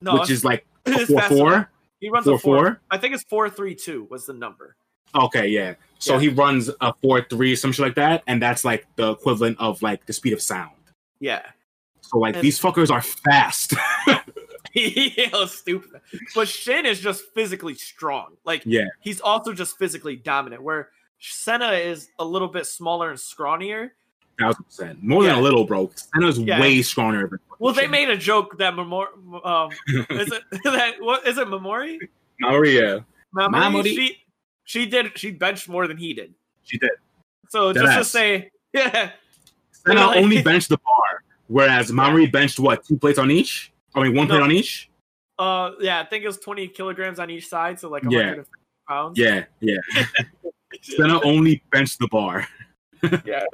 no, 0.00 0.14
which 0.14 0.30
is 0.30 0.44
like 0.44 0.64
a 0.86 1.06
four 1.06 1.20
faster 1.20 1.36
four. 1.36 1.70
He 2.00 2.10
runs 2.10 2.24
Four 2.26 2.34
a 2.34 2.38
four, 2.38 2.58
four. 2.58 2.80
I 2.90 2.98
think 2.98 3.14
it's 3.14 3.24
four 3.24 3.48
three 3.50 3.74
two 3.74 4.06
was 4.10 4.26
the 4.26 4.32
number. 4.32 4.76
Okay, 5.14 5.48
yeah. 5.48 5.74
So 5.98 6.14
Yeah. 6.14 6.20
he 6.20 6.28
runs 6.28 6.70
a 6.80 6.92
four 7.02 7.22
three, 7.22 7.56
some 7.56 7.72
shit 7.72 7.82
like 7.84 7.94
that, 7.94 8.22
and 8.26 8.40
that's 8.42 8.64
like 8.64 8.86
the 8.96 9.12
equivalent 9.12 9.58
of 9.58 9.80
like 9.82 10.04
the 10.06 10.12
speed 10.12 10.32
of 10.34 10.42
sound. 10.42 10.72
Yeah, 11.20 11.42
So 12.02 12.18
like 12.18 12.34
And- 12.34 12.44
these 12.44 12.60
fuckers 12.60 12.90
are 12.90 13.00
fast. 13.02 13.74
yeah, 14.74 15.46
stupid. 15.46 16.00
But 16.34 16.48
Shin 16.48 16.84
is 16.84 17.00
just 17.00 17.24
physically 17.34 17.74
strong. 17.74 18.36
Like, 18.44 18.62
yeah, 18.66 18.84
he's 19.00 19.20
also 19.20 19.52
just 19.54 19.78
physically 19.78 20.16
dominant. 20.16 20.62
Where 20.62 20.90
Senna 21.18 21.72
is 21.72 22.08
a 22.18 22.24
little 22.24 22.48
bit 22.48 22.66
smaller 22.66 23.08
and 23.10 23.18
scrawnier. 23.18 23.90
thousand 24.38 24.64
percent. 24.64 25.02
More 25.02 25.24
than 25.24 25.34
a 25.36 25.40
little, 25.40 25.64
bro. 25.64 25.90
Senna's 25.94 26.38
Yeah. 26.38 26.60
way 26.60 26.82
stronger. 26.82 27.26
than 27.28 27.40
Well, 27.58 27.72
they 27.72 27.86
made 27.86 28.10
a 28.10 28.16
joke 28.18 28.58
that 28.58 28.76
Memor 28.76 29.06
um 29.44 29.70
is 30.10 30.30
it 30.30 30.42
that 30.64 30.96
what 31.00 31.26
is 31.26 31.38
it 31.38 31.48
Memori? 31.48 31.98
Maria. 32.40 33.06
Mamori, 33.34 33.48
Mamori? 33.50 33.84
she 33.84 34.18
she 34.66 34.84
did 34.84 35.16
she 35.18 35.30
benched 35.30 35.68
more 35.68 35.86
than 35.86 35.96
he 35.96 36.12
did. 36.12 36.34
She 36.64 36.76
did. 36.76 36.90
So 37.48 37.72
Dead 37.72 37.82
just 37.84 37.98
to 37.98 38.04
say, 38.04 38.50
yeah, 38.74 39.12
Senna 39.72 40.00
Really? 40.02 40.18
only 40.18 40.42
benched 40.50 40.68
the 40.68 40.76
bar, 40.78 41.22
whereas 41.46 41.90
Mamori 41.90 42.30
benched 42.30 42.58
what 42.60 42.84
two 42.84 42.98
plates 42.98 43.18
on 43.18 43.30
each? 43.30 43.72
I 43.94 44.02
mean, 44.02 44.14
one 44.14 44.26
No. 44.28 44.34
plate 44.34 44.42
on 44.42 44.52
each. 44.52 44.90
uh, 45.38 45.70
yeah, 45.80 46.00
I 46.00 46.04
think 46.04 46.24
it 46.24 46.26
was 46.26 46.38
twenty 46.38 46.68
kilograms 46.68 47.18
on 47.18 47.30
each 47.30 47.48
side, 47.48 47.80
so 47.80 47.88
like 47.88 48.02
Yeah. 48.02 48.34
150 48.36 48.50
pounds. 48.88 49.18
Yeah, 49.18 49.44
yeah. 49.60 49.76
Senna 50.82 51.20
only 51.24 51.62
benched 51.72 51.98
the 52.00 52.08
bar. 52.08 52.46
yeah. 53.24 53.44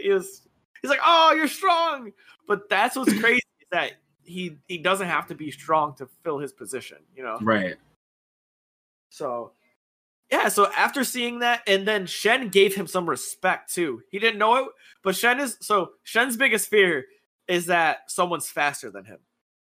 he 0.00 0.10
was, 0.10 0.42
he's 0.80 0.88
like, 0.90 1.00
oh, 1.04 1.32
you're 1.34 1.48
strong, 1.48 2.12
but 2.46 2.68
that's 2.68 2.96
what's 2.96 3.12
crazy 3.20 3.42
is 3.60 3.66
that 3.70 3.92
he 4.24 4.56
he 4.68 4.78
doesn't 4.78 5.06
have 5.06 5.26
to 5.28 5.34
be 5.34 5.50
strong 5.50 5.94
to 5.96 6.08
fill 6.24 6.38
his 6.38 6.52
position, 6.52 6.98
you 7.16 7.22
know. 7.22 7.36
Right. 7.42 7.76
So, 9.10 9.52
yeah. 10.30 10.48
So 10.48 10.70
after 10.72 11.04
seeing 11.04 11.40
that, 11.40 11.62
and 11.66 11.86
then 11.86 12.06
Shen 12.06 12.48
gave 12.48 12.74
him 12.74 12.86
some 12.86 13.08
respect 13.08 13.72
too. 13.72 14.02
He 14.10 14.18
didn't 14.18 14.38
know 14.38 14.56
it, 14.56 14.66
but 15.02 15.16
Shen 15.16 15.40
is 15.40 15.56
so 15.60 15.92
Shen's 16.02 16.36
biggest 16.36 16.68
fear 16.68 17.06
is 17.46 17.66
that 17.66 18.10
someone's 18.10 18.48
faster 18.48 18.90
than 18.90 19.04
him. 19.04 19.18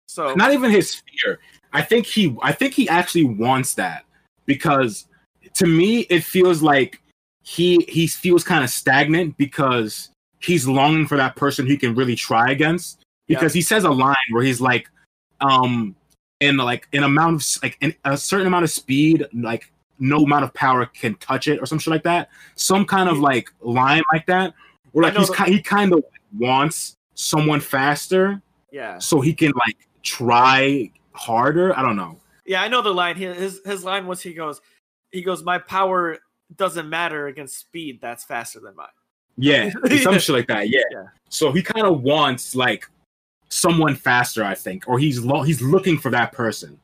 So 0.07 0.33
Not 0.33 0.53
even 0.53 0.71
his 0.71 0.95
fear. 0.95 1.39
I 1.73 1.81
think 1.81 2.05
he. 2.05 2.35
I 2.41 2.51
think 2.51 2.73
he 2.73 2.87
actually 2.89 3.23
wants 3.23 3.75
that 3.75 4.05
because 4.45 5.07
to 5.53 5.65
me 5.65 6.01
it 6.09 6.23
feels 6.23 6.61
like 6.61 7.01
he 7.43 7.85
he 7.87 8.07
feels 8.07 8.43
kind 8.43 8.63
of 8.63 8.69
stagnant 8.69 9.37
because 9.37 10.09
he's 10.39 10.67
longing 10.67 11.07
for 11.07 11.17
that 11.17 11.35
person 11.35 11.65
he 11.65 11.77
can 11.77 11.95
really 11.95 12.15
try 12.15 12.51
against. 12.51 13.03
Because 13.27 13.53
he 13.53 13.61
says 13.61 13.85
a 13.85 13.89
line 13.89 14.17
where 14.31 14.43
he's 14.43 14.59
like, 14.59 14.89
um, 15.39 15.95
in 16.41 16.57
like 16.57 16.87
an 16.91 17.03
amount 17.03 17.41
of 17.41 17.63
like 17.63 17.77
in 17.79 17.95
a 18.03 18.17
certain 18.17 18.47
amount 18.47 18.65
of 18.65 18.69
speed, 18.69 19.25
like 19.33 19.71
no 20.01 20.23
amount 20.23 20.43
of 20.43 20.53
power 20.53 20.85
can 20.85 21.15
touch 21.15 21.47
it 21.47 21.61
or 21.61 21.65
some 21.65 21.79
shit 21.79 21.91
like 21.91 22.03
that. 22.03 22.29
Some 22.55 22.85
kind 22.85 23.07
of 23.07 23.19
like 23.19 23.49
line 23.61 24.01
like 24.11 24.25
that, 24.25 24.53
I 24.95 24.99
like 24.99 25.15
he's 25.15 25.27
the- 25.29 25.33
ki- 25.35 25.51
he 25.53 25.61
kind 25.61 25.93
of 25.93 26.03
wants 26.37 26.97
someone 27.13 27.59
faster 27.61 28.41
yeah, 28.71 28.97
so 28.99 29.19
he 29.21 29.33
can 29.33 29.51
like 29.55 29.77
try 30.01 30.89
harder. 31.13 31.77
I 31.77 31.81
don't 31.81 31.95
know. 31.97 32.19
yeah. 32.45 32.61
I 32.61 32.67
know 32.67 32.81
the 32.81 32.93
line. 32.93 33.15
His 33.15 33.37
his, 33.37 33.61
his 33.65 33.83
line 33.83 34.07
was 34.07 34.21
he 34.21 34.33
goes 34.33 34.59
he 35.11 35.21
goes 35.21 35.43
my 35.43 35.57
power 35.57 36.17
doesn't 36.55 36.89
matter 36.89 37.27
against 37.27 37.57
speed 37.57 37.99
that's 38.01 38.23
faster 38.23 38.59
than 38.59 38.75
mine. 38.75 38.87
Yeah, 39.37 39.71
some 40.01 40.17
shit 40.19 40.29
like 40.35 40.47
that. 40.47 40.69
Yeah. 40.69 40.81
Yeah. 40.91 41.03
So 41.29 41.51
he 41.51 41.61
kind 41.61 41.85
of 41.85 42.01
wants 42.01 42.55
like 42.55 42.85
someone 43.49 43.95
faster, 43.95 44.43
I 44.43 44.55
think, 44.55 44.87
or 44.87 44.97
he's 44.99 45.19
lo- 45.19 45.43
he's 45.43 45.61
looking 45.61 45.97
for 45.97 46.09
that 46.11 46.31
person 46.31 46.79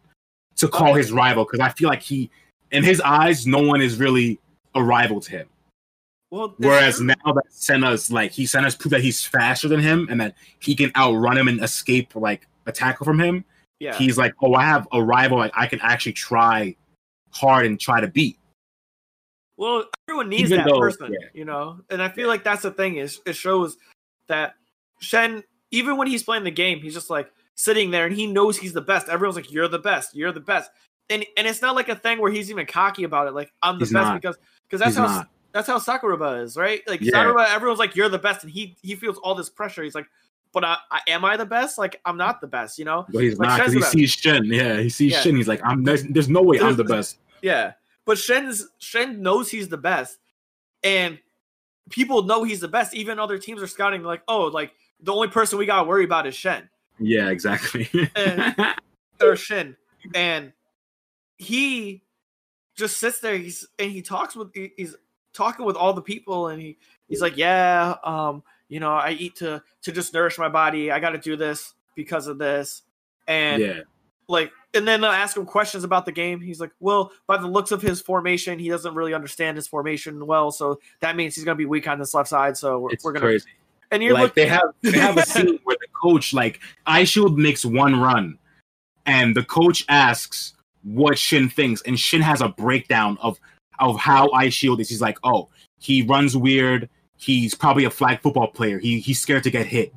to 0.58 0.68
call 0.68 0.90
Okay. 0.90 0.98
his 1.00 1.12
rival 1.12 1.46
because 1.46 1.60
I 1.62 1.70
feel 1.70 1.88
like 1.88 2.02
he, 2.02 2.30
in 2.72 2.84
his 2.84 3.02
eyes, 3.02 3.48
no 3.48 3.60
one 3.62 3.82
is 3.82 3.98
really 3.98 4.40
a 4.76 4.84
rival 4.84 5.20
to 5.22 5.32
him. 5.32 5.48
Well, 6.30 6.54
Whereas 6.58 7.00
now 7.00 7.16
that 7.26 7.46
Senna's 7.50 8.12
like 8.12 8.32
he 8.32 8.46
Senna's 8.46 8.76
proved 8.76 8.94
that 8.94 9.02
he's 9.02 9.24
faster 9.24 9.68
than 9.70 9.80
him 9.80 10.08
and 10.10 10.20
that 10.20 10.36
he 10.60 10.76
can 10.76 10.92
outrun 10.96 11.38
him 11.38 11.48
and 11.48 11.64
escape 11.64 12.16
like 12.16 12.48
a 12.66 12.72
tackle 12.72 13.06
from 13.06 13.20
him, 13.20 13.46
yeah, 13.80 13.96
he's 13.98 14.18
like, 14.18 14.34
oh, 14.44 14.54
I 14.54 14.64
have 14.64 14.88
a 14.92 15.02
rival 15.02 15.38
like 15.38 15.54
I 15.56 15.68
can 15.68 15.80
actually 15.82 16.14
try 16.14 16.76
hard 17.32 17.66
and 17.66 17.80
try 17.80 18.02
to 18.02 18.08
beat. 18.08 18.38
Well, 19.56 19.86
everyone 20.08 20.30
needs 20.30 20.52
Even 20.52 20.58
that 20.66 20.68
though- 20.70 20.80
person, 20.80 21.14
yeah. 21.14 21.30
you 21.34 21.46
know. 21.46 21.80
And 21.90 22.02
I 22.02 22.10
feel 22.10 22.28
like 22.28 22.44
that's 22.44 22.62
the 22.64 22.72
thing 22.72 22.98
is 22.98 23.22
it 23.26 23.36
shows 23.36 23.78
that 24.28 24.56
Shen, 25.00 25.44
even 25.72 25.96
when 25.98 26.08
he's 26.08 26.24
playing 26.24 26.44
the 26.44 26.52
game, 26.52 26.80
he's 26.80 26.94
just 26.94 27.10
like 27.10 27.32
sitting 27.56 27.90
there 27.90 28.06
and 28.06 28.16
he 28.16 28.28
knows 28.28 28.58
he's 28.58 28.74
the 28.74 28.82
best. 28.82 29.08
Everyone's 29.08 29.38
like, 29.38 29.52
"You're 29.52 29.68
the 29.70 29.80
best. 29.80 30.14
You're 30.16 30.34
the 30.34 30.42
best." 30.42 30.70
And 31.10 31.26
and 31.38 31.48
it's 31.48 31.62
not 31.62 31.76
like 31.76 31.90
a 31.90 31.96
thing 31.96 32.20
where 32.20 32.32
he's 32.32 32.50
even 32.52 32.66
cocky 32.66 33.04
about 33.04 33.28
it. 33.28 33.34
Like 33.34 33.52
I'm 33.64 33.76
the 33.80 33.86
He's 33.86 33.94
best 33.94 34.06
not. 34.08 34.22
because 34.22 34.38
because 34.68 34.80
that's 34.80 34.96
He's 34.96 34.98
how 34.98 35.06
not. 35.08 35.30
that's 35.54 35.68
how 35.68 35.80
Sakuraba 35.80 36.44
is, 36.44 36.58
right? 36.58 36.82
Like 36.88 37.02
Yeah. 37.02 37.14
Sakuraba, 37.14 37.48
everyone's 37.54 37.80
like, 37.80 37.96
"You're 37.96 38.10
the 38.10 38.20
best," 38.20 38.44
and 38.44 38.52
he 38.52 38.76
he 38.82 38.96
feels 38.96 39.18
all 39.20 39.34
this 39.36 39.50
pressure. 39.50 39.84
He's 39.84 39.96
like, 39.96 40.08
"But 40.52 40.66
I, 40.66 40.78
I 40.92 41.00
am 41.08 41.24
I 41.24 41.38
the 41.38 41.46
best? 41.46 41.78
Like 41.78 42.02
I'm 42.06 42.18
not 42.18 42.42
the 42.42 42.48
best, 42.48 42.78
you 42.78 42.84
know." 42.86 43.06
But 43.14 43.24
he's 43.24 43.40
Like 43.40 43.48
not 43.50 43.58
because 43.60 43.74
he 43.74 43.82
sees 43.84 44.12
Shin. 44.12 44.46
Yeah, 44.46 44.80
he 44.82 44.90
sees 44.90 45.14
Yeah. 45.14 45.22
Shin. 45.22 45.36
He's 45.38 45.48
like, 45.48 45.62
I'm 45.64 45.84
there's, 45.86 46.04
there's 46.04 46.28
no 46.30 46.42
way 46.42 46.60
I'm 46.60 46.76
the 46.76 46.84
best. 46.96 47.20
Yeah, 47.42 47.74
but 48.06 48.18
Shen's 48.18 48.68
Shen 48.80 49.22
knows 49.22 49.50
he's 49.50 49.70
the 49.70 49.78
best, 49.78 50.18
and 50.84 51.18
people 51.90 52.24
know 52.24 52.44
he's 52.44 52.60
the 52.60 52.68
best. 52.68 52.94
Even 52.94 53.18
other 53.18 53.38
teams 53.38 53.62
are 53.62 53.68
scouting 53.68 54.04
like, 54.04 54.24
oh, 54.28 54.46
like 54.48 54.74
the 55.00 55.14
only 55.14 55.30
person 55.30 55.58
we 55.58 55.66
got 55.66 55.84
to 55.84 55.88
worry 55.88 56.04
about 56.04 56.28
is 56.28 56.36
Shen 56.36 56.68
Yeah, 57.00 57.30
exactly. 57.30 57.90
And- 58.16 58.56
or 59.22 59.36
Shin, 59.38 59.76
and 60.14 60.52
he 61.38 62.04
just 62.76 62.98
sits 62.98 63.20
there. 63.20 63.38
He's 63.38 63.68
and 63.80 63.92
he 63.92 64.02
talks 64.02 64.36
with 64.36 64.54
he's 64.54 64.96
talking 65.34 65.66
with 65.66 65.76
all 65.76 65.94
the 65.94 66.02
people, 66.02 66.48
and 66.48 66.62
he 66.62 66.78
he's 67.08 67.22
like, 67.22 67.38
yeah, 67.38 67.96
um, 68.04 68.44
you 68.70 68.80
know, 68.80 68.92
I 68.92 69.12
eat 69.12 69.36
to 69.38 69.62
to 69.84 69.92
just 69.92 70.14
nourish 70.14 70.38
my 70.38 70.50
body. 70.50 70.92
I 70.92 71.00
got 71.00 71.12
to 71.12 71.18
do 71.18 71.36
this 71.36 71.74
because 71.96 72.28
of 72.28 72.38
this, 72.38 72.84
and 73.28 73.62
yeah, 73.62 73.80
like 74.28 74.52
and 74.74 74.88
then 74.88 75.04
I 75.04 75.18
ask 75.18 75.36
him 75.36 75.46
questions 75.46 75.84
about 75.84 76.06
the 76.06 76.12
game. 76.12 76.40
He's 76.42 76.60
like, 76.60 76.72
"Well, 76.80 77.12
by 77.28 77.38
the 77.38 77.48
looks 77.48 77.72
of 77.72 77.82
his 77.82 78.02
formation, 78.02 78.60
he 78.60 78.70
doesn't 78.70 78.94
really 78.94 79.14
understand 79.14 79.58
his 79.58 79.68
formation 79.68 80.26
well, 80.26 80.52
so 80.52 80.80
that 81.00 81.16
means 81.16 81.36
he's 81.36 81.44
going 81.44 81.56
to 81.56 81.60
be 81.60 81.66
weak 81.66 81.88
on 81.88 82.00
this 82.00 82.14
left 82.14 82.30
side. 82.30 82.58
So 82.58 82.80
we're, 82.80 82.90
we're 83.04 83.12
going 83.14 83.22
to." 83.22 83.28
crazy. 83.28 83.50
And 83.90 84.04
you're 84.04 84.14
like 84.14 84.24
like, 84.24 84.34
they 84.34 84.48
have 84.48 84.74
they 84.82 85.00
have 85.00 85.18
a 85.18 85.26
scene 85.26 85.60
where 85.64 85.78
the 85.80 85.88
coach 85.94 86.34
like 86.34 86.60
Eye 86.86 87.06
Shield 87.06 87.40
makes 87.40 87.64
one 87.64 87.98
run, 87.98 88.38
and 89.06 89.34
the 89.34 89.44
coach 89.44 89.86
asks 89.88 90.57
what 90.88 91.18
Shin 91.18 91.50
thinks, 91.50 91.82
and 91.84 92.00
Shin 92.00 92.22
has 92.22 92.42
a 92.42 92.50
breakdown 92.50 93.18
of 93.22 93.40
of 93.80 94.00
how 94.00 94.32
Eye 94.32 94.50
Shield 94.50 94.80
is. 94.80 94.90
He's 94.90 95.02
like, 95.02 95.18
oh, 95.24 95.50
he 95.80 96.02
runs 96.02 96.36
weird. 96.36 96.90
He's 97.18 97.54
probably 97.54 97.84
a 97.86 97.90
flag 97.90 98.22
football 98.22 98.48
player. 98.48 98.80
He 98.80 99.00
he's 99.00 99.20
scared 99.20 99.44
to 99.44 99.52
get 99.52 99.66
hit. 99.66 99.94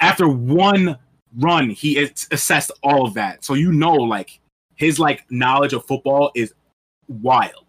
After 0.00 0.28
one 0.28 0.96
run, 1.38 1.70
he 1.70 1.98
assessed 2.30 2.70
all 2.82 3.06
of 3.06 3.14
that. 3.14 3.44
So 3.44 3.54
you 3.54 3.72
know, 3.72 3.94
like 3.94 4.38
his 4.76 4.98
like 4.98 5.24
knowledge 5.30 5.72
of 5.72 5.84
football 5.86 6.30
is 6.34 6.52
wild. 7.08 7.64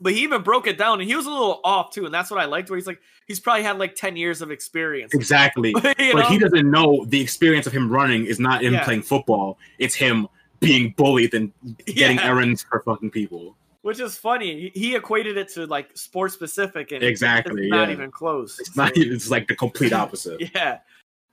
but 0.00 0.12
he 0.12 0.22
even 0.22 0.42
broke 0.42 0.66
it 0.66 0.76
down, 0.76 1.00
and 1.00 1.08
he 1.08 1.14
was 1.16 1.24
a 1.26 1.30
little 1.30 1.60
off 1.64 1.90
too, 1.90 2.04
and 2.04 2.12
that's 2.12 2.30
what 2.30 2.40
I 2.40 2.44
liked. 2.46 2.68
Where 2.68 2.76
he's 2.76 2.86
like, 2.86 3.00
he's 3.26 3.40
probably 3.40 3.62
had 3.62 3.78
like 3.78 3.94
ten 3.94 4.16
years 4.16 4.42
of 4.42 4.50
experience. 4.50 5.14
Exactly. 5.14 5.70
you 5.98 6.12
but 6.12 6.26
he 6.26 6.38
doesn't 6.38 6.70
know 6.70 7.04
the 7.06 7.20
experience 7.20 7.66
of 7.66 7.72
him 7.72 7.88
running 7.90 8.26
is 8.26 8.38
not 8.40 8.62
him 8.62 8.74
Yeah. 8.74 8.84
playing 8.84 9.02
football. 9.02 9.58
It's 9.78 9.94
him 9.94 10.26
being 10.60 10.94
bullied 10.96 11.34
and 11.34 11.52
getting 11.86 12.18
Yeah. 12.18 12.24
errands 12.26 12.62
for 12.62 12.80
fucking 12.80 13.10
people. 13.10 13.56
which 13.82 14.00
is 14.00 14.16
funny. 14.16 14.70
He 14.74 14.96
equated 14.96 15.36
it 15.36 15.48
to 15.54 15.66
like 15.66 15.96
sports 15.96 16.34
specific, 16.34 16.90
and 16.92 17.02
Exactly, 17.04 17.62
it's 17.66 17.70
not 17.70 17.88
yeah. 17.88 17.94
even 17.94 18.10
close. 18.10 18.58
It's 18.58 18.74
not. 18.76 18.94
So- 18.94 19.00
even- 19.00 19.14
It's 19.14 19.30
like 19.30 19.46
the 19.48 19.54
complete 19.54 19.92
opposite. 19.92 20.50
yeah. 20.54 20.78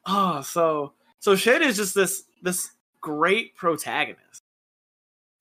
Oh, 0.06 0.42
so 0.42 0.94
so 1.20 1.36
Shin 1.36 1.64
is 1.64 1.78
just 1.78 1.96
this 1.96 2.24
this 2.42 2.72
great 3.02 3.56
protagonist. 3.56 4.42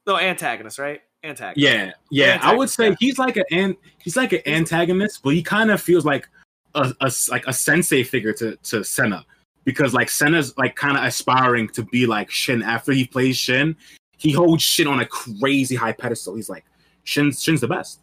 No, 0.07 0.17
antagonist, 0.19 0.79
right? 0.79 1.01
Antagonist. 1.25 1.59
Yeah, 1.59 1.93
yeah. 2.11 2.39
I 2.43 2.55
would 2.55 2.71
say 2.71 2.89
yeah. 2.91 2.95
he's 2.99 3.19
like 3.19 3.37
an 3.37 3.45
an- 3.51 3.77
he's 3.99 4.17
like 4.17 4.33
an 4.33 4.41
antagonist, 4.47 5.23
but 5.23 5.35
he 5.35 5.43
kind 5.43 5.71
of 5.71 5.81
feels 5.83 6.05
like 6.05 6.29
a, 6.75 6.93
a 7.01 7.13
like 7.31 7.47
a 7.47 7.53
sensei 7.53 8.03
figure 8.05 8.33
to 8.35 8.57
to 8.57 8.83
Senna 8.85 9.25
because 9.65 9.95
like 9.95 10.11
Senna's 10.11 10.57
like 10.57 10.77
kind 10.77 10.97
of 10.97 11.05
aspiring 11.05 11.69
to 11.71 11.85
be 11.85 12.07
like 12.07 12.31
Shin 12.31 12.63
after 12.63 12.93
he 12.93 13.07
plays 13.07 13.37
Shin. 13.37 13.77
He 14.19 14.33
holds 14.33 14.63
Shin 14.63 14.87
on 14.87 15.01
a 15.01 15.07
crazy 15.07 15.75
high 15.75 15.93
pedestal. 15.93 16.35
He's 16.35 16.49
like 16.49 16.65
Shin's 17.05 17.43
Shin's 17.43 17.61
the 17.61 17.69
best. 17.69 18.01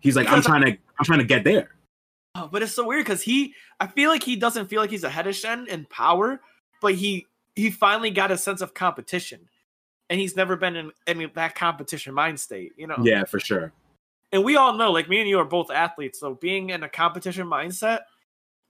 He's 0.00 0.16
like 0.16 0.28
I'm 0.28 0.42
trying 0.42 0.64
to 0.64 0.70
I'm 0.70 1.04
trying 1.04 1.18
to 1.20 1.24
get 1.24 1.44
there. 1.44 1.70
Oh, 2.34 2.48
but 2.52 2.62
it's 2.62 2.74
so 2.74 2.86
weird 2.86 3.04
because 3.04 3.22
he, 3.22 3.54
I 3.80 3.86
feel 3.86 4.10
like 4.10 4.22
he 4.22 4.36
doesn't 4.36 4.66
feel 4.66 4.82
like 4.82 4.90
he's 4.90 5.04
ahead 5.04 5.26
of 5.26 5.34
Shen 5.34 5.66
in 5.68 5.86
power, 5.86 6.40
but 6.82 6.94
he 6.94 7.26
he 7.54 7.70
finally 7.70 8.10
got 8.10 8.30
a 8.30 8.36
sense 8.36 8.60
of 8.60 8.74
competition, 8.74 9.48
and 10.10 10.20
he's 10.20 10.36
never 10.36 10.54
been 10.54 10.76
in 10.76 10.90
any 11.06 11.26
that 11.26 11.54
competition 11.54 12.12
mind 12.12 12.38
state, 12.38 12.72
you 12.76 12.86
know. 12.86 12.96
Yeah, 13.02 13.24
for 13.24 13.40
sure. 13.40 13.72
And 14.32 14.44
we 14.44 14.56
all 14.56 14.74
know, 14.74 14.92
like 14.92 15.08
me 15.08 15.20
and 15.20 15.28
you 15.28 15.38
are 15.38 15.46
both 15.46 15.70
athletes, 15.70 16.20
so 16.20 16.34
being 16.34 16.70
in 16.70 16.82
a 16.82 16.88
competition 16.90 17.46
mindset 17.46 18.00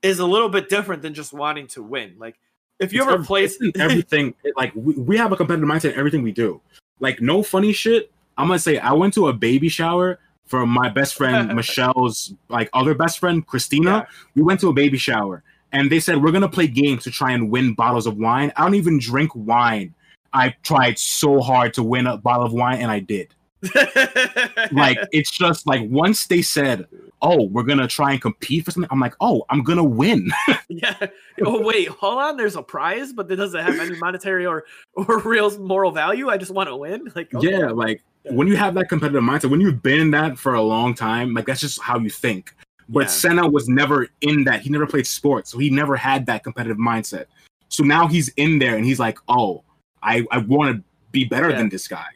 is 0.01 0.19
a 0.19 0.25
little 0.25 0.49
bit 0.49 0.69
different 0.69 1.01
than 1.01 1.13
just 1.13 1.33
wanting 1.33 1.67
to 1.67 1.83
win. 1.83 2.15
Like 2.17 2.37
if 2.79 2.93
you 2.93 3.01
It's 3.01 3.11
ever 3.11 3.21
ev- 3.21 3.25
play, 3.25 3.49
everything. 3.79 4.33
Like 4.55 4.71
we, 4.75 4.93
we 4.95 5.17
have 5.17 5.31
a 5.31 5.35
competitive 5.35 5.67
mindset 5.67 5.93
in 5.93 5.99
everything 5.99 6.21
we 6.23 6.31
do. 6.31 6.61
Like 6.99 7.21
no 7.21 7.43
funny 7.43 7.73
shit 7.73 8.11
i'm 8.39 8.47
gonna 8.47 8.59
say 8.59 8.77
i 8.77 8.93
went 8.93 9.13
to 9.15 9.27
a 9.29 9.33
baby 9.33 9.67
shower 9.67 10.19
for 10.45 10.65
my 10.67 10.89
best 10.89 11.15
friend 11.15 11.51
michelle's 11.55 12.33
like 12.49 12.69
other 12.73 12.93
best 12.93 13.17
friend 13.19 13.45
christina. 13.47 13.89
Yeah. 13.89 14.05
we 14.35 14.43
went 14.43 14.59
to 14.59 14.69
a 14.69 14.73
baby 14.73 14.97
shower 14.97 15.41
and 15.71 15.91
they 15.91 15.99
said 15.99 16.21
we're 16.21 16.31
gonna 16.31 16.47
play 16.47 16.67
games 16.67 17.03
to 17.05 17.11
try 17.11 17.31
and 17.31 17.49
win 17.49 17.73
bottles 17.73 18.05
of 18.05 18.17
wine. 18.17 18.51
I 18.55 18.61
don't 18.63 18.75
even 18.75 18.99
drink 18.99 19.31
wine. 19.33 19.93
I 20.33 20.55
tried 20.61 20.99
so 20.99 21.39
hard 21.41 21.73
to 21.75 21.83
win 21.83 22.05
a 22.05 22.17
bottle 22.17 22.45
of 22.45 22.53
wine 22.53 22.77
and 22.79 22.91
i 22.91 22.99
did 22.99 23.33
like 24.71 24.97
it's 25.11 25.31
just 25.31 25.65
like 25.65 25.81
once 25.89 26.27
they 26.27 26.43
said 26.43 26.85
oh 27.23 27.45
we're 27.47 27.63
gonna 27.63 27.87
try 27.87 28.11
and 28.11 28.21
compete 28.21 28.63
for 28.63 28.69
something 28.69 28.87
i'm 28.91 28.99
like 28.99 29.15
oh 29.19 29.43
i'm 29.49 29.63
gonna 29.63 29.83
win 29.83 30.29
yeah. 30.69 31.07
Oh 31.45 31.61
wait, 31.61 31.87
hold 31.87 32.17
on. 32.17 32.35
There's 32.35 32.55
a 32.55 32.63
prize, 32.63 33.13
but 33.13 33.31
it 33.31 33.35
doesn't 33.35 33.63
have 33.63 33.79
any 33.79 33.95
monetary 33.97 34.45
or 34.45 34.65
or 34.95 35.19
real 35.19 35.55
moral 35.59 35.91
value. 35.91 36.29
I 36.29 36.37
just 36.37 36.51
want 36.51 36.67
to 36.67 36.75
win. 36.75 37.11
Like 37.15 37.33
okay. 37.33 37.51
Yeah, 37.51 37.67
like 37.69 38.01
when 38.25 38.47
you 38.47 38.55
have 38.57 38.73
that 38.73 38.89
competitive 38.89 39.21
mindset, 39.23 39.49
when 39.51 39.61
you've 39.61 39.81
been 39.83 39.99
in 39.99 40.11
that 40.11 40.37
for 40.37 40.55
a 40.55 40.61
long 40.61 40.93
time, 40.95 41.33
like 41.33 41.45
that's 41.45 41.61
just 41.61 41.81
how 41.81 41.99
you 41.99 42.09
think. 42.09 42.55
But 42.89 43.01
Yeah. 43.01 43.07
Senna 43.07 43.47
was 43.47 43.69
never 43.69 44.07
in 44.21 44.43
that. 44.45 44.61
He 44.61 44.69
never 44.69 44.87
played 44.87 45.05
sports, 45.07 45.51
so 45.51 45.57
he 45.57 45.69
never 45.69 45.95
had 45.95 46.25
that 46.25 46.43
competitive 46.43 46.77
mindset. 46.77 47.25
So 47.69 47.83
now 47.83 48.07
he's 48.07 48.29
in 48.29 48.59
there 48.59 48.75
and 48.75 48.83
he's 48.85 48.99
like, 48.99 49.19
"Oh, 49.27 49.63
I 50.01 50.25
I 50.31 50.39
want 50.39 50.75
to 50.75 50.83
be 51.11 51.23
better 51.25 51.49
Yeah. 51.49 51.57
than 51.57 51.69
this 51.69 51.87
guy." 51.87 52.07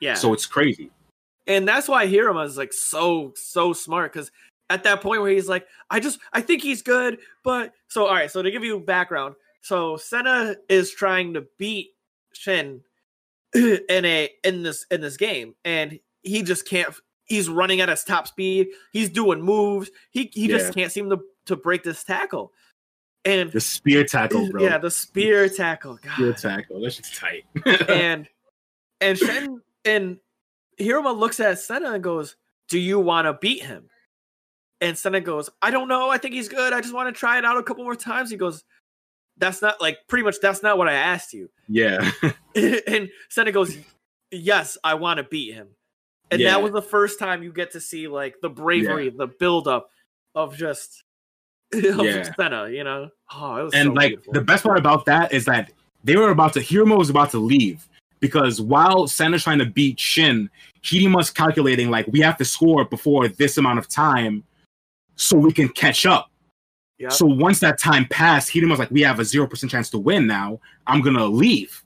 Yeah. 0.00 0.14
So 0.14 0.32
it's 0.32 0.46
crazy. 0.46 0.90
and 1.46 1.66
that's 1.66 1.88
why 1.88 2.06
Hiruma 2.06 2.46
is 2.46 2.56
like 2.56 2.72
so 2.72 3.32
so 3.36 3.72
smart 3.72 4.12
because 4.12 4.30
at 4.70 4.84
that 4.84 5.00
point 5.00 5.22
where 5.22 5.30
he's 5.30 5.48
like, 5.48 5.66
I 5.90 5.98
just 6.00 6.18
I 6.32 6.40
think 6.40 6.62
he's 6.62 6.82
good, 6.82 7.18
but 7.42 7.72
so 7.88 8.06
all 8.06 8.14
right. 8.14 8.30
So 8.30 8.42
to 8.42 8.50
give 8.50 8.64
you 8.64 8.78
background, 8.80 9.34
so 9.62 9.96
Senna 9.96 10.56
is 10.68 10.90
trying 10.92 11.34
to 11.34 11.46
beat 11.58 11.90
Shin 12.34 12.82
in 13.54 13.80
a 14.04 14.28
in 14.44 14.62
this 14.62 14.84
in 14.90 15.00
this 15.00 15.16
game, 15.16 15.54
and 15.64 15.98
he 16.22 16.42
just 16.42 16.68
can't. 16.68 16.94
He's 17.24 17.48
running 17.48 17.80
at 17.80 17.88
his 17.90 18.04
top 18.04 18.26
speed. 18.28 18.68
He's 18.92 19.10
doing 19.10 19.42
moves. 19.42 19.90
He 20.10 20.30
he 20.32 20.48
Yeah. 20.48 20.58
just 20.58 20.74
can't 20.74 20.92
seem 20.92 21.08
to 21.10 21.18
to 21.46 21.56
break 21.56 21.82
this 21.82 22.04
tackle. 22.04 22.52
And 23.24 23.50
The 23.50 23.60
spear 23.60 24.04
tackle, 24.04 24.48
bro. 24.50 24.62
yeah, 24.62 24.78
the 24.78 24.90
spear 24.90 25.48
tackle. 25.48 25.98
God 26.02 26.12
spear 26.14 26.32
tackle. 26.34 26.80
That's 26.82 26.96
just 26.96 27.16
tight. 27.16 27.44
and 27.88 28.28
and 29.00 29.18
Shen 29.18 29.60
and 29.88 30.18
Hiruma 30.78 31.16
looks 31.16 31.40
at 31.40 31.58
Senna 31.58 31.92
and 31.92 32.02
goes, 32.04 32.36
"Do 32.68 32.78
you 32.78 33.00
want 33.00 33.26
to 33.26 33.34
beat 33.34 33.62
him?" 33.62 33.88
And 34.80 34.96
Senna 34.96 35.20
goes, 35.20 35.50
"I 35.62 35.70
don't 35.70 35.88
know. 35.88 36.08
I 36.10 36.18
think 36.18 36.34
he's 36.34 36.48
good. 36.48 36.72
I 36.72 36.80
just 36.80 36.94
want 36.94 37.12
to 37.14 37.18
try 37.18 37.38
it 37.38 37.44
out 37.44 37.56
a 37.56 37.62
couple 37.62 37.84
more 37.84 37.96
times." 37.96 38.30
He 38.30 38.36
goes, 38.36 38.64
"That's 39.36 39.60
not 39.62 39.80
like 39.80 39.98
pretty 40.08 40.24
much 40.24 40.36
that's 40.40 40.62
not 40.62 40.78
what 40.78 40.88
I 40.88 40.92
asked 40.92 41.32
you." 41.32 41.50
yeah, 41.68 42.10
and 42.54 43.08
Senna 43.28 43.50
goes, 43.52 43.76
"Yes, 44.30 44.78
I 44.84 44.94
want 44.94 45.18
to 45.18 45.24
beat 45.24 45.54
him." 45.54 45.68
And 46.30 46.40
Yeah. 46.40 46.50
that 46.50 46.62
was 46.62 46.72
the 46.72 46.82
first 46.82 47.18
time 47.18 47.42
you 47.42 47.52
get 47.52 47.72
to 47.72 47.80
see 47.80 48.06
like 48.06 48.36
the 48.42 48.50
bravery, 48.50 49.08
the 49.08 49.26
buildup 49.26 49.88
of 50.34 50.56
just 50.56 51.02
of 51.72 52.04
Yeah. 52.04 52.30
Senna. 52.38 52.68
You 52.68 52.84
know, 52.84 53.10
oh, 53.34 53.56
it 53.56 53.62
was 53.64 53.74
and 53.74 53.86
so 53.88 53.92
like 53.94 54.08
beautiful. 54.10 54.32
the 54.34 54.42
best 54.42 54.62
part 54.62 54.78
about 54.78 55.06
that 55.06 55.32
is 55.32 55.46
that 55.46 55.72
they 56.04 56.16
were 56.16 56.30
about 56.30 56.52
to 56.52 56.60
Hiruma 56.60 56.96
was 56.96 57.10
about 57.10 57.30
to 57.30 57.38
leave 57.38 57.88
because 58.20 58.60
while 58.60 59.06
Senna's 59.06 59.42
trying 59.42 59.58
to 59.58 59.66
beat 59.66 59.98
Shin, 59.98 60.50
Hiruma's 60.82 61.30
calculating 61.30 61.90
like 61.90 62.06
we 62.08 62.20
have 62.20 62.36
to 62.38 62.44
score 62.44 62.84
before 62.84 63.28
this 63.28 63.58
amount 63.58 63.78
of 63.78 63.88
time 63.88 64.44
so 65.16 65.36
we 65.36 65.52
can 65.52 65.68
catch 65.68 66.06
up. 66.06 66.30
Yep. 66.98 67.12
So 67.12 67.26
once 67.26 67.60
that 67.60 67.78
time 67.78 68.06
passed, 68.06 68.50
Hiruma's 68.50 68.78
like, 68.78 68.90
we 68.90 69.02
have 69.02 69.20
a 69.20 69.24
zero 69.24 69.46
percent 69.46 69.70
chance 69.70 69.90
to 69.90 69.98
win 69.98 70.26
now. 70.26 70.60
I'm 70.86 71.00
gonna 71.00 71.26
leave. 71.26 71.82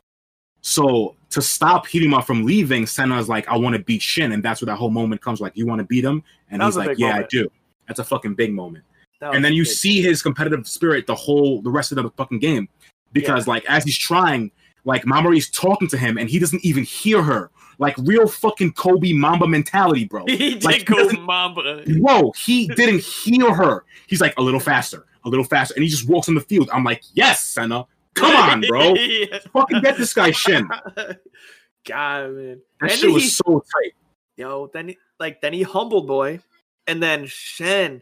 So 0.62 1.16
to 1.30 1.42
stop 1.42 1.86
Hiruma 1.86 2.24
from 2.24 2.44
leaving, 2.44 2.86
Senna's 2.86 3.28
like, 3.28 3.48
I 3.48 3.56
want 3.56 3.74
to 3.74 3.82
beat 3.82 4.00
Shin, 4.00 4.32
and 4.32 4.42
that's 4.42 4.62
where 4.62 4.66
that 4.66 4.76
whole 4.76 4.90
moment 4.90 5.20
comes. 5.20 5.40
Like, 5.40 5.56
you 5.56 5.66
want 5.66 5.80
to 5.80 5.84
beat 5.84 6.04
him, 6.04 6.22
and 6.50 6.62
he's 6.62 6.76
like, 6.76 6.98
Yeah, 6.98 7.08
moment. 7.08 7.24
I 7.24 7.28
do. 7.28 7.50
That's 7.88 7.98
a 7.98 8.04
fucking 8.04 8.34
big 8.34 8.52
moment 8.52 8.84
and 9.30 9.44
then 9.44 9.52
you 9.52 9.64
see 9.64 10.02
his 10.02 10.22
competitive 10.22 10.66
spirit 10.66 11.06
the 11.06 11.14
whole 11.14 11.62
the 11.62 11.70
rest 11.70 11.92
of 11.92 12.02
the 12.02 12.10
fucking 12.10 12.38
game 12.38 12.68
because 13.12 13.46
like 13.46 13.64
as 13.66 13.84
he's 13.84 13.98
trying 13.98 14.50
like 14.84 15.04
Mamori's 15.04 15.48
talking 15.50 15.88
to 15.88 15.96
him 15.98 16.18
and 16.18 16.28
he 16.28 16.38
doesn't 16.38 16.64
even 16.64 16.84
hear 16.84 17.22
her. 17.22 17.50
Like 17.78 17.96
real 17.98 18.26
fucking 18.28 18.72
Kobe 18.74 19.12
Mamba 19.12 19.46
mentality 19.46 20.04
bro. 20.04 20.24
He 20.28 20.36
did 20.36 20.64
like, 20.64 20.84
go 20.84 21.08
Mamba. 21.10 21.84
bro 22.00 22.32
he 22.36 22.68
didn't 22.68 23.00
hear 23.02 23.52
her. 23.54 23.84
He's 24.06 24.20
like 24.20 24.34
a 24.38 24.42
little 24.42 24.60
faster 24.60 25.06
a 25.24 25.28
little 25.28 25.44
faster. 25.44 25.74
And 25.74 25.84
he 25.84 25.88
just 25.88 26.08
walks 26.08 26.28
on 26.28 26.34
the 26.34 26.40
field. 26.40 26.68
I'm 26.72 26.84
like 26.84 27.02
yes 27.14 27.44
Senna. 27.44 27.86
Come 28.14 28.34
on 28.36 28.60
bro. 28.62 28.94
Yeah. 28.98 29.38
fucking 29.52 29.80
get 29.80 29.96
this 29.96 30.12
guy 30.14 30.30
Shin. 30.32 30.68
God, 31.86 32.30
man. 32.34 32.60
that 32.80 32.90
And 32.90 32.92
shit 32.92 33.08
he- 33.08 33.14
was 33.14 33.36
so 33.36 33.60
tight. 33.60 33.92
Yo, 34.36 34.70
then 34.72 34.88
he, 34.88 34.98
like 35.20 35.40
then 35.40 35.52
he 35.52 35.62
humbled 35.62 36.06
boy, 36.06 36.40
and 36.86 37.02
then 37.02 37.26
Shen 37.26 38.00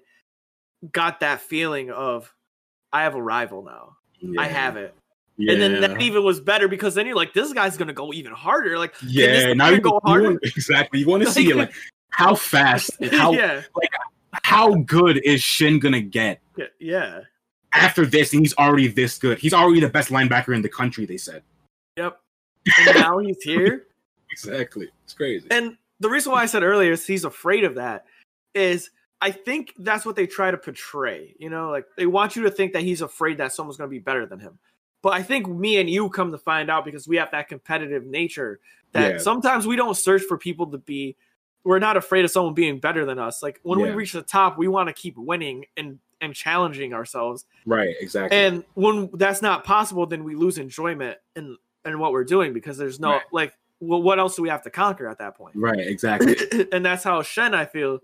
got 0.93 1.21
that 1.21 1.41
feeling 1.41 1.91
of 1.91 2.33
I 2.93 3.03
have 3.03 3.15
a 3.15 3.23
rival 3.23 3.63
now. 3.65 3.97
I 4.39 4.47
have 4.47 4.77
it. 4.77 4.95
Yeah. 5.41 5.53
And 5.53 5.63
then 5.63 5.81
that 5.81 6.01
even 6.03 6.25
was 6.25 6.41
better 6.41 6.69
because 6.69 6.95
then 6.95 7.07
you're 7.07 7.17
like, 7.17 7.33
this 7.33 7.53
guy's 7.53 7.77
gonna 7.77 7.93
go 7.93 8.13
even 8.13 8.33
harder. 8.33 8.79
Like, 8.79 8.95
yeah 9.03 9.53
now 9.53 9.69
you 9.69 9.81
go 9.81 9.95
you 9.95 10.01
harder? 10.05 10.31
want- 10.31 10.41
exactly 10.43 11.01
you 11.01 11.07
want 11.07 11.23
to 11.23 11.31
see 11.33 11.51
it 11.51 11.57
like 11.57 11.73
how 12.11 12.35
fast 12.35 12.91
how 13.13 13.33
yeah, 13.33 13.63
how 14.43 14.75
good 14.75 15.21
is 15.25 15.43
Shin 15.43 15.79
gonna 15.79 16.01
get 16.01 16.41
yeah, 16.57 16.67
yeah, 16.79 17.21
after 17.75 18.05
this, 18.05 18.33
and 18.33 18.43
he's 18.43 18.55
already 18.57 18.89
this 18.89 19.19
good. 19.19 19.39
He's 19.39 19.55
already 19.55 19.81
the 19.81 19.89
best 19.89 20.11
linebacker 20.11 20.55
in 20.55 20.63
the 20.63 20.69
country. 20.69 21.07
They 21.07 21.17
said 21.17 21.43
yep. 21.97 22.21
And 22.79 22.97
now 22.97 23.19
he's 23.19 23.43
here. 23.43 23.87
exactly. 24.31 24.89
It's 25.05 25.15
crazy. 25.15 25.47
And 25.51 25.77
the 26.01 26.11
reason 26.11 26.33
why 26.33 26.43
I 26.43 26.47
said 26.47 26.63
earlier 26.63 26.93
is 26.93 27.07
he's 27.07 27.25
afraid 27.25 27.65
of 27.65 27.77
that 27.77 28.05
is 28.55 28.91
I 29.21 29.31
think 29.31 29.75
that's 29.79 30.07
what 30.07 30.17
they 30.17 30.27
try 30.27 30.51
to 30.51 30.57
portray. 30.57 31.35
You 31.39 31.51
know, 31.51 31.71
like 31.71 31.87
they 31.97 32.07
want 32.07 32.37
you 32.37 32.43
to 32.45 32.51
think 32.51 32.73
that 32.73 32.83
he's 32.83 33.03
afraid 33.03 33.39
that 33.39 33.53
someone's 33.53 33.77
to 33.79 33.87
be 33.87 33.99
better 33.99 34.27
than 34.27 34.41
him. 34.41 34.59
But 35.03 35.15
I 35.15 35.23
think 35.23 35.49
me 35.49 35.79
and 35.81 35.89
you 35.89 36.09
come 36.11 36.31
to 36.33 36.39
find 36.39 36.71
out 36.71 36.85
because 36.85 37.09
we 37.09 37.17
have 37.17 37.31
that 37.33 37.49
competitive 37.49 38.05
nature 38.07 38.61
that 38.93 39.13
Yeah. 39.13 39.19
sometimes 39.19 39.67
we 39.67 39.77
don't 39.77 39.97
search 39.97 40.23
for 40.23 40.37
people 40.37 40.67
to 40.69 40.79
be. 40.79 41.17
We're 41.65 41.79
not 41.79 41.97
afraid 41.97 42.25
of 42.25 42.31
someone 42.31 42.55
being 42.55 42.79
better 42.81 43.05
than 43.05 43.19
us. 43.19 43.43
Like 43.43 43.61
when 43.63 43.81
we 43.81 43.91
reach 43.91 44.13
the 44.13 44.23
top, 44.23 44.59
we 44.59 44.69
want 44.69 44.89
to 44.89 44.93
keep 44.93 45.17
winning 45.17 45.65
and 45.77 45.99
and 46.23 46.35
challenging 46.35 46.93
ourselves. 46.93 47.47
right. 47.65 47.97
Exactly. 47.99 48.37
And 48.37 48.63
when 48.75 49.09
that's 49.15 49.41
not 49.41 49.65
possible, 49.65 50.05
then 50.07 50.23
we 50.23 50.35
lose 50.35 50.59
enjoyment 50.59 51.17
in 51.35 51.57
in 51.87 51.99
what 51.99 52.13
we're 52.13 52.25
doing 52.25 52.53
because 52.53 52.77
there's 52.77 53.01
no 53.01 53.13
Right. 53.13 53.23
like, 53.33 53.55
well, 53.81 54.03
what 54.03 54.19
else 54.19 54.37
do 54.37 54.43
we 54.43 54.51
have 54.51 54.63
to 54.65 54.71
conquer 54.71 55.09
at 55.09 55.17
that 55.19 55.35
point? 55.35 55.57
right. 55.57 55.79
Exactly. 55.81 56.37
and 56.73 56.85
that's 56.85 57.03
how 57.05 57.23
Shen 57.23 57.55
I 57.55 57.65
feel. 57.65 58.01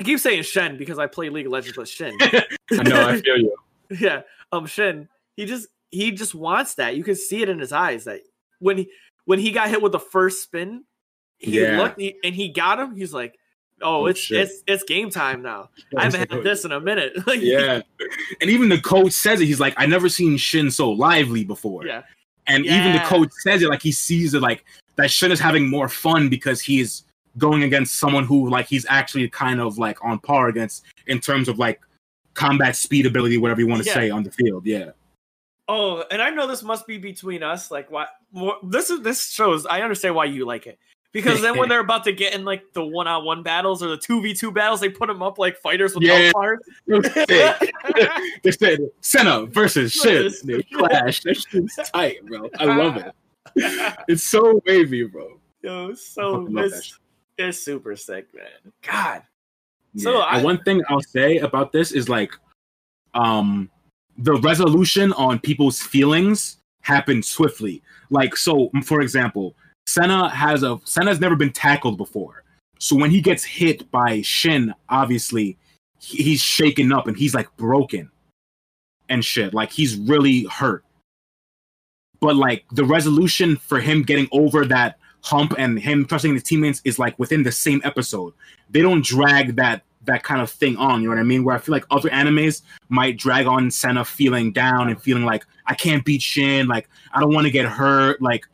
I 0.00 0.04
keep 0.04 0.18
saying 0.18 0.42
Shen 0.42 0.76
because 0.76 0.98
I 0.98 1.06
play 1.06 1.28
League 1.28 1.46
of 1.46 1.52
Legends, 1.52 1.76
with 1.78 1.88
Shen, 1.88 2.14
I 2.20 2.82
know. 2.82 3.08
I 3.08 3.20
feel 3.20 3.38
you. 3.38 3.54
yeah, 4.00 4.22
um, 4.50 4.66
Shen, 4.66 5.08
he 5.36 5.44
just 5.46 5.68
he 5.90 6.10
just 6.10 6.34
wants 6.34 6.74
that. 6.76 6.96
You 6.96 7.04
can 7.04 7.14
see 7.16 7.42
it 7.42 7.48
in 7.48 7.58
his 7.58 7.72
eyes 7.72 8.04
that 8.04 8.20
when 8.60 8.78
he 8.78 8.88
when 9.24 9.38
he 9.38 9.50
got 9.52 9.68
hit 9.68 9.82
with 9.82 9.92
the 9.92 9.98
first 10.00 10.42
spin, 10.42 10.84
he 11.38 11.60
Yeah. 11.60 11.78
looked 11.78 12.00
he, 12.00 12.16
and 12.24 12.34
he 12.34 12.48
got 12.48 12.78
him. 12.80 12.96
He's 12.96 13.12
like, 13.12 13.36
"Oh, 13.80 14.02
Oh, 14.02 14.06
it's 14.06 14.20
shit. 14.20 14.40
it's 14.42 14.62
it's 14.66 14.84
game 14.84 15.10
time 15.10 15.42
now. 15.42 15.68
I 15.96 16.04
haven't 16.04 16.30
had 16.32 16.42
this 16.42 16.64
in 16.64 16.72
a 16.72 16.80
minute." 16.80 17.12
Like, 17.26 17.40
Yeah. 17.42 17.82
And 18.40 18.50
even 18.50 18.68
the 18.68 18.80
coach 18.80 19.12
says 19.12 19.40
it. 19.40 19.46
He's 19.46 19.60
like, 19.60 19.74
I 19.76 19.86
never 19.86 20.08
seen 20.08 20.36
Shin 20.36 20.70
so 20.70 20.90
lively 20.90 21.44
before. 21.44 21.86
yeah, 21.86 22.02
And 22.46 22.64
even 22.66 22.92
the 22.92 23.00
coach 23.00 23.30
says 23.42 23.62
it 23.62 23.68
like 23.68 23.82
he 23.82 23.92
sees 23.92 24.34
it 24.34 24.40
like 24.42 24.64
that 24.96 25.10
Shin 25.10 25.30
is 25.32 25.40
having 25.40 25.68
more 25.70 25.88
fun 25.88 26.28
because 26.28 26.60
he's 26.60 27.04
going 27.38 27.62
against 27.62 27.94
someone 27.94 28.24
who 28.24 28.48
like 28.50 28.66
he's 28.66 28.84
actually 28.90 29.28
kind 29.28 29.60
of 29.60 29.78
like 29.78 30.02
on 30.04 30.18
par 30.18 30.48
against 30.48 30.84
in 31.06 31.18
terms 31.20 31.48
of 31.48 31.58
like 31.58 31.80
combat 32.34 32.76
speed 32.76 33.06
ability, 33.06 33.38
whatever 33.38 33.60
you 33.60 33.66
want 33.68 33.82
to 33.82 33.88
Yeah. 33.88 33.94
say 33.94 34.10
on 34.10 34.22
the 34.22 34.30
field. 34.30 34.66
Yeah. 34.66 34.90
Oh, 35.68 36.04
and 36.10 36.20
I 36.20 36.30
know 36.30 36.46
this 36.46 36.62
must 36.62 36.86
be 36.86 36.98
between 36.98 37.42
us. 37.42 37.70
Like, 37.70 37.90
what? 37.90 38.08
More, 38.32 38.56
this 38.64 38.90
is 38.90 39.02
this 39.02 39.30
shows. 39.30 39.64
I 39.66 39.82
understand 39.82 40.14
why 40.14 40.24
you 40.26 40.44
like 40.44 40.66
it 40.66 40.78
because 41.12 41.42
then 41.42 41.56
when 41.58 41.68
they're 41.68 41.80
about 41.80 42.04
to 42.04 42.12
get 42.12 42.34
in 42.34 42.44
like 42.44 42.72
the 42.72 42.84
one-on-one 42.84 43.42
battles 43.42 43.82
or 43.82 43.88
the 43.88 43.96
two 43.96 44.20
v 44.22 44.34
two 44.34 44.50
battles, 44.50 44.80
they 44.80 44.88
put 44.88 45.06
them 45.06 45.22
up 45.22 45.38
like 45.38 45.56
fighters 45.58 45.94
with 45.94 46.02
Yeah. 46.02 46.32
yeah. 47.28 47.58
They 48.42 48.50
said 48.50 48.80
Senna 49.00 49.46
versus 49.46 49.94
They 50.02 50.62
clash. 50.62 51.22
That 51.22 51.36
shit's 51.36 51.76
tight, 51.90 52.24
bro. 52.26 52.48
I 52.58 52.64
love 52.64 52.96
it. 52.96 53.12
It's 54.08 54.22
so 54.22 54.62
wavy, 54.66 55.04
bro. 55.04 55.38
Yo, 55.62 55.94
so 55.94 56.46
it's, 56.58 56.98
it's 57.36 57.62
super 57.62 57.94
sick, 57.96 58.28
man. 58.34 58.72
God, 58.82 59.22
Yeah. 59.94 60.02
So 60.04 60.18
I- 60.20 60.42
one 60.42 60.62
thing 60.64 60.82
I'll 60.88 61.02
say 61.02 61.38
about 61.38 61.70
this 61.72 61.92
is 61.92 62.08
like, 62.08 62.32
um, 63.14 63.68
the 64.22 64.34
resolution 64.34 65.12
on 65.14 65.38
people's 65.40 65.80
feelings 65.80 66.58
happened 66.82 67.24
swiftly. 67.24 67.82
Like, 68.10 68.36
so 68.36 68.70
for 68.84 69.00
example, 69.00 69.54
Senna 69.86 70.28
has 70.30 70.62
a 70.62 70.80
Senna's 70.84 71.20
never 71.20 71.36
been 71.36 71.52
tackled 71.52 71.96
before, 71.96 72.44
so 72.78 72.96
when 72.96 73.10
he 73.10 73.20
gets 73.20 73.44
hit 73.44 73.90
by 73.90 74.22
Shin, 74.22 74.74
obviously 74.88 75.56
he- 75.98 76.22
he's 76.22 76.40
shaken 76.40 76.92
up 76.92 77.06
and 77.08 77.16
he's 77.16 77.34
like 77.34 77.54
broken 77.56 78.10
and 79.08 79.24
shit. 79.24 79.52
Like 79.54 79.72
he's 79.72 79.96
really 79.96 80.44
hurt. 80.44 80.84
But 82.20 82.36
like 82.36 82.64
the 82.70 82.84
resolution 82.84 83.56
for 83.56 83.80
him 83.80 84.02
getting 84.02 84.28
over 84.30 84.64
that 84.66 84.98
hump 85.22 85.54
and 85.58 85.78
him 85.78 86.04
trusting 86.06 86.34
his 86.34 86.42
teammates 86.42 86.80
is 86.84 86.98
like 86.98 87.18
within 87.18 87.44
the 87.44 87.52
same 87.52 87.80
episode 87.84 88.32
they 88.70 88.82
don't 88.82 89.04
drag 89.04 89.54
that 89.56 89.82
that 90.04 90.22
kind 90.22 90.40
of 90.40 90.50
thing 90.50 90.76
on. 90.76 91.02
You 91.02 91.08
know 91.08 91.14
what 91.14 91.20
I 91.20 91.24
mean? 91.24 91.44
Where 91.44 91.54
I 91.54 91.58
feel 91.58 91.72
like 91.72 91.84
other 91.90 92.08
animes 92.10 92.62
might 92.88 93.16
drag 93.16 93.46
on 93.46 93.70
Senna 93.70 94.04
feeling 94.04 94.52
down 94.52 94.88
and 94.88 95.00
feeling 95.00 95.24
like 95.24 95.44
I 95.66 95.74
can't 95.74 96.04
beat 96.04 96.22
Shin, 96.22 96.66
like 96.66 96.88
I 97.12 97.20
don't 97.20 97.34
want 97.34 97.46
to 97.46 97.50
get 97.50 97.66
hurt. 97.66 98.20
Like 98.20 98.46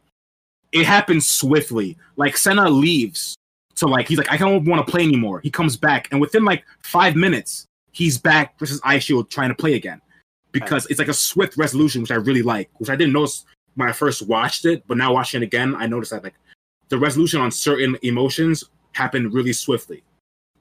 it 0.73 0.85
happens 0.87 1.29
swiftly. 1.29 1.97
Like 2.17 2.37
Senna 2.37 2.69
leaves, 2.69 3.37
so 3.75 3.87
like 3.89 4.09
he's 4.09 4.19
like 4.19 4.31
I 4.31 4.37
don't 4.37 4.65
want 4.65 4.85
to 4.85 4.91
play 4.91 5.03
anymore. 5.03 5.41
He 5.41 5.51
comes 5.51 5.77
back, 5.77 6.09
and 6.11 6.21
within 6.21 6.45
like 6.45 6.65
five 6.83 7.17
minutes, 7.17 7.67
he's 7.93 8.19
back 8.19 8.59
versus 8.59 8.81
Eye 8.85 8.99
Shield 8.99 9.31
trying 9.31 9.49
to 9.49 9.55
play 9.55 9.75
again 9.75 10.01
because 10.53 10.87
it's 10.87 10.99
like 10.99 11.09
a 11.09 11.15
swift 11.15 11.57
resolution, 11.57 12.03
which 12.03 12.11
I 12.11 12.17
really 12.17 12.43
like, 12.43 12.71
which 12.79 12.91
I 12.91 12.97
didn't 12.97 13.13
notice 13.13 13.45
when 13.75 13.89
I 13.89 13.93
first 13.93 14.27
watched 14.27 14.65
it, 14.65 14.83
but 14.87 14.97
now 14.97 15.13
watching 15.13 15.43
it 15.43 15.45
again, 15.45 15.77
I 15.77 15.87
noticed 15.87 16.11
that 16.11 16.25
like 16.25 16.35
the 16.89 16.99
resolution 16.99 17.41
on 17.41 17.51
certain 17.51 17.97
emotions 18.03 18.65
happened 18.93 19.33
really 19.33 19.53
swiftly, 19.53 20.03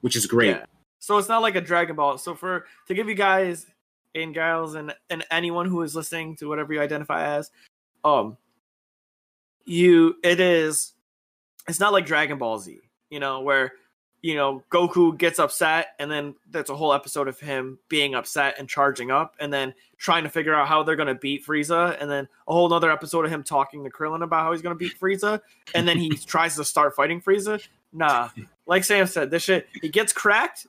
which 0.02 0.14
is 0.14 0.26
great. 0.26 0.50
Yeah. 0.50 0.64
So 1.08 1.16
it's 1.16 1.30
not 1.30 1.40
like 1.40 1.56
a 1.56 1.62
Dragon 1.62 1.96
Ball. 1.96 2.18
So 2.18 2.34
for 2.34 2.66
to 2.86 2.92
give 2.92 3.08
you 3.08 3.14
guys 3.14 3.66
and 4.14 4.34
gals 4.34 4.74
and 4.74 4.94
and 5.08 5.24
anyone 5.30 5.64
who 5.64 5.80
is 5.80 5.96
listening 5.96 6.36
to 6.36 6.48
whatever 6.48 6.74
you 6.74 6.82
identify 6.82 7.34
as, 7.38 7.50
um, 8.04 8.36
you 9.64 10.16
it 10.22 10.38
is, 10.38 10.92
it's 11.66 11.80
not 11.80 11.94
like 11.94 12.04
Dragon 12.04 12.36
Ball 12.36 12.58
Z. 12.58 12.78
You 13.08 13.20
know 13.20 13.40
where 13.40 13.72
you 14.20 14.34
know 14.34 14.62
Goku 14.70 15.16
gets 15.16 15.38
upset 15.38 15.94
and 15.98 16.10
then 16.10 16.34
that's 16.50 16.68
a 16.68 16.76
whole 16.76 16.92
episode 16.92 17.26
of 17.26 17.40
him 17.40 17.78
being 17.88 18.14
upset 18.14 18.56
and 18.58 18.68
charging 18.68 19.10
up 19.10 19.34
and 19.40 19.50
then 19.50 19.72
trying 19.96 20.24
to 20.24 20.28
figure 20.28 20.54
out 20.54 20.68
how 20.68 20.82
they're 20.82 20.94
gonna 20.94 21.14
beat 21.14 21.42
Frieza 21.46 21.96
and 21.98 22.10
then 22.10 22.28
a 22.48 22.52
whole 22.52 22.70
other 22.70 22.90
episode 22.90 23.24
of 23.24 23.30
him 23.30 23.42
talking 23.42 23.82
to 23.82 23.88
Krillin 23.88 24.22
about 24.22 24.42
how 24.42 24.52
he's 24.52 24.60
gonna 24.60 24.74
beat 24.74 25.00
Frieza 25.00 25.40
and 25.74 25.88
then 25.88 25.96
he 25.96 26.10
tries 26.26 26.54
to 26.56 26.66
start 26.66 26.94
fighting 26.94 27.22
Frieza. 27.22 27.66
Nah, 27.94 28.28
like 28.66 28.84
Sam 28.84 29.06
said, 29.06 29.30
this 29.30 29.44
shit 29.44 29.66
he 29.80 29.88
gets 29.88 30.12
cracked 30.12 30.66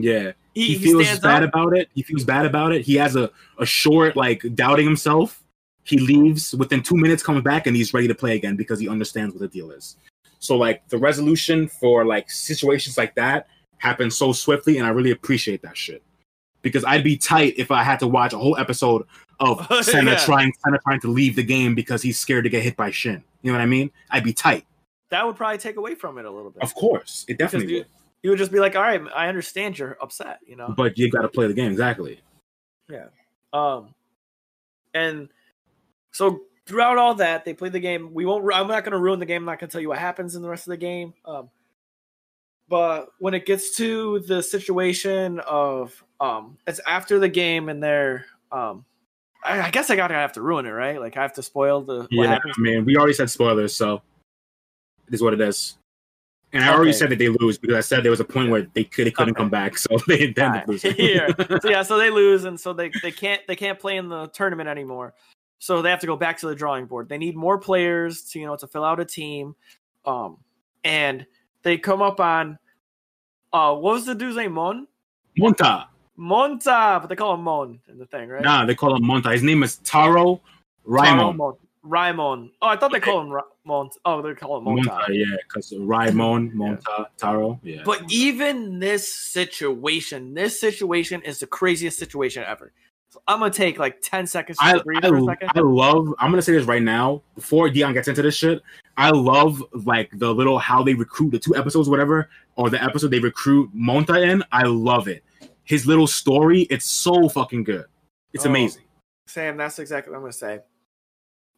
Yeah. 0.00 0.32
he, 0.54 0.68
He, 0.68 0.74
he 0.76 0.84
feels 0.84 1.18
bad 1.20 1.42
up. 1.42 1.50
about 1.50 1.76
it. 1.76 1.88
He 1.94 2.02
feels 2.02 2.24
bad 2.24 2.46
about 2.46 2.72
it. 2.72 2.82
He 2.82 2.94
has 2.96 3.16
a, 3.16 3.30
a 3.58 3.66
short, 3.66 4.16
like, 4.16 4.42
doubting 4.54 4.84
himself. 4.86 5.42
He 5.84 5.98
leaves 5.98 6.54
within 6.54 6.82
two 6.82 6.96
minutes, 6.96 7.22
comes 7.22 7.42
back, 7.42 7.66
and 7.66 7.74
he's 7.76 7.92
ready 7.94 8.08
to 8.08 8.14
play 8.14 8.36
again 8.36 8.56
because 8.56 8.78
he 8.78 8.88
understands 8.88 9.34
what 9.34 9.40
the 9.40 9.48
deal 9.48 9.70
is. 9.70 9.96
So, 10.38 10.56
like, 10.56 10.86
the 10.88 10.98
resolution 10.98 11.66
for, 11.68 12.04
like, 12.04 12.30
situations 12.30 12.96
like 12.96 13.14
that 13.16 13.48
happens 13.78 14.16
so 14.16 14.32
swiftly, 14.32 14.78
and 14.78 14.86
I 14.86 14.90
really 14.90 15.10
appreciate 15.10 15.62
that 15.62 15.76
shit. 15.76 16.02
Because 16.62 16.84
I'd 16.84 17.04
be 17.04 17.16
tight 17.16 17.54
if 17.56 17.70
I 17.70 17.82
had 17.82 17.98
to 18.00 18.06
watch 18.06 18.32
a 18.32 18.38
whole 18.38 18.56
episode 18.58 19.04
of 19.40 19.66
Senna 19.84 20.12
Yeah. 20.12 20.16
trying 20.18 20.52
Senna 20.64 20.78
trying 20.84 21.00
to 21.00 21.08
leave 21.08 21.36
the 21.36 21.42
game 21.42 21.74
because 21.74 22.02
he's 22.02 22.18
scared 22.18 22.44
to 22.44 22.50
get 22.50 22.62
hit 22.62 22.76
by 22.76 22.90
Shin. 22.90 23.22
You 23.42 23.52
know 23.52 23.58
what 23.58 23.62
I 23.62 23.66
mean? 23.66 23.90
I'd 24.10 24.24
be 24.24 24.32
tight. 24.32 24.64
that 25.10 25.24
would 25.24 25.36
probably 25.36 25.58
take 25.58 25.76
away 25.76 25.94
from 25.94 26.18
it 26.18 26.24
a 26.26 26.30
little 26.30 26.50
bit. 26.50 26.62
Of 26.62 26.74
course, 26.74 27.24
it 27.28 27.38
definitely 27.38 27.74
would. 27.78 27.86
You 28.22 28.30
would 28.30 28.38
just 28.38 28.52
be 28.52 28.60
like, 28.60 28.76
all 28.76 28.82
right, 28.82 29.00
I 29.14 29.28
understand 29.28 29.78
you're 29.78 29.96
upset, 30.00 30.40
you 30.46 30.56
know. 30.56 30.74
But 30.76 30.98
you 30.98 31.10
got 31.10 31.22
to 31.22 31.28
play 31.28 31.46
the 31.46 31.54
game 31.54 31.70
exactly. 31.70 32.20
Yeah. 32.88 33.06
Um, 33.52 33.94
and 34.94 35.28
so 36.12 36.40
throughout 36.66 36.98
all 36.98 37.14
that, 37.16 37.44
they 37.44 37.54
play 37.54 37.68
the 37.68 37.80
game. 37.80 38.12
We 38.12 38.26
won't. 38.26 38.44
I'm 38.52 38.68
not 38.68 38.84
going 38.84 38.92
to 38.92 38.98
ruin 38.98 39.20
the 39.20 39.26
game. 39.26 39.42
I'm 39.42 39.46
not 39.46 39.60
going 39.60 39.68
to 39.68 39.72
tell 39.72 39.80
you 39.80 39.88
what 39.88 39.98
happens 39.98 40.34
in 40.34 40.42
the 40.42 40.48
rest 40.48 40.66
of 40.66 40.70
the 40.70 40.76
game. 40.76 41.14
Um, 41.24 41.50
but 42.68 43.08
when 43.18 43.34
it 43.34 43.46
gets 43.46 43.76
to 43.76 44.20
the 44.20 44.42
situation 44.42 45.40
of 45.40 46.04
um, 46.20 46.58
it's 46.66 46.80
after 46.86 47.18
the 47.18 47.28
game 47.28 47.68
and 47.68 47.82
they're 47.82 48.26
um, 48.52 48.84
I, 49.44 49.62
I 49.62 49.70
guess 49.70 49.90
I 49.90 49.96
gotta 49.96 50.14
have 50.14 50.32
to 50.32 50.42
ruin 50.42 50.66
it, 50.66 50.70
right? 50.70 51.00
Like 51.00 51.16
I 51.16 51.22
have 51.22 51.32
to 51.34 51.42
spoil 51.42 51.80
the 51.80 52.00
what 52.00 52.10
Yeah, 52.10 52.26
happens. 52.26 52.54
I 52.58 52.60
mean, 52.60 52.84
we 52.84 52.96
already 52.96 53.14
said 53.14 53.30
spoilers, 53.30 53.74
so 53.74 54.02
it 55.06 55.14
is 55.14 55.22
what 55.22 55.32
it 55.32 55.40
is. 55.40 55.78
And 56.52 56.64
I 56.64 56.68
already 56.72 56.90
Okay. 56.90 56.98
said 56.98 57.10
that 57.10 57.18
they 57.18 57.28
lose 57.28 57.58
because 57.58 57.76
I 57.76 57.80
said 57.80 58.02
there 58.02 58.10
was 58.10 58.20
a 58.20 58.24
point 58.24 58.50
where 58.50 58.66
they 58.72 58.84
could 58.84 59.06
they 59.06 59.10
couldn't 59.10 59.32
Okay. 59.32 59.42
come 59.42 59.50
back, 59.50 59.76
so 59.76 59.98
they 60.08 60.20
ended 60.20 60.38
up. 60.38 60.70
Here. 60.80 61.34
so 61.62 61.68
yeah, 61.68 61.82
so 61.82 61.98
they 61.98 62.10
lose, 62.10 62.44
and 62.44 62.58
so 62.58 62.72
they 62.72 62.90
they 63.02 63.10
can't 63.12 63.42
they 63.46 63.56
can't 63.56 63.78
play 63.78 63.96
in 63.96 64.08
the 64.08 64.28
tournament 64.28 64.68
anymore. 64.68 65.14
So 65.58 65.82
they 65.82 65.90
have 65.90 66.00
to 66.00 66.06
go 66.06 66.16
back 66.16 66.38
to 66.38 66.46
the 66.46 66.54
drawing 66.54 66.86
board. 66.86 67.08
They 67.08 67.18
need 67.18 67.36
more 67.36 67.58
players 67.58 68.22
to 68.30 68.38
you 68.38 68.46
know 68.46 68.56
to 68.56 68.66
fill 68.66 68.84
out 68.84 68.98
a 69.00 69.04
team, 69.04 69.54
um, 70.06 70.38
and 70.84 71.26
they 71.64 71.76
come 71.76 72.00
up 72.00 72.20
on 72.20 72.58
uh 73.52 73.74
what 73.74 73.94
was 73.94 74.06
the 74.06 74.14
dude's 74.14 74.36
name? 74.36 74.52
Mon 74.52 74.86
Monta. 75.38 75.86
Monta, 76.18 77.00
but 77.00 77.08
they 77.08 77.16
call 77.16 77.34
him 77.34 77.42
Mon 77.42 77.78
in 77.88 77.98
the 77.98 78.06
thing, 78.06 78.28
right? 78.28 78.42
Nah, 78.42 78.64
they 78.64 78.74
call 78.74 78.94
him 78.96 79.02
Monta. 79.02 79.32
His 79.32 79.42
name 79.42 79.62
is 79.62 79.76
Taro 79.78 80.40
Taro 80.86 81.32
Raimon. 81.32 81.36
Mon. 81.36 81.54
Raimon. 81.84 82.50
Oh, 82.60 82.68
I 82.68 82.76
thought 82.76 82.92
they 82.92 83.00
call 83.00 83.20
him 83.20 83.30
Ra- 83.30 83.42
Mon. 83.68 83.90
Oh, 84.04 84.20
they 84.22 84.34
call 84.34 84.58
him 84.58 84.64
Monta. 84.64 84.84
Monta, 84.88 85.08
yeah, 85.10 85.36
because 85.46 85.70
Raimon, 85.72 86.52
Monta, 86.54 87.06
Taro, 87.16 87.60
yeah. 87.62 87.82
But 87.84 88.02
even 88.10 88.78
this 88.80 89.14
situation, 89.14 90.34
this 90.34 90.58
situation 90.60 91.22
is 91.22 91.38
the 91.38 91.46
craziest 91.46 91.98
situation 91.98 92.42
ever. 92.46 92.72
So 93.10 93.22
I'm 93.28 93.38
gonna 93.38 93.52
take 93.52 93.78
like 93.78 94.02
10 94.02 94.26
seconds 94.26 94.58
to 94.58 94.64
I, 94.64 94.78
breathe 94.82 95.02
for 95.04 95.16
a 95.16 95.22
I, 95.22 95.26
second. 95.26 95.50
I 95.54 95.60
love. 95.60 96.14
I'm 96.18 96.30
gonna 96.30 96.42
say 96.42 96.52
this 96.52 96.66
right 96.66 96.82
now 96.82 97.22
before 97.36 97.70
Dion 97.70 97.92
gets 97.94 98.08
into 98.08 98.22
this 98.22 98.34
shit. 98.36 98.60
I 98.96 99.10
love 99.10 99.62
like 99.86 100.10
the 100.18 100.34
little 100.34 100.58
how 100.58 100.82
they 100.82 100.94
recruit 100.94 101.30
the 101.30 101.38
two 101.38 101.54
episodes, 101.56 101.88
whatever, 101.88 102.28
or 102.56 102.68
the 102.68 102.82
episode 102.82 103.10
they 103.10 103.20
recruit 103.20 103.70
Monta 103.74 104.22
in. 104.30 104.42
I 104.52 104.64
love 104.64 105.08
it. 105.08 105.22
His 105.64 105.86
little 105.86 106.06
story, 106.06 106.62
it's 106.62 106.86
so 106.90 107.28
fucking 107.28 107.64
good. 107.64 107.84
It's 108.32 108.44
Oh. 108.44 108.50
amazing. 108.50 108.82
Sam, 109.26 109.56
that's 109.56 109.78
exactly 109.78 110.10
what 110.10 110.16
I'm 110.16 110.22
gonna 110.22 110.32
say. 110.32 110.60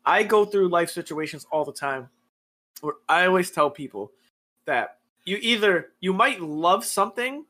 I 0.04 0.22
go 0.22 0.44
through 0.44 0.68
life 0.68 0.90
situations 0.90 1.46
all 1.50 1.64
the 1.64 1.72
time 1.72 2.08
where 2.80 2.94
I 3.08 3.26
always 3.26 3.50
tell 3.50 3.70
people 3.70 4.12
that 4.64 4.98
you 5.24 5.38
either 5.40 5.90
you 6.00 6.12
might 6.12 6.40
love 6.40 6.84
something 6.84 7.44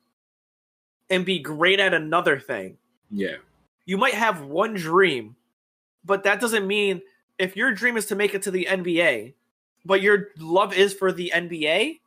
and 1.08 1.24
be 1.24 1.38
great 1.38 1.80
at 1.80 1.94
another 1.94 2.38
thing. 2.38 2.76
Yeah, 3.10 3.36
You 3.86 3.98
might 3.98 4.14
have 4.14 4.42
one 4.42 4.74
dream, 4.74 5.34
but 6.04 6.22
that 6.24 6.40
doesn't 6.40 6.66
mean 6.66 7.02
if 7.38 7.56
your 7.56 7.72
dream 7.72 7.96
is 7.96 8.06
to 8.06 8.14
make 8.14 8.34
it 8.34 8.42
to 8.42 8.50
the 8.50 8.66
NBA, 8.66 9.34
but 9.84 10.02
your 10.02 10.28
love 10.38 10.72
is 10.72 10.94
for 10.94 11.10
the 11.10 11.32
NBA, 11.34 12.00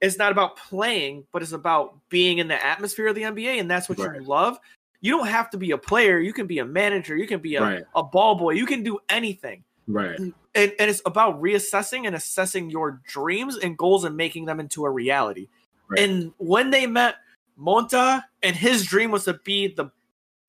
it's 0.00 0.16
not 0.16 0.32
about 0.32 0.56
playing, 0.56 1.26
but 1.32 1.42
it's 1.42 1.52
about 1.52 1.98
being 2.08 2.38
in 2.38 2.48
the 2.48 2.64
atmosphere 2.64 3.08
of 3.08 3.14
the 3.14 3.22
NBA, 3.22 3.60
and 3.60 3.70
that's 3.70 3.88
what 3.88 3.98
Right. 3.98 4.16
you 4.16 4.26
love. 4.26 4.58
You 5.00 5.16
don't 5.16 5.26
have 5.28 5.50
to 5.50 5.56
be 5.58 5.70
a 5.70 5.78
player. 5.78 6.18
You 6.20 6.32
can 6.32 6.46
be 6.46 6.58
a 6.58 6.64
manager. 6.64 7.16
You 7.16 7.26
can 7.26 7.40
be 7.40 7.56
a, 7.56 7.62
Right. 7.62 7.82
a 7.94 8.02
ball 8.02 8.34
boy. 8.34 8.52
You 8.52 8.66
can 8.66 8.82
do 8.82 8.98
anything. 9.08 9.64
right. 9.86 10.18
And, 10.18 10.72
and 10.80 10.90
it's 10.90 11.00
about 11.06 11.40
reassessing 11.40 12.06
and 12.06 12.16
assessing 12.16 12.70
your 12.70 13.00
dreams 13.06 13.56
and 13.56 13.78
goals 13.78 14.04
and 14.04 14.16
making 14.16 14.46
them 14.46 14.58
into 14.60 14.84
a 14.84 14.90
reality. 14.90 15.48
Right. 15.88 16.00
And 16.00 16.32
when 16.38 16.70
they 16.70 16.86
met 16.88 17.16
Monta, 17.58 18.22
and 18.42 18.56
his 18.56 18.84
dream 18.84 19.10
was 19.10 19.24
to 19.24 19.34
be 19.44 19.68
the 19.68 19.90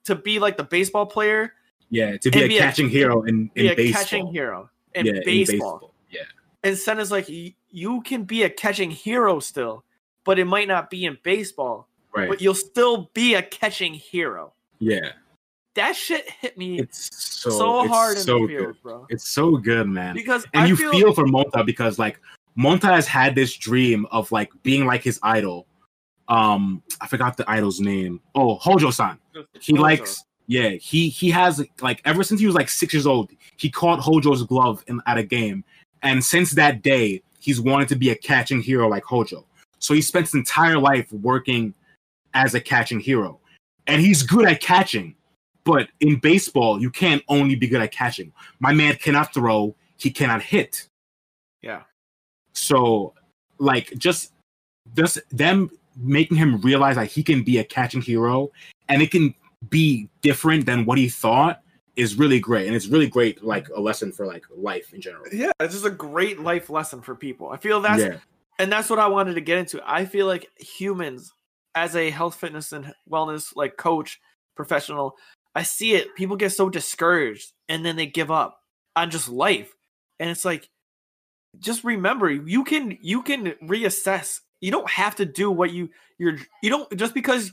to 0.06 0.16
be 0.16 0.39
like 0.39 0.58
the 0.58 0.64
baseball 0.64 1.06
player, 1.06 1.54
Yeah, 1.91 2.18
to 2.18 2.32
be 2.32 2.43
a 2.43 2.47
be 2.47 2.58
a- 2.58 2.62
catching 2.62 2.89
hero 2.89 3.22
in, 3.24 3.47
be 3.54 3.68
in 3.68 3.72
a 3.74 3.76
baseball. 3.76 4.02
catching 4.02 4.28
hero 4.34 4.70
in, 4.95 5.06
yeah, 5.06 5.12
baseball. 5.24 5.26
in 5.26 5.60
baseball. 5.60 5.93
Yeah, 6.10 6.22
And 6.64 6.76
Senna's 6.78 7.12
like, 7.12 7.28
you 7.30 8.02
can 8.02 8.24
be 8.24 8.41
a 8.43 8.49
catching 8.49 8.89
hero 8.91 9.39
still, 9.39 9.84
but 10.24 10.39
it 10.39 10.45
might 10.45 10.68
not 10.68 10.89
be 10.89 11.06
in 11.06 11.18
baseball, 11.22 11.88
right. 12.16 12.30
but 12.30 12.41
you'll 12.41 12.53
still 12.55 13.09
be 13.14 13.36
a 13.36 13.41
catching 13.41 13.93
hero. 13.93 14.53
yeah, 14.80 15.12
That 15.76 15.95
shit 15.95 16.30
hit 16.30 16.57
me 16.57 16.80
it's 16.80 17.09
so 17.16 17.49
so 17.49 17.82
it's 17.84 17.91
hard 17.91 18.18
in 18.18 18.24
so 18.24 18.39
the 18.39 18.47
field, 18.47 18.76
bro. 18.84 19.05
It's 19.09 19.30
so 19.30 19.57
good, 19.57 19.88
man. 19.88 20.14
Because 20.14 20.45
and 20.53 20.64
I 20.64 20.66
you 20.68 20.76
feel, 20.76 20.91
feel, 20.91 21.14
for 21.14 21.26
Monta 21.26 21.66
because 21.66 21.99
like 21.99 22.20
Monta 22.57 22.93
has 22.93 23.07
had 23.07 23.36
this 23.36 23.55
dream 23.55 24.05
of 24.12 24.32
like 24.32 24.51
being 24.64 24.86
like 24.86 25.03
his 25.03 25.20
idol. 25.24 25.68
Um, 26.28 26.82
I 27.01 27.07
forgot 27.07 27.36
the 27.36 27.49
idol's 27.49 27.80
name. 27.80 28.22
Oh, 28.36 28.55
Hojo-san. 28.55 29.18
He 29.59 29.74
Hojo. 29.74 29.82
likes, 29.82 30.24
yeah. 30.47 30.70
He 30.70 31.09
he 31.09 31.30
has 31.32 31.66
like 31.82 32.01
ever 32.05 32.24
since 32.24 32.39
he 32.39 32.45
was 32.45 32.55
like 32.55 32.70
six 32.70 32.93
years 32.93 33.07
old, 33.07 33.32
he 33.57 33.70
caught 33.70 33.99
Hojo's 33.99 34.43
glove 34.43 34.84
in, 34.88 35.01
at 35.07 35.18
a 35.18 35.24
game, 35.24 35.64
and 36.03 36.24
since 36.24 36.51
that 36.51 36.82
day, 36.82 37.22
he's 37.39 37.59
wanted 37.59 37.88
to 37.89 37.95
be 37.95 38.12
a 38.12 38.16
catching 38.16 38.62
hero 38.62 38.88
like 38.88 39.03
Hojo. 39.03 39.45
So 39.80 39.93
he 39.93 40.01
spent 40.01 40.28
his 40.28 40.36
entire 40.36 40.78
life 40.78 41.12
working 41.12 41.74
as 42.34 42.55
a 42.55 42.61
catching 42.61 42.99
hero, 42.99 43.39
and 43.88 44.01
he's 44.01 44.23
good 44.23 44.47
at 44.47 44.61
catching. 44.61 45.15
But 45.63 45.89
in 45.99 46.17
baseball, 46.17 46.82
you 46.82 46.89
can't 46.89 47.23
only 47.27 47.55
be 47.55 47.67
good 47.67 47.82
at 47.82 47.91
catching. 47.91 48.34
My 48.59 48.73
man 48.73 48.95
cannot 48.95 49.34
throw. 49.34 49.75
He 49.97 50.09
cannot 50.09 50.41
hit. 50.41 50.88
Yeah. 51.61 51.84
So, 52.53 53.13
like, 53.59 53.93
just 53.97 54.34
just 54.95 55.19
them 55.29 55.69
making 55.97 56.38
him 56.38 56.59
realize 56.61 56.95
that 56.95 57.07
he 57.07 57.23
can 57.23 57.43
be 57.43 57.57
a 57.59 57.63
catching 57.63 58.01
hero 58.01 58.51
and 58.89 59.01
it 59.01 59.11
can 59.11 59.34
be 59.69 60.09
different 60.21 60.65
than 60.65 60.86
what 60.86 60.97
he 60.97 61.07
thought 61.07 61.61
is 61.95 62.17
really 62.17 62.39
great. 62.39 62.67
And 62.67 62.75
it's 62.75 62.88
really 62.88 63.07
great, 63.07 63.43
like 63.43 63.67
a 63.69 63.79
lesson 63.79 64.11
for 64.11 64.25
like 64.25 64.43
life 64.55 64.93
in 64.93 65.01
general. 65.01 65.25
Yeah, 65.32 65.51
it's 65.59 65.73
just 65.73 65.86
a 65.86 65.91
great 65.91 66.39
life 66.39 66.69
lesson 66.69 67.01
for 67.01 67.15
people. 67.15 67.49
I 67.49 67.57
feel 67.57 67.82
that's 67.82 68.01
yeah, 68.01 68.17
and 68.59 68.71
that's 68.71 68.89
what 68.89 68.99
I 68.99 69.07
wanted 69.07 69.36
to 69.36 69.41
get 69.41 69.57
into. 69.57 69.82
I 69.86 70.05
feel 70.05 70.25
like 70.25 70.49
humans, 70.59 71.34
as 71.76 71.95
a 71.95 72.09
health, 72.09 72.36
fitness, 72.36 72.72
and 72.72 72.93
wellness 73.09 73.55
like 73.55 73.78
coach, 73.78 74.19
professional, 74.55 75.15
I 75.55 75.63
see 75.63 75.93
it. 75.93 76.15
People 76.15 76.36
get 76.36 76.51
so 76.51 76.69
discouraged 76.69 77.51
and 77.69 77.86
then 77.86 77.95
they 77.95 78.05
give 78.05 78.32
up 78.32 78.59
on 78.95 79.09
just 79.09 79.30
life, 79.30 79.74
and 80.19 80.30
it's 80.30 80.45
like, 80.45 80.69
just 81.59 81.84
remember, 81.84 82.30
you 82.30 82.63
can 82.63 82.97
you 83.01 83.22
can 83.24 83.53
reassess. 83.63 84.39
You 84.59 84.72
don't 84.72 84.89
have 84.89 85.15
to 85.15 85.26
do 85.26 85.49
what 85.51 85.72
you 85.72 85.89
you're 86.17 86.38
you 86.61 86.69
don't 86.69 86.95
just 86.97 87.13
because 87.13 87.51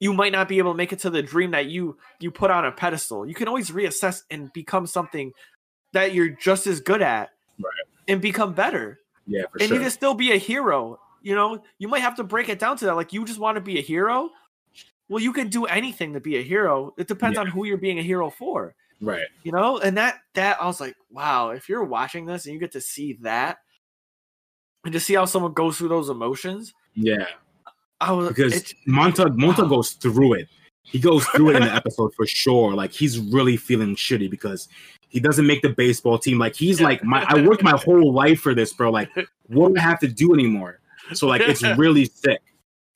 you 0.00 0.12
might 0.14 0.32
not 0.32 0.48
be 0.48 0.58
able 0.58 0.72
to 0.72 0.76
make 0.76 0.92
it 0.92 0.98
to 1.00 1.10
the 1.10 1.22
dream 1.22 1.50
that 1.52 1.66
you 1.66 1.96
you 2.18 2.30
put 2.30 2.50
on 2.50 2.64
a 2.64 2.72
pedestal. 2.72 3.26
You 3.26 3.34
can 3.34 3.48
always 3.48 3.70
reassess 3.70 4.22
and 4.30 4.52
become 4.52 4.86
something 4.86 5.32
that 5.92 6.14
you're 6.14 6.30
just 6.30 6.66
as 6.66 6.80
good 6.80 7.02
at, 7.02 7.30
Right. 7.58 7.72
and 8.08 8.20
become 8.22 8.54
better 8.54 9.00
yeah, 9.26 9.42
for 9.52 9.58
and 9.58 9.68
sure. 9.68 9.76
you 9.76 9.82
can 9.82 9.90
still 9.90 10.14
be 10.14 10.32
a 10.32 10.36
hero. 10.36 10.98
You 11.22 11.34
know, 11.34 11.62
you 11.78 11.88
might 11.88 12.00
have 12.00 12.16
to 12.16 12.24
break 12.24 12.48
it 12.48 12.58
down 12.58 12.76
to 12.78 12.86
that. 12.86 12.94
Like, 12.96 13.12
you 13.12 13.24
just 13.24 13.38
want 13.38 13.56
to 13.56 13.60
be 13.60 13.78
a 13.78 13.82
hero. 13.82 14.30
Well, 15.08 15.22
you 15.22 15.32
can 15.32 15.48
do 15.48 15.64
anything 15.66 16.12
to 16.14 16.20
be 16.20 16.36
a 16.38 16.42
hero. 16.42 16.94
It 16.96 17.08
depends 17.08 17.34
Yeah. 17.36 17.42
on 17.42 17.46
who 17.48 17.64
you're 17.66 17.76
being 17.78 17.98
a 17.98 18.02
hero 18.02 18.30
for. 18.30 18.74
right. 19.02 19.26
You 19.44 19.52
know, 19.52 19.78
and 19.78 19.96
that 19.96 20.20
that 20.34 20.60
I 20.62 20.66
was 20.66 20.80
like, 20.80 20.94
wow. 21.10 21.50
If 21.50 21.68
you're 21.68 21.84
watching 21.84 22.26
this 22.26 22.44
and 22.44 22.52
you 22.54 22.60
get 22.60 22.72
to 22.72 22.80
see 22.80 23.14
that, 23.22 23.58
and 24.84 24.92
to 24.92 25.00
see 25.00 25.14
how 25.14 25.24
someone 25.24 25.52
goes 25.52 25.78
through 25.78 25.88
those 25.88 26.08
emotions, 26.10 26.72
Yeah, 26.94 27.26
I 28.00 28.12
was 28.12 28.28
because 28.28 28.74
Monta 28.88 29.26
Monta 29.36 29.62
wow. 29.62 29.68
goes 29.68 29.92
through 29.92 30.34
it. 30.34 30.48
He 30.82 30.98
goes 30.98 31.24
through 31.26 31.50
it 31.50 31.56
in 31.56 31.62
the 31.62 31.74
episode 31.80 32.14
for 32.14 32.26
sure. 32.26 32.74
Like 32.74 32.92
he's 32.92 33.18
really 33.18 33.56
feeling 33.56 33.94
shitty 33.96 34.30
because 34.30 34.68
he 35.08 35.18
doesn't 35.20 35.46
make 35.46 35.62
the 35.62 35.68
baseball 35.70 36.18
team. 36.18 36.38
Like 36.38 36.54
he's 36.54 36.80
like, 36.80 37.02
my 37.04 37.24
I 37.28 37.40
worked 37.46 37.62
my 37.62 37.76
whole 37.76 38.12
life 38.12 38.40
for 38.40 38.54
this, 38.54 38.72
bro. 38.72 38.90
Like, 38.90 39.10
what 39.48 39.74
do 39.74 39.78
I 39.78 39.82
have 39.82 39.98
to 40.00 40.08
do 40.08 40.32
anymore? 40.34 40.80
So 41.14 41.26
like, 41.26 41.42
it's 41.42 41.62
really 41.78 42.04
sick 42.06 42.40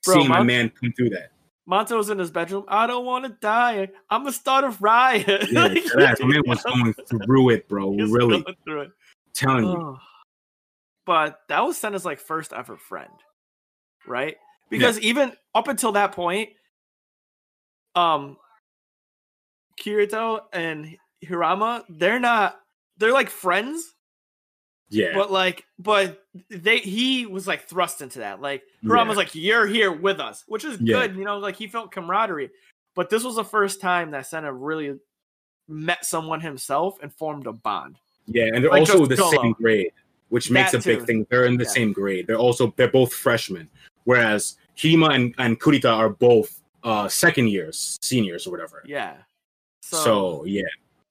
Bro, 0.04 0.14
seeing 0.14 0.28
my 0.28 0.42
man 0.42 0.70
come 0.70 0.92
through 0.92 1.10
that. 1.10 1.30
Monta 1.68 1.96
was 1.96 2.10
in 2.10 2.18
his 2.18 2.30
bedroom. 2.30 2.64
I 2.68 2.86
don't 2.86 3.06
want 3.06 3.24
to 3.24 3.30
die. 3.40 3.88
I'm 4.10 4.20
gonna 4.22 4.32
start 4.32 4.64
a 4.64 4.76
riot. 4.80 5.26
Yeah, 5.50 5.68
that 5.68 6.18
my 6.20 6.26
man 6.28 6.42
was 6.46 6.62
going 6.64 6.92
through 6.94 7.50
it, 7.50 7.68
bro. 7.68 7.92
he 7.92 8.02
was 8.02 8.10
Really 8.10 8.44
through 8.64 8.80
it. 8.82 8.90
telling 9.32 9.64
you. 9.64 9.98
But 11.06 11.40
that 11.48 11.60
was 11.64 11.78
Senna's 11.78 12.04
like 12.04 12.18
first 12.18 12.52
ever 12.52 12.76
friend, 12.76 13.10
right? 14.06 14.36
Because 14.70 14.98
even 15.00 15.32
up 15.54 15.68
until 15.68 15.92
that 15.92 16.12
point, 16.12 16.50
um, 17.94 18.36
Kurita 19.80 20.40
and 20.52 20.96
Hiruma, 21.24 21.84
they're 21.88 22.18
not, 22.20 22.58
they're 22.96 23.12
like 23.12 23.28
friends, 23.30 23.93
Yeah, 24.90 25.12
but 25.14 25.32
like, 25.32 25.64
but 25.78 26.24
they, 26.50 26.78
he 26.78 27.26
was 27.26 27.46
like 27.46 27.68
thrust 27.68 28.00
into 28.02 28.20
that. 28.20 28.40
Like, 28.40 28.62
Hiruma's 28.82 29.14
Yeah. 29.14 29.18
like, 29.18 29.34
you're 29.34 29.66
here 29.66 29.90
with 29.90 30.20
us, 30.20 30.44
which 30.46 30.64
is 30.64 30.78
Yeah. 30.80 31.06
good, 31.06 31.16
you 31.16 31.24
know, 31.24 31.38
like 31.38 31.56
he 31.56 31.66
felt 31.66 31.90
camaraderie. 31.90 32.50
But 32.94 33.10
this 33.10 33.24
was 33.24 33.36
the 33.36 33.44
first 33.44 33.80
time 33.80 34.12
that 34.12 34.26
Senna 34.26 34.52
really 34.52 34.98
met 35.66 36.04
someone 36.04 36.40
himself 36.40 36.98
and 37.02 37.12
formed 37.12 37.46
a 37.46 37.52
bond. 37.52 37.98
yeah, 38.26 38.44
and 38.54 38.62
they're 38.62 38.70
like 38.70 38.80
also 38.80 39.04
the 39.04 39.16
same 39.16 39.52
grade, 39.52 39.90
which 40.28 40.50
makes 40.50 40.72
That 40.72 40.86
a 40.86 40.96
big 40.96 41.06
thing. 41.06 41.26
They're 41.28 41.44
in 41.46 41.56
the 41.56 41.64
Yeah. 41.64 41.70
same 41.70 41.92
grade. 41.92 42.26
They're 42.26 42.36
also 42.38 42.72
they're 42.76 42.88
both 42.88 43.12
freshmen, 43.12 43.68
whereas 44.04 44.56
Hima 44.76 45.14
and, 45.14 45.34
and 45.38 45.60
Kurita 45.60 45.92
are 45.92 46.08
both 46.10 46.62
uh 46.84 47.08
second 47.08 47.48
years, 47.48 47.98
seniors 48.02 48.46
or 48.46 48.50
whatever. 48.50 48.82
Yeah. 48.86 49.16
So, 49.82 50.44
yeah, 50.44 50.62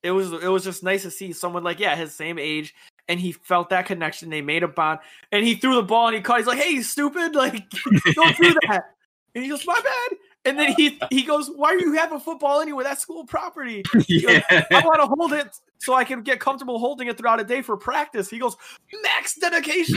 it 0.02 0.10
was 0.10 0.32
it 0.32 0.48
was 0.48 0.64
just 0.64 0.82
nice 0.82 1.02
to 1.02 1.10
see 1.10 1.32
someone 1.32 1.62
like 1.62 1.78
yeah 1.78 1.94
his 1.96 2.14
same 2.14 2.38
age 2.38 2.74
and 3.08 3.20
he 3.20 3.32
felt 3.32 3.70
that 3.70 3.86
connection. 3.86 4.30
They 4.30 4.40
made 4.42 4.62
a 4.62 4.68
bond 4.68 5.00
and 5.32 5.44
he 5.44 5.54
threw 5.56 5.74
the 5.76 5.82
ball 5.82 6.06
and 6.08 6.16
he 6.16 6.22
caught 6.22 6.38
he's 6.38 6.46
like 6.46 6.58
hey 6.58 6.70
you 6.70 6.82
stupid 6.82 7.34
like 7.34 7.68
don't 8.14 8.36
do 8.36 8.54
that. 8.68 8.94
And 9.34 9.44
he 9.44 9.50
goes 9.50 9.66
my 9.66 9.74
bad. 9.74 10.18
And 10.46 10.58
then 10.58 10.72
he 10.72 11.00
he 11.10 11.22
goes 11.22 11.50
why 11.54 11.76
do 11.76 11.84
you 11.84 11.94
have 11.94 12.12
a 12.12 12.20
football 12.20 12.60
anyway? 12.60 12.84
That's 12.84 13.00
school 13.02 13.24
property. 13.24 13.82
Yeah. 14.08 14.42
i 14.50 14.80
want 14.84 15.00
to 15.00 15.06
hold 15.06 15.32
it 15.32 15.48
so 15.78 15.94
i 15.94 16.04
can 16.04 16.22
get 16.22 16.38
comfortable 16.40 16.78
holding 16.78 17.08
it 17.08 17.16
throughout 17.18 17.40
a 17.40 17.44
day 17.44 17.62
for 17.62 17.76
practice. 17.76 18.28
He 18.30 18.38
goes 18.38 18.56
max 19.02 19.34
dedication. 19.36 19.96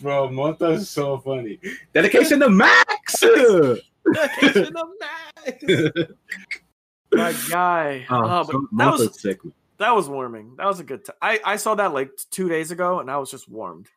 Bro, 0.00 0.28
Monta 0.28 0.72
is 0.74 0.88
so 0.88 1.18
funny. 1.18 1.58
Dedication 1.92 2.40
to 2.40 2.48
Max. 2.48 3.20
dedication 3.20 4.72
of 4.76 4.88
max. 5.00 5.64
My 7.12 7.34
guy. 7.50 8.06
Oh, 8.08 8.16
Oh, 8.24 8.44
but 8.44 8.52
so 8.52 8.68
that 8.72 8.92
was 8.92 9.20
sick. 9.20 9.38
That 9.82 9.94
was 9.94 10.08
warming 10.08 10.54
that 10.56 10.66
was 10.66 10.80
a 10.80 10.84
good 10.84 11.04
time 11.04 11.16
I, 11.20 11.40
I 11.44 11.56
saw 11.56 11.74
that 11.74 11.92
like 11.92 12.10
two 12.30 12.48
days 12.48 12.70
ago 12.70 13.00
and 13.00 13.10
i 13.10 13.16
was 13.18 13.30
just 13.30 13.48
warmed 13.48 13.88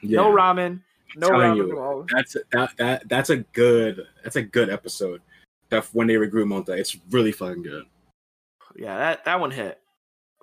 Yeah. 0.00 0.22
No 0.22 0.32
ramen. 0.32 0.80
No 1.16 1.30
ramen. 1.30 1.56
you. 1.56 2.06
that's 2.12 2.36
that 2.52 2.70
that 2.76 3.08
that's 3.08 3.30
a 3.30 3.38
good 3.38 4.06
that's 4.22 4.36
a 4.36 4.42
good 4.42 4.70
episode. 4.70 5.22
That 5.70 5.86
when 5.92 6.06
they 6.06 6.14
regroup 6.14 6.46
Monta, 6.46 6.78
it's 6.78 6.96
really 7.10 7.32
fucking 7.32 7.62
good. 7.62 7.84
Yeah, 8.76 8.96
that, 8.96 9.24
that 9.24 9.40
one 9.40 9.50
hit. 9.50 9.80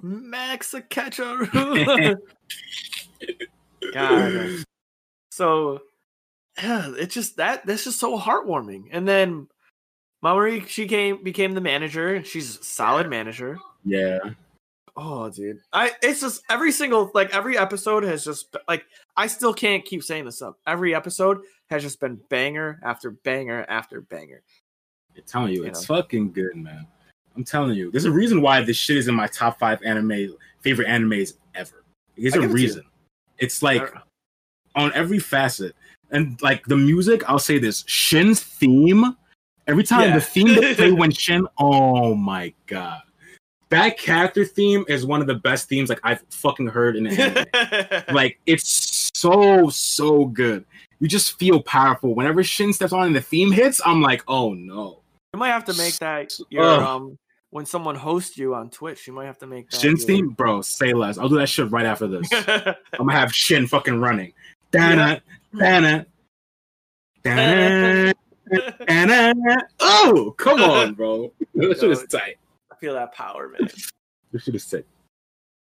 Max 0.01 0.73
a 0.73 0.82
catcher. 0.82 1.45
God. 3.93 4.63
So 5.32 5.82
yeah, 6.57 6.93
it's 6.97 7.13
just 7.13 7.38
that 7.38 7.65
that's 7.65 7.86
just 7.86 7.99
so 7.99 8.17
heartwarming. 8.19 8.89
And 8.91 9.07
then 9.07 9.47
Mamori, 10.23 10.67
she 10.67 10.88
came 10.88 11.23
became 11.23 11.53
the 11.53 11.61
manager. 11.61 12.23
She's 12.23 12.59
a 12.59 12.63
solid 12.63 13.09
manager. 13.09 13.57
Yeah, 13.84 14.19
Oh, 14.98 15.30
dude. 15.30 15.60
I 15.74 15.91
it's 16.02 16.22
just 16.22 16.41
every 16.50 16.72
single 16.72 17.12
like 17.14 17.36
every 17.36 17.58
episode 17.58 18.04
has 18.04 18.24
just 18.24 18.56
like 18.68 18.86
I 19.18 19.28
still 19.28 19.54
can't 19.54 19.84
keep 19.84 20.04
saying 20.04 20.26
this 20.26 20.41
up. 20.41 20.58
Every 20.68 20.96
episode 20.96 21.39
has 21.70 21.84
just 21.84 22.00
been 22.00 22.20
banger 22.30 22.80
after 22.84 23.12
banger 23.12 23.66
after 23.68 24.02
banger. 24.02 24.41
I'm 25.18 25.24
telling 25.28 25.54
you, 25.54 25.64
You 25.64 25.68
it's 25.70 25.88
know. 25.89 25.98
fucking 25.98 26.32
good, 26.32 26.56
man. 26.56 26.88
I'm 27.36 27.43
telling 27.43 27.76
you, 27.76 27.91
there's 27.91 28.06
a 28.06 28.12
reason 28.12 28.41
why 28.41 28.62
this 28.62 28.78
shit 28.78 28.96
is 28.98 29.08
in 29.10 29.16
my 29.16 29.28
top 29.28 29.60
five 29.60 29.82
anime 29.84 30.36
favorite 30.62 30.88
animes 30.88 31.34
ever. 31.56 31.84
There's 32.18 32.34
a 32.36 32.39
give 32.39 32.50
it 32.52 32.54
reason. 32.54 32.84
It's 33.38 33.62
like 33.62 33.93
on 34.76 34.93
every 34.93 35.20
facet. 35.20 35.76
And 36.12 36.41
like 36.41 36.64
the 36.66 36.78
music, 36.78 37.28
I'll 37.30 37.39
say 37.39 37.58
this 37.58 37.84
Shin's 37.88 38.41
theme, 38.41 39.18
every 39.68 39.84
time 39.84 40.02
Yeah. 40.10 40.16
the 40.16 40.22
theme 40.22 40.48
that 40.50 40.62
they 40.62 40.76
play 40.76 40.91
when 40.93 41.12
Shin, 41.12 41.46
oh 41.58 42.16
my 42.16 42.54
god. 42.68 43.02
That 43.76 43.97
character 43.97 44.45
theme 44.45 44.86
is 44.88 45.05
one 45.05 45.19
of 45.19 45.28
the 45.28 45.36
best 45.36 45.67
themes 45.67 45.89
like 45.89 45.99
I've 46.01 46.23
fucking 46.30 46.67
heard 46.67 46.95
in 46.95 47.07
an 47.07 47.19
anime. 47.19 48.03
like 48.15 48.39
it's 48.45 49.11
so 49.13 49.67
so 49.69 50.28
good. 50.28 50.63
You 51.01 51.09
just 51.09 51.38
feel 51.38 51.61
powerful. 51.61 52.15
Whenever 52.15 52.41
Shin 52.41 52.71
steps 52.71 52.93
on 52.93 53.07
and 53.07 53.13
the 53.15 53.19
theme 53.19 53.51
hits, 53.51 53.82
I'm 53.86 54.01
like, 54.01 54.23
oh 54.30 54.53
no. 54.53 55.01
You 55.34 55.39
might 55.39 55.49
have 55.49 55.65
to 55.65 55.73
make 55.73 55.97
that 55.97 56.32
your 56.49 56.63
Ugh. 56.63 56.82
um 56.82 57.17
when 57.49 57.65
someone 57.65 57.95
hosts 57.95 58.38
you 58.38 58.55
on 58.55 58.69
Twitch. 58.69 59.07
You 59.07 59.11
might 59.13 59.26
have 59.26 59.39
to 59.39 59.45
make 59.47 59.69
that 59.71 59.82
Shin's 59.82 60.07
your- 60.07 60.15
theme, 60.19 60.30
bro, 60.30 60.61
say 60.61 60.93
less. 60.93 61.17
I'll 61.17 61.28
do 61.28 61.36
that 61.39 61.49
shit 61.49 61.69
right 61.69 61.86
after 61.86 62.07
this. 62.07 62.30
I'm 62.47 62.76
gonna 63.07 63.11
have 63.11 63.36
Shin 63.36 63.67
fucking 63.67 63.99
running. 63.99 64.32
Dana, 64.71 65.21
Dana, 65.53 66.05
Dana, 67.26 68.13
Dana. 68.88 69.34
Oh, 69.82 70.34
come 70.38 70.61
on, 70.61 70.93
bro. 70.93 71.34
This 71.53 71.82
shit 71.82 71.91
is 71.91 72.05
tight. 72.09 72.38
Feel 72.86 72.93
that 72.93 73.13
power, 73.15 73.49
man. 73.49 73.67
This 74.31 74.43
shit 74.43 74.53
is 74.53 74.63
sick. 74.63 74.86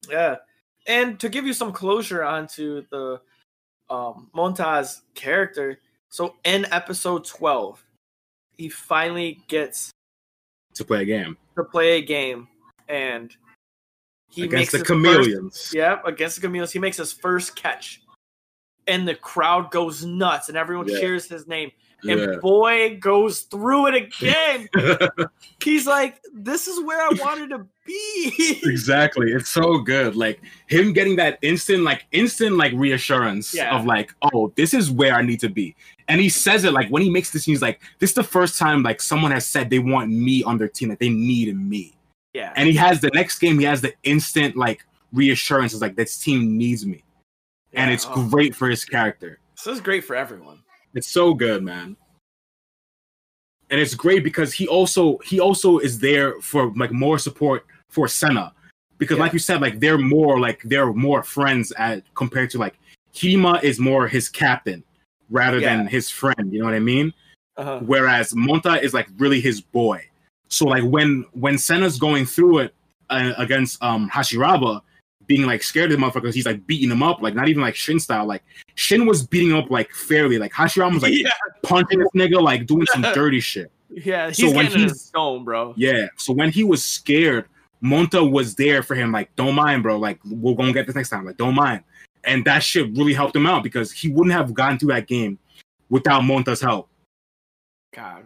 Yeah, 0.08 0.36
and 0.86 1.18
to 1.18 1.28
give 1.28 1.46
you 1.46 1.52
some 1.52 1.72
closure 1.72 2.22
onto 2.22 2.84
the 2.90 3.20
um, 3.90 4.28
Monta's 4.32 5.02
character, 5.14 5.80
so 6.10 6.36
in 6.44 6.64
episode 6.70 7.24
twelve, 7.24 7.82
he 8.56 8.68
finally 8.68 9.40
gets 9.48 9.90
To 10.74 10.84
play 10.84 11.02
a 11.02 11.04
game. 11.06 11.36
to 11.56 11.64
play 11.64 11.96
a 11.98 12.02
game, 12.02 12.46
and 12.88 13.34
He 14.30 14.44
against 14.44 14.70
the 14.72 14.78
his 14.78 14.86
first- 14.86 15.02
chameleons. 15.04 15.72
Yep, 15.74 16.06
against 16.06 16.36
the 16.36 16.42
Chameleons. 16.42 16.70
He 16.70 16.78
makes 16.78 16.98
his 16.98 17.12
first 17.12 17.56
catch. 17.56 18.00
And 18.86 19.08
the 19.08 19.14
crowd 19.16 19.70
goes 19.72 20.04
nuts 20.04 20.48
and 20.50 20.56
everyone 20.58 20.86
Yeah. 20.88 21.00
cheers 21.00 21.26
his 21.28 21.46
name. 21.48 21.72
And 22.02 22.20
Yeah. 22.20 22.36
boy 22.40 22.96
goes 23.00 23.40
through 23.40 23.88
it 23.88 23.94
again. 23.94 24.68
He's 25.62 25.86
like, 25.86 26.20
This 26.32 26.68
is 26.68 26.84
where 26.84 27.00
I 27.00 27.08
wanted 27.20 27.50
to 27.50 27.66
be. 27.84 28.60
exactly. 28.64 29.32
It's 29.32 29.50
so 29.50 29.78
good. 29.78 30.14
Like 30.14 30.40
him 30.68 30.92
getting 30.92 31.16
that 31.16 31.38
instant, 31.42 31.82
like 31.82 32.06
instant, 32.12 32.56
like 32.56 32.72
reassurance 32.74 33.52
Yeah. 33.54 33.76
of 33.76 33.84
like, 33.84 34.12
oh, 34.32 34.52
this 34.56 34.74
is 34.74 34.90
where 34.90 35.14
I 35.14 35.22
need 35.22 35.40
to 35.40 35.48
be. 35.48 35.74
And 36.06 36.20
he 36.20 36.28
says 36.28 36.64
it 36.64 36.72
like 36.72 36.88
when 36.88 37.02
he 37.02 37.10
makes 37.10 37.30
this, 37.30 37.44
he's 37.44 37.60
like, 37.62 37.80
this 37.98 38.10
is 38.10 38.14
the 38.14 38.22
first 38.22 38.58
time 38.58 38.82
like 38.82 39.00
someone 39.02 39.32
has 39.32 39.46
said 39.46 39.68
they 39.68 39.78
want 39.80 40.10
me 40.10 40.42
on 40.44 40.56
their 40.58 40.68
team, 40.68 40.88
that 40.90 41.00
they 41.00 41.08
need 41.10 41.54
me. 41.56 41.94
yeah. 42.32 42.52
And 42.56 42.68
he 42.68 42.74
has 42.76 43.00
the 43.00 43.10
next 43.12 43.38
game, 43.40 43.58
he 43.58 43.64
has 43.64 43.80
the 43.80 43.92
instant 44.04 44.56
like 44.56 44.84
reassurance. 45.12 45.72
It's 45.72 45.82
like 45.82 45.96
this 45.96 46.16
team 46.18 46.56
needs 46.56 46.86
me. 46.86 47.02
And 47.74 47.90
it's 47.90 48.06
oh, 48.08 48.26
great 48.30 48.54
for 48.54 48.68
his 48.68 48.84
character. 48.84 49.40
This 49.56 49.66
is 49.66 49.80
great 49.80 50.04
for 50.04 50.16
everyone. 50.16 50.62
It's 50.94 51.08
so 51.08 51.34
good, 51.34 51.62
man. 51.62 51.96
And 53.70 53.80
it's 53.80 53.94
great 53.94 54.24
because 54.24 54.52
he 54.52 54.66
also 54.66 55.18
he 55.18 55.40
also 55.40 55.78
is 55.78 55.98
there 55.98 56.40
for 56.40 56.72
like 56.76 56.90
more 56.92 57.18
support 57.18 57.66
for 57.90 58.08
Senna. 58.08 58.52
Because 58.96 59.18
Yeah. 59.18 59.24
like 59.24 59.32
you 59.32 59.38
said, 59.38 59.60
like 59.60 59.78
they're 59.78 59.98
more 59.98 60.40
like 60.40 60.62
they're 60.64 60.92
more 60.92 61.22
friends 61.22 61.72
at 61.72 62.02
compared 62.14 62.50
to 62.50 62.58
like 62.58 62.78
Hima 63.14 63.62
is 63.62 63.78
more 63.78 64.08
his 64.08 64.28
captain 64.28 64.82
rather 65.30 65.60
than 65.60 65.86
his 65.86 66.08
friend. 66.10 66.52
You 66.52 66.60
know 66.60 66.64
what 66.64 66.74
I 66.74 66.80
mean? 66.80 67.12
Uh-huh. 67.56 67.80
Whereas 67.84 68.32
Monta 68.32 68.80
is 68.82 68.94
like 68.94 69.08
really 69.18 69.40
his 69.40 69.60
boy. 69.60 70.04
So 70.48 70.64
like 70.66 70.84
when 70.84 71.26
when 71.32 71.54
Senna's 71.56 71.98
going 71.98 72.24
through 72.24 72.58
it 72.60 72.74
uh, 73.10 73.34
against 73.36 73.82
um 73.82 74.08
Hashiraba, 74.08 74.80
being 75.28 75.46
like 75.46 75.62
scared 75.62 75.92
of 75.92 76.00
the 76.00 76.04
motherfuckers, 76.04 76.34
he's 76.34 76.46
like 76.46 76.66
beating 76.66 76.88
them 76.88 77.02
up, 77.04 77.22
like 77.22 77.34
not 77.36 77.46
even 77.48 77.62
like 77.62 77.76
Shin 77.76 78.00
style. 78.00 78.26
Like 78.26 78.42
Shin 78.74 79.06
was 79.06 79.24
beating 79.24 79.52
up 79.56 79.70
like 79.70 79.90
fairly. 79.92 80.38
Like 80.38 80.52
Hashirama 80.52 80.94
was 80.94 81.02
like 81.04 81.12
yeah, 81.14 81.30
punching 81.62 82.00
this 82.00 82.08
nigga, 82.16 82.42
like 82.42 82.66
doing 82.66 82.86
some 82.86 83.02
dirty 83.14 83.38
shit. 83.38 83.70
yeah, 83.90 84.32
So 84.32 84.50
when 84.52 84.66
he's- 84.66 85.00
stone, 85.02 85.44
bro. 85.44 85.74
Yeah. 85.76 86.08
So 86.16 86.32
when 86.32 86.50
he 86.50 86.64
was 86.64 86.82
scared, 86.82 87.44
Monta 87.84 88.28
was 88.28 88.56
there 88.56 88.82
for 88.82 88.96
him, 88.96 89.12
like, 89.12 89.34
don't 89.36 89.54
mind, 89.54 89.84
bro. 89.84 89.98
Like, 89.98 90.18
we're 90.24 90.56
gonna 90.56 90.72
get 90.72 90.86
this 90.88 90.96
next 90.96 91.10
time. 91.10 91.24
Like, 91.24 91.36
don't 91.36 91.54
mind. 91.54 91.84
And 92.24 92.44
that 92.44 92.64
shit 92.64 92.90
really 92.96 93.14
helped 93.14 93.36
him 93.36 93.46
out 93.46 93.62
because 93.62 93.92
he 93.92 94.08
wouldn't 94.10 94.32
have 94.34 94.52
gotten 94.52 94.78
through 94.80 94.88
that 94.94 95.06
game 95.06 95.38
without 95.88 96.22
Monta's 96.22 96.60
help. 96.60 96.88
God, 97.94 98.24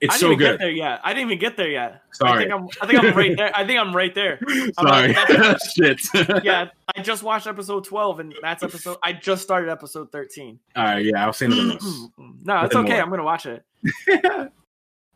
It's 0.00 0.14
I 0.14 0.18
didn't 0.18 0.20
so 0.20 0.32
even 0.32 0.38
get 0.38 0.58
there 0.58 0.70
yet. 0.70 1.00
I 1.04 1.14
didn't 1.14 1.28
even 1.30 1.38
get 1.38 1.56
there 1.56 1.68
yet. 1.70 1.92
I 1.94 1.98
Sorry. 2.16 2.38
think 2.44 2.52
I'm. 2.54 2.68
I 2.82 2.86
think 2.86 2.98
I'm 3.04 3.16
right 3.16 3.36
there. 3.36 3.56
I 3.56 3.66
think 3.66 3.80
I'm 3.80 3.94
right 3.96 4.14
there. 4.14 4.38
I'm 4.48 4.72
Sorry. 4.88 5.12
like, 5.14 5.58
shit. 5.76 6.00
Yeah, 6.44 6.68
I 6.94 7.02
just 7.02 7.22
watched 7.22 7.46
episode 7.46 7.84
12, 7.84 8.20
and 8.20 8.34
that's 8.42 8.62
episode. 8.62 8.98
I 9.02 9.12
just 9.12 9.42
started 9.42 9.70
episode 9.70 10.10
13. 10.12 10.58
All 10.76 10.84
right. 10.84 11.04
Yeah, 11.04 11.24
I'll 11.24 11.32
say 11.32 11.46
else. 11.46 12.08
no, 12.44 12.64
it's 12.64 12.74
okay. 12.74 12.92
more. 12.94 13.02
I'm 13.02 13.10
gonna 13.10 13.24
watch 13.24 13.46
it 13.46 13.64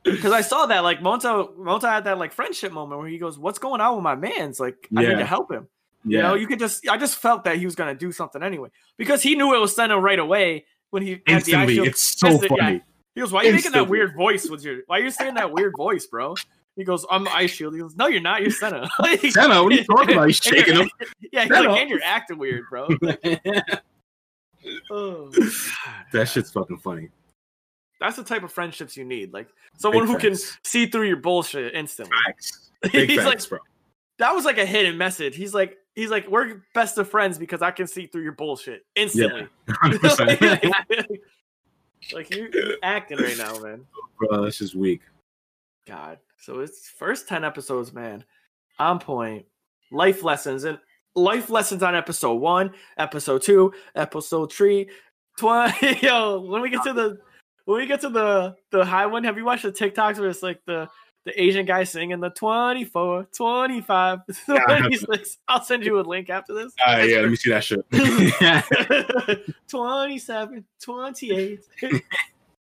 because 0.04 0.32
I 0.32 0.40
saw 0.40 0.66
that 0.66 0.80
like 0.84 1.00
Monta 1.00 1.54
Monta 1.56 1.88
had 1.88 2.04
that 2.04 2.18
like 2.18 2.32
friendship 2.32 2.72
moment 2.72 3.00
where 3.00 3.08
he 3.08 3.18
goes, 3.18 3.38
"What's 3.38 3.58
going 3.58 3.80
on 3.80 3.94
with 3.96 4.04
my 4.04 4.14
man's? 4.14 4.60
Like, 4.60 4.88
I 4.96 5.02
need 5.02 5.18
to 5.18 5.26
help 5.26 5.50
him." 5.50 5.68
You 6.04 6.18
Yeah. 6.18 6.22
know, 6.28 6.34
you 6.34 6.46
could 6.46 6.58
just. 6.58 6.88
I 6.88 6.96
just 6.96 7.16
felt 7.18 7.44
that 7.44 7.56
he 7.58 7.64
was 7.64 7.74
gonna 7.74 7.94
do 7.94 8.12
something 8.12 8.42
anyway 8.42 8.68
because 8.96 9.22
he 9.22 9.34
knew 9.34 9.54
it 9.54 9.58
was 9.58 9.74
Senna 9.74 9.98
right 9.98 10.18
away 10.18 10.64
when 10.90 11.02
he 11.02 11.10
had 11.26 11.42
the 11.44 11.52
Instantly. 11.52 11.78
It's 11.78 12.02
so 12.18 12.40
yeah. 12.56 12.78
He 13.18 13.20
goes, 13.22 13.32
"Why 13.32 13.40
are 13.40 13.44
you 13.46 13.52
making 13.54 13.72
that 13.72 13.88
weird 13.88 14.14
voice 14.14 14.48
with 14.48 14.62
your? 14.62 14.82
Why 14.86 15.00
are 15.00 15.02
you 15.02 15.10
saying 15.10 15.34
that 15.34 15.50
weird 15.50 15.74
voice, 15.76 16.06
bro?" 16.06 16.36
He 16.76 16.84
goes, 16.84 17.04
"I'm 17.10 17.26
eye 17.26 17.46
shield." 17.46 17.74
He 17.74 17.80
goes, 17.80 17.96
"No, 17.96 18.06
you're 18.06 18.20
not. 18.20 18.42
You're 18.42 18.52
Senna." 18.52 18.88
Like- 19.00 19.20
Senna, 19.22 19.60
what 19.60 19.72
are 19.72 19.74
you 19.74 19.82
talking 19.82 20.14
about? 20.14 20.28
He's 20.28 20.36
shaking 20.42 20.76
him. 20.76 20.88
Yeah, 21.32 21.42
he's 21.42 21.52
Senna. 21.52 21.70
like, 21.70 21.80
and 21.80 21.90
you're 21.90 21.98
acting 22.04 22.38
weird, 22.38 22.62
bro. 22.70 22.86
Oh, 24.90 25.30
that 26.12 26.28
shit's 26.28 26.52
fucking 26.52 26.78
funny. 26.78 27.08
that's 27.98 28.16
the 28.16 28.22
type 28.22 28.44
of 28.44 28.52
friendships 28.52 28.96
you 28.96 29.04
need. 29.04 29.32
Like 29.32 29.48
someone 29.76 30.04
Big 30.06 30.12
who 30.12 30.18
can 30.20 30.36
see 30.64 30.86
through 30.86 31.08
your 31.08 31.16
bullshit 31.16 31.74
instantly. 31.74 32.16
Facts. 32.26 32.70
Big 32.92 33.08
he's 33.10 33.18
facts, 33.24 33.26
like, 33.26 33.48
bro. 33.48 33.58
that 34.20 34.32
was 34.32 34.44
like 34.44 34.58
a 34.58 34.66
hidden 34.66 34.96
message. 34.96 35.34
He's 35.34 35.54
like, 35.54 35.76
he's 35.96 36.10
like, 36.10 36.28
we're 36.28 36.62
best 36.74 36.98
of 36.98 37.08
friends 37.10 37.38
because 37.38 37.62
I 37.62 37.72
can 37.72 37.86
see 37.88 38.06
through 38.06 38.22
your 38.22 38.32
bullshit 38.32 38.82
instantly. 38.94 39.48
100%. 39.68 41.06
Like 42.12 42.34
you 42.34 42.48
you're 42.52 42.76
acting 42.82 43.18
right 43.18 43.36
now, 43.36 43.58
man. 43.58 43.84
bro, 44.18 44.44
this 44.44 44.60
is 44.60 44.74
weak. 44.74 45.02
God. 45.86 46.18
So 46.36 46.60
it's 46.60 46.88
first 46.88 47.28
10 47.28 47.44
episodes, 47.44 47.92
man. 47.92 48.24
On 48.78 48.98
point. 48.98 49.46
Life 49.90 50.22
lessons 50.22 50.64
and 50.64 50.78
life 51.14 51.50
lessons 51.50 51.82
on 51.82 51.94
episode 51.94 52.34
one, 52.34 52.72
episode 52.98 53.42
two, 53.42 53.72
episode 53.94 54.52
three, 54.52 54.88
20. 55.38 55.98
Yo, 56.02 56.40
when 56.40 56.60
we 56.62 56.70
get 56.70 56.82
to 56.84 56.92
the 56.92 57.18
when 57.64 57.80
we 57.80 57.86
get 57.86 58.00
to 58.02 58.08
the 58.08 58.54
the 58.70 58.84
high 58.84 59.06
one, 59.06 59.24
have 59.24 59.36
you 59.36 59.44
watched 59.44 59.62
the 59.64 59.72
TikToks 59.72 60.18
where 60.18 60.28
it's 60.28 60.42
like 60.42 60.60
the 60.66 60.88
the 61.28 61.42
Asian 61.42 61.64
guy 61.66 61.84
singing 61.84 62.20
the 62.20 62.30
24, 62.30 63.28
25, 63.34 64.18
I 64.28 64.32
haven't. 64.58 64.78
26? 64.80 65.38
I'll 65.48 65.62
send 65.62 65.84
you 65.84 66.00
a 66.00 66.02
link 66.02 66.30
after 66.30 66.54
this. 66.54 66.72
It's 66.86 67.12
yeah, 67.12 67.20
let 67.20 67.30
me 67.30 67.36
see 67.40 67.50
that 67.50 67.64
shit. 67.64 67.84
27, 69.68 70.64
28. 70.82 71.60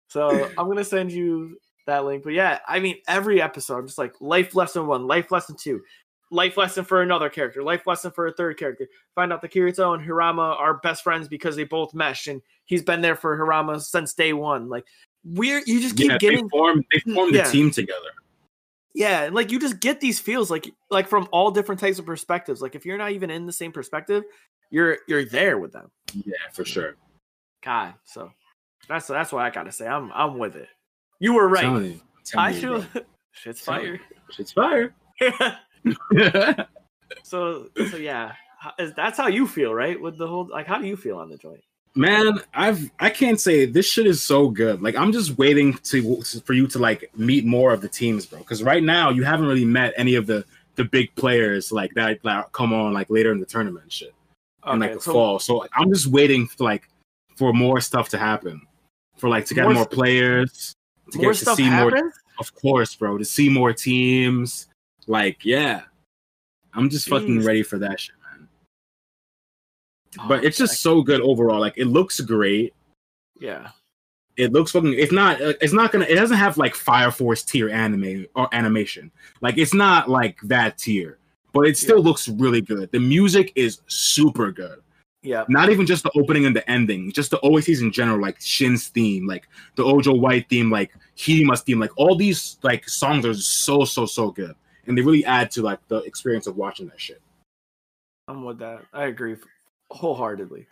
so 0.08 0.50
I'm 0.58 0.68
gonna 0.68 0.84
send 0.84 1.12
you 1.12 1.58
that 1.86 2.04
link. 2.04 2.24
But 2.24 2.32
yeah, 2.34 2.58
I 2.66 2.80
mean 2.80 2.96
every 3.06 3.40
episode, 3.40 3.78
I'm 3.78 3.86
just 3.86 3.98
like 3.98 4.14
life 4.20 4.54
lesson 4.54 4.86
one, 4.86 5.06
life 5.06 5.30
lesson 5.30 5.56
two, 5.56 5.82
life 6.30 6.56
lesson 6.56 6.84
for 6.84 7.02
another 7.02 7.28
character, 7.28 7.62
life 7.62 7.86
lesson 7.86 8.10
for 8.10 8.26
a 8.26 8.32
third 8.32 8.58
character. 8.58 8.88
Find 9.14 9.32
out 9.32 9.42
that 9.42 9.52
Kurita 9.52 9.94
and 9.94 10.06
Hiruma 10.06 10.58
are 10.58 10.74
best 10.78 11.02
friends 11.02 11.28
because 11.28 11.56
they 11.56 11.64
both 11.64 11.94
mesh, 11.94 12.26
and 12.26 12.42
he's 12.64 12.82
been 12.82 13.00
there 13.00 13.16
for 13.16 13.36
Hiruma 13.38 13.80
since 13.80 14.12
day 14.14 14.32
one. 14.32 14.68
Like 14.68 14.84
we're 15.24 15.62
you 15.66 15.80
just 15.80 15.96
keep 15.96 16.10
yeah, 16.10 16.18
getting 16.18 16.44
they 16.46 16.50
formed 16.50 16.84
they 16.92 17.02
Yeah. 17.06 17.44
the 17.44 17.50
team 17.50 17.70
together. 17.70 18.10
Yeah, 18.98 19.22
and, 19.22 19.34
like 19.34 19.52
you 19.52 19.60
just 19.60 19.78
get 19.78 20.00
these 20.00 20.18
feels 20.18 20.50
like 20.50 20.68
like 20.90 21.06
from 21.06 21.28
all 21.30 21.52
different 21.52 21.80
types 21.80 22.00
of 22.00 22.04
perspectives. 22.04 22.60
Like 22.60 22.74
if 22.74 22.84
you're 22.84 22.98
not 22.98 23.12
even 23.12 23.30
in 23.30 23.46
the 23.46 23.52
same 23.52 23.70
perspective, 23.70 24.24
you're 24.70 24.98
you're 25.06 25.24
there 25.24 25.58
with 25.58 25.72
them. 25.72 25.88
Yeah, 26.12 26.34
for 26.52 26.64
sure. 26.64 26.96
God, 27.62 27.94
so 28.04 28.32
that's 28.88 29.06
that's 29.06 29.30
what 29.32 29.44
I 29.44 29.50
gotta 29.50 29.70
say. 29.70 29.86
I'm 29.86 30.10
I'm 30.12 30.36
with 30.36 30.56
it. 30.56 30.68
You 31.20 31.34
were 31.34 31.48
right. 31.48 31.62
Telling 31.62 31.84
you, 31.84 32.00
telling 32.24 32.56
I 32.56 32.60
feel 32.60 32.82
bro. 32.92 33.02
shit's 33.32 33.64
Telling 33.64 33.80
fire. 33.82 33.92
you. 33.92 34.00
Shit's 34.32 34.52
fire. 34.52 34.94
so 37.22 37.68
so 37.90 37.96
yeah, 37.98 38.32
that's 38.96 39.16
how 39.16 39.28
you 39.28 39.46
feel, 39.46 39.72
right? 39.72 40.00
With 40.00 40.18
the 40.18 40.26
whole 40.26 40.48
like, 40.50 40.66
how 40.66 40.78
do 40.78 40.88
you 40.88 40.96
feel 40.96 41.18
on 41.18 41.30
the 41.30 41.36
joint? 41.36 41.62
Man, 41.94 42.40
I've 42.54 42.90
I 43.00 43.10
can't 43.10 43.40
say 43.40 43.66
this 43.66 43.86
shit 43.86 44.06
is 44.06 44.22
so 44.22 44.48
good. 44.48 44.82
Like 44.82 44.94
I'm 44.94 45.12
just 45.12 45.36
waiting 45.38 45.74
to 45.84 46.22
for 46.44 46.52
you 46.52 46.66
to 46.68 46.78
like 46.78 47.10
meet 47.16 47.44
more 47.44 47.72
of 47.72 47.80
the 47.80 47.88
teams, 47.88 48.26
bro. 48.26 48.38
Because 48.38 48.62
right 48.62 48.82
now 48.82 49.10
you 49.10 49.24
haven't 49.24 49.46
really 49.46 49.64
met 49.64 49.94
any 49.96 50.14
of 50.14 50.26
the 50.26 50.44
the 50.76 50.84
big 50.84 51.12
players 51.16 51.72
like 51.72 51.92
that 51.94 52.22
that 52.22 52.52
come 52.52 52.72
on 52.72 52.92
like 52.92 53.10
later 53.10 53.32
in 53.32 53.40
the 53.40 53.46
tournament 53.46 53.92
shit 53.92 54.14
in 54.66 54.78
like 54.78 54.94
the 54.94 55.00
so 55.00 55.12
fall. 55.12 55.38
So 55.38 55.66
I'm 55.74 55.92
just 55.92 56.06
waiting 56.06 56.46
for 56.46 56.64
like 56.64 56.88
for 57.36 57.52
more 57.52 57.80
stuff 57.80 58.08
to 58.10 58.18
happen, 58.18 58.62
for 59.16 59.28
like 59.28 59.46
to 59.46 59.54
get 59.54 59.64
More 59.64 59.74
more, 59.74 59.86
players, 59.86 60.74
to 61.12 61.18
more 61.18 61.32
get 61.32 61.44
to 61.44 61.56
see 61.56 61.70
more. 61.70 61.92
Of 62.38 62.54
course, 62.54 62.94
bro. 62.94 63.18
To 63.18 63.24
see 63.24 63.48
more 63.48 63.72
teams, 63.72 64.68
like 65.06 65.44
yeah, 65.44 65.82
I'm 66.74 66.90
just 66.90 67.08
fucking 67.08 67.44
ready 67.44 67.62
for 67.62 67.78
that 67.78 67.98
shit, 67.98 68.14
But 70.26 70.44
it's 70.44 70.56
just 70.58 70.80
so 70.80 71.02
good 71.02 71.20
overall. 71.20 71.60
Like 71.60 71.74
it 71.76 71.86
looks 71.86 72.20
great. 72.20 72.74
yeah, 73.40 73.70
It 74.36 74.52
looks 74.52 74.72
fucking. 74.72 74.94
It's 74.94 75.12
not. 75.12 75.40
uh, 75.40 75.52
It's 75.60 75.72
not 75.72 75.92
gonna. 75.92 76.06
It 76.06 76.14
doesn't 76.14 76.36
have 76.36 76.56
like 76.56 76.74
Fire 76.74 77.10
Force 77.10 77.42
tier 77.42 77.68
anime 77.70 78.26
or 78.34 78.48
animation. 78.52 79.10
Like 79.40 79.58
it's 79.58 79.74
not 79.74 80.08
like 80.08 80.38
that 80.44 80.78
tier. 80.78 81.18
But 81.52 81.66
it 81.66 81.76
still 81.76 82.02
looks 82.02 82.28
really 82.28 82.60
good. 82.60 82.90
The 82.92 83.00
music 83.00 83.52
is 83.56 83.80
super 83.86 84.52
good. 84.52 84.80
yeah. 85.22 85.44
Not 85.48 85.70
even 85.70 85.86
just 85.86 86.02
the 86.04 86.10
opening 86.14 86.44
and 86.46 86.54
the 86.54 86.68
ending, 86.70 87.10
just 87.10 87.30
the 87.30 87.38
OSTs 87.38 87.80
in 87.80 87.90
general, 87.90 88.20
like 88.20 88.38
Shin's 88.40 88.88
theme, 88.88 89.26
like 89.26 89.48
the 89.74 89.82
Ojo 89.82 90.14
White 90.14 90.48
theme, 90.48 90.70
like 90.70 90.92
Hima's 91.16 91.62
theme, 91.62 91.80
like 91.80 91.90
all 91.96 92.14
these 92.16 92.58
like 92.62 92.88
songs 92.88 93.24
are 93.26 93.34
so 93.34 93.84
so 93.84 94.04
so 94.06 94.30
good, 94.30 94.54
and 94.86 94.96
they 94.96 95.02
really 95.02 95.24
add 95.24 95.50
to 95.52 95.62
like 95.62 95.80
the 95.88 95.98
experience 96.02 96.46
of 96.46 96.56
watching 96.56 96.86
that 96.88 97.00
shit. 97.00 97.20
I'm 98.28 98.44
with 98.44 98.58
that. 98.58 98.82
I 98.92 99.06
agree 99.06 99.36
wholeheartedly. 99.90 100.66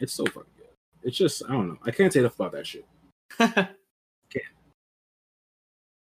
It's 0.00 0.12
so 0.12 0.24
fucking 0.24 0.42
good. 0.56 0.66
It's 1.02 1.16
just 1.16 1.42
I 1.48 1.52
don't 1.52 1.68
know. 1.68 1.78
I 1.84 1.90
can't 1.90 2.12
say 2.12 2.20
enough 2.20 2.34
about 2.34 2.52
that 2.52 2.66
shit. 2.66 2.86
can't. 3.38 3.68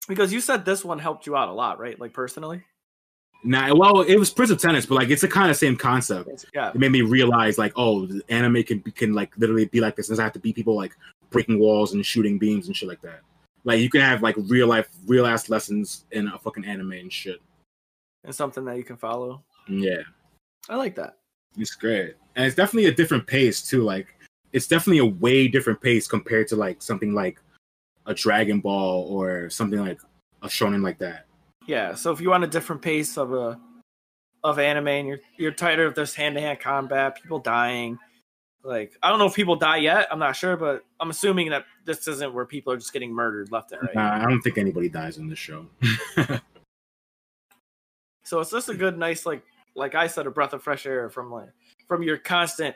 because 0.08 0.34
you 0.34 0.42
said 0.42 0.66
this 0.66 0.84
one 0.84 1.00
helped 1.00 1.26
you 1.28 1.36
out 1.36 1.50
a 1.50 1.54
lot, 1.54 1.80
right? 1.80 2.00
Like 2.00 2.14
personally. 2.14 2.64
Nah, 3.44 3.74
well, 3.74 4.02
it 4.02 4.18
was 4.18 4.30
Prince 4.30 4.52
of 4.52 4.60
Tennis, 4.60 4.86
but 4.86 4.96
like 4.96 5.10
it's 5.10 5.22
the 5.22 5.28
kind 5.28 5.50
of 5.50 5.58
same 5.58 5.76
concept. 5.76 6.46
Yeah. 6.54 6.70
It 6.70 6.76
made 6.76 6.92
me 6.92 7.02
realize 7.02 7.58
like, 7.58 7.74
oh, 7.76 8.08
anime 8.30 8.64
can 8.64 8.80
be- 8.80 8.92
can 8.92 9.14
like 9.14 9.36
literally 9.38 9.66
be 9.66 9.82
like 9.82 9.96
this. 9.96 10.08
It 10.08 10.12
doesn't 10.12 10.24
have 10.24 10.34
to 10.34 10.40
be 10.40 10.54
people 10.54 10.76
like 10.76 10.96
breaking 11.32 11.60
walls 11.60 11.94
and 11.94 12.06
shooting 12.06 12.38
beams 12.38 12.68
and 12.68 12.76
shit 12.76 12.88
like 12.88 13.02
that. 13.02 13.22
Like 13.64 13.80
you 13.80 13.90
can 13.90 14.02
have 14.02 14.22
like 14.22 14.36
real 14.38 14.68
life, 14.68 14.90
real 15.08 15.26
ass 15.26 15.50
lessons 15.50 16.06
in 16.12 16.28
a 16.28 16.38
fucking 16.38 16.66
anime 16.66 16.94
and 16.94 17.12
shit. 17.12 17.42
And 18.24 18.34
something 18.34 18.66
that 18.66 18.78
you 18.78 18.84
can 18.84 18.98
follow. 18.98 19.44
Yeah, 19.68 20.02
I 20.70 20.76
like 20.76 20.96
that. 20.96 21.18
It's 21.58 21.76
great, 21.76 22.16
and 22.36 22.46
it's 22.46 22.56
definitely 22.56 22.90
a 22.90 22.94
different 22.94 23.28
pace 23.28 23.62
too. 23.62 23.84
Like, 23.84 24.16
it's 24.54 24.68
definitely 24.68 25.00
a 25.00 25.06
way 25.06 25.48
different 25.48 25.82
pace 25.82 26.08
compared 26.08 26.48
to 26.50 26.56
like 26.56 26.82
something 26.82 27.14
like 27.14 27.40
a 28.06 28.14
Dragon 28.14 28.60
Ball 28.60 29.06
or 29.10 29.50
something 29.50 29.80
like 29.80 30.00
a 30.42 30.48
shonen 30.48 30.84
like 30.84 30.98
that. 31.00 31.26
Yeah, 31.68 31.94
so 31.96 32.12
if 32.12 32.20
you 32.20 32.30
want 32.30 32.44
a 32.44 32.48
different 32.48 32.82
pace 32.82 33.18
of 33.18 33.34
a 33.34 33.60
of 34.44 34.58
anime 34.58 34.88
and 34.88 35.08
you're 35.08 35.20
you're 35.38 35.52
tired 35.52 35.80
of 35.80 35.96
this 35.96 36.16
hand 36.16 36.36
to 36.36 36.42
hand 36.42 36.60
combat, 36.60 37.22
people 37.22 37.40
dying. 37.40 37.98
Like 38.64 38.94
I 39.02 39.10
don't 39.10 39.20
know 39.20 39.26
if 39.26 39.36
people 39.36 39.56
die 39.56 39.78
yet. 39.78 40.08
I'm 40.12 40.20
not 40.20 40.36
sure, 40.36 40.58
but 40.58 40.84
I'm 41.00 41.10
assuming 41.10 41.50
that 41.50 41.66
this 41.86 42.08
isn't 42.08 42.34
where 42.34 42.46
people 42.46 42.74
are 42.74 42.78
just 42.78 42.94
getting 42.94 43.14
murdered 43.14 43.52
left 43.52 43.72
and 43.72 43.82
right. 43.82 43.96
Nah, 43.96 44.24
I 44.24 44.30
don't 44.30 44.42
think 44.42 44.58
anybody 44.58 44.90
dies 44.90 45.18
in 45.18 45.28
this 45.28 45.40
show. 45.40 45.66
So 48.32 48.40
it's 48.40 48.52
just 48.52 48.70
a 48.70 48.74
good, 48.74 48.98
nice, 48.98 49.26
like 49.26 49.44
like 49.76 49.96
I 49.96 50.08
said, 50.08 50.28
a 50.28 50.32
breath 50.32 50.54
of 50.54 50.64
fresh 50.64 50.86
air 50.86 51.10
from 51.10 51.32
like 51.32 51.50
from 51.88 52.04
your 52.04 52.18
constant, 52.18 52.76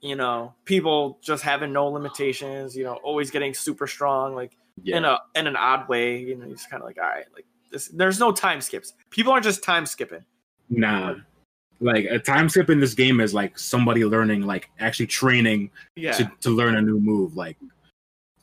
you 0.00 0.16
know, 0.16 0.54
people 0.64 1.18
just 1.22 1.42
having 1.42 1.72
no 1.72 1.86
limitations. 1.88 2.76
You 2.76 2.84
know, 2.84 2.94
always 3.02 3.30
getting 3.30 3.54
super 3.54 3.86
strong, 3.86 4.34
like 4.34 4.56
yeah, 4.82 4.96
in 4.98 5.04
a 5.04 5.18
in 5.34 5.46
an 5.46 5.56
odd 5.56 5.88
way. 5.88 6.18
You 6.18 6.36
know, 6.36 6.46
just 6.50 6.70
kind 6.70 6.82
of 6.82 6.86
like 6.86 6.98
all 6.98 7.04
right, 7.08 7.24
like 7.34 7.46
this. 7.70 7.88
There's 7.88 8.18
no 8.20 8.32
time 8.32 8.60
skips. 8.60 8.92
People 9.10 9.32
aren't 9.32 9.44
just 9.44 9.62
time 9.62 9.86
skipping. 9.86 10.24
nah. 10.70 11.14
Like 11.80 12.04
a 12.04 12.20
time 12.20 12.48
skip 12.48 12.70
in 12.70 12.78
this 12.78 12.94
game 12.94 13.20
is 13.20 13.34
like 13.34 13.58
somebody 13.58 14.04
learning, 14.04 14.42
like 14.46 14.70
actually 14.78 15.08
training 15.08 15.70
Yeah, 15.96 16.12
to, 16.12 16.32
to 16.42 16.50
learn 16.50 16.76
a 16.76 16.80
new 16.80 17.00
move, 17.00 17.36
like 17.36 17.58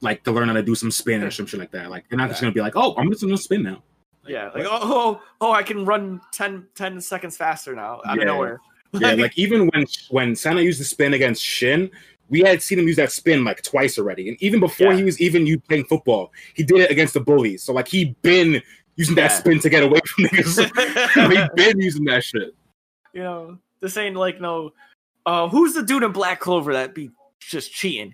like 0.01 0.23
to 0.25 0.31
learn 0.31 0.49
how 0.49 0.53
to 0.53 0.61
do 0.61 0.75
some 0.75 0.91
spin 0.91 1.23
or 1.23 1.31
some 1.31 1.45
shit 1.45 1.59
like 1.59 1.71
that. 1.71 1.89
Like 1.89 2.07
they're 2.09 2.17
not 2.17 2.27
just 2.29 2.41
gonna 2.41 2.53
be 2.53 2.59
like, 2.59 2.75
oh, 2.75 2.93
I'm 2.97 3.09
just 3.09 3.23
gonna 3.23 3.37
spin 3.37 3.63
now. 3.63 3.81
Yeah. 4.27 4.49
Like 4.53 4.65
oh, 4.65 4.79
oh 4.81 5.21
oh, 5.41 5.51
I 5.51 5.63
can 5.63 5.85
run 5.85 6.21
10, 6.31 6.67
10 6.75 7.01
seconds 7.01 7.37
faster 7.37 7.75
now 7.75 8.01
out 8.05 8.15
Yeah. 8.17 8.21
of 8.21 8.27
nowhere. 8.27 8.59
Yeah, 8.93 9.13
like 9.13 9.37
even 9.37 9.69
when 9.69 9.85
when 10.09 10.35
Sana 10.35 10.59
used 10.59 10.77
the 10.81 10.83
spin 10.83 11.13
against 11.13 11.41
Shin, 11.41 11.89
we 12.27 12.41
had 12.41 12.61
seen 12.61 12.77
him 12.77 12.87
use 12.87 12.97
that 12.97 13.09
spin 13.13 13.45
like 13.45 13.61
twice 13.61 13.97
already. 13.97 14.27
And 14.27 14.35
even 14.43 14.59
before 14.59 14.91
Yeah. 14.91 14.97
he 14.97 15.03
was 15.05 15.21
even 15.21 15.47
you 15.47 15.59
playing 15.61 15.85
football, 15.85 16.33
he 16.55 16.63
did 16.63 16.79
it 16.81 16.91
against 16.91 17.13
the 17.13 17.21
bullies. 17.21 17.63
So 17.63 17.71
like 17.71 17.87
he 17.87 18.15
been 18.21 18.61
using 18.97 19.15
that 19.15 19.31
Yeah. 19.31 19.37
spin 19.37 19.59
to 19.61 19.69
get 19.69 19.83
away 19.83 20.01
from 20.05 20.25
niggas. 20.25 21.31
he 21.31 21.47
been 21.55 21.79
using 21.79 22.03
that 22.05 22.21
shit. 22.25 22.53
you 23.13 23.23
know, 23.23 23.57
this 23.79 23.95
ain't 23.95 24.17
like 24.17 24.41
no. 24.41 24.73
Uh, 25.25 25.47
who's 25.47 25.73
the 25.73 25.83
dude 25.83 26.03
in 26.03 26.11
Black 26.11 26.41
Clover 26.41 26.73
that 26.73 26.93
be 26.93 27.11
just 27.39 27.71
cheating? 27.71 28.13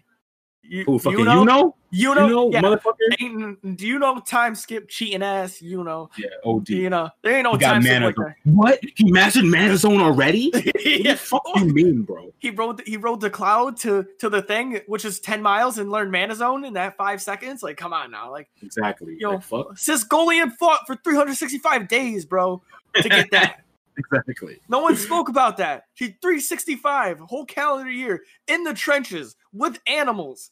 You, 0.63 0.83
Who 0.83 0.99
fucking 0.99 1.19
you 1.19 1.25
know? 1.25 1.43
know? 1.45 1.75
You 1.91 2.09
You 2.09 2.15
know? 2.15 2.27
know, 2.27 2.51
yeah. 2.51 2.61
motherfucker? 2.61 2.95
Ain't, 3.21 3.77
do 3.77 3.87
you 3.87 3.99
know 3.99 4.19
time 4.19 4.53
skip 4.53 4.89
cheating 4.89 5.23
ass? 5.23 5.61
You 5.61 5.81
know, 5.83 6.09
Yeah, 6.17 6.27
OD. 6.43 6.67
you 6.69 6.89
know, 6.89 7.09
there 7.23 7.35
ain't 7.35 7.45
no 7.45 7.53
He 7.53 7.59
time 7.59 7.81
skip 7.81 8.01
like 8.01 8.15
zone. 8.17 8.35
What? 8.43 8.79
He 8.95 9.09
mastered 9.09 9.45
mana 9.45 9.77
zone 9.77 10.01
already? 10.01 10.51
What 10.53 10.63
the 10.83 11.01
yeah. 11.03 11.15
fuck 11.15 11.43
you 11.55 11.73
mean, 11.73 12.01
bro? 12.01 12.33
He 12.39 12.49
rode 12.49 12.81
he 12.85 12.97
rode 12.97 13.21
the 13.21 13.29
cloud 13.29 13.77
to 13.77 14.05
to 14.19 14.29
the 14.29 14.41
thing, 14.41 14.81
which 14.87 15.05
is 15.05 15.21
ten 15.21 15.41
miles, 15.41 15.77
and 15.77 15.89
learned 15.89 16.11
mana 16.11 16.35
zone 16.35 16.65
in 16.65 16.73
that 16.73 16.97
five 16.97 17.21
seconds. 17.21 17.63
Like, 17.63 17.77
come 17.77 17.93
on 17.93 18.11
now, 18.11 18.29
like 18.31 18.49
Exactly. 18.61 19.15
Yo, 19.19 19.31
Like, 19.31 19.43
fuck. 19.43 19.75
Sisgolian 19.75 20.51
fought 20.53 20.85
for 20.85 20.95
365 20.97 21.87
days, 21.87 22.25
bro, 22.25 22.61
to 22.95 23.07
get 23.07 23.31
that. 23.31 23.61
Exactly. 23.97 24.59
no 24.69 24.79
one 24.79 24.95
spoke 24.95 25.27
about 25.29 25.57
that. 25.57 25.85
He 25.95 26.07
365 26.21 27.19
whole 27.19 27.45
calendar 27.45 27.89
year 27.91 28.21
in 28.47 28.63
the 28.63 28.73
trenches 28.73 29.35
with 29.53 29.79
animals, 29.87 30.51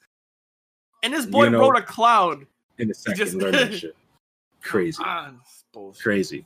and 1.03 1.13
this 1.13 1.25
boy 1.25 1.45
You 1.45 1.49
know- 1.51 1.59
rode 1.59 1.77
a 1.77 1.81
cloud. 1.83 2.45
In 2.79 2.89
a 2.89 2.93
second, 2.93 3.17
just- 3.17 3.33
learn 3.35 3.51
that 3.53 3.73
shit. 3.79 3.95
Crazy. 4.63 5.01
Ah. 5.05 5.31
Crazy. 6.01 6.45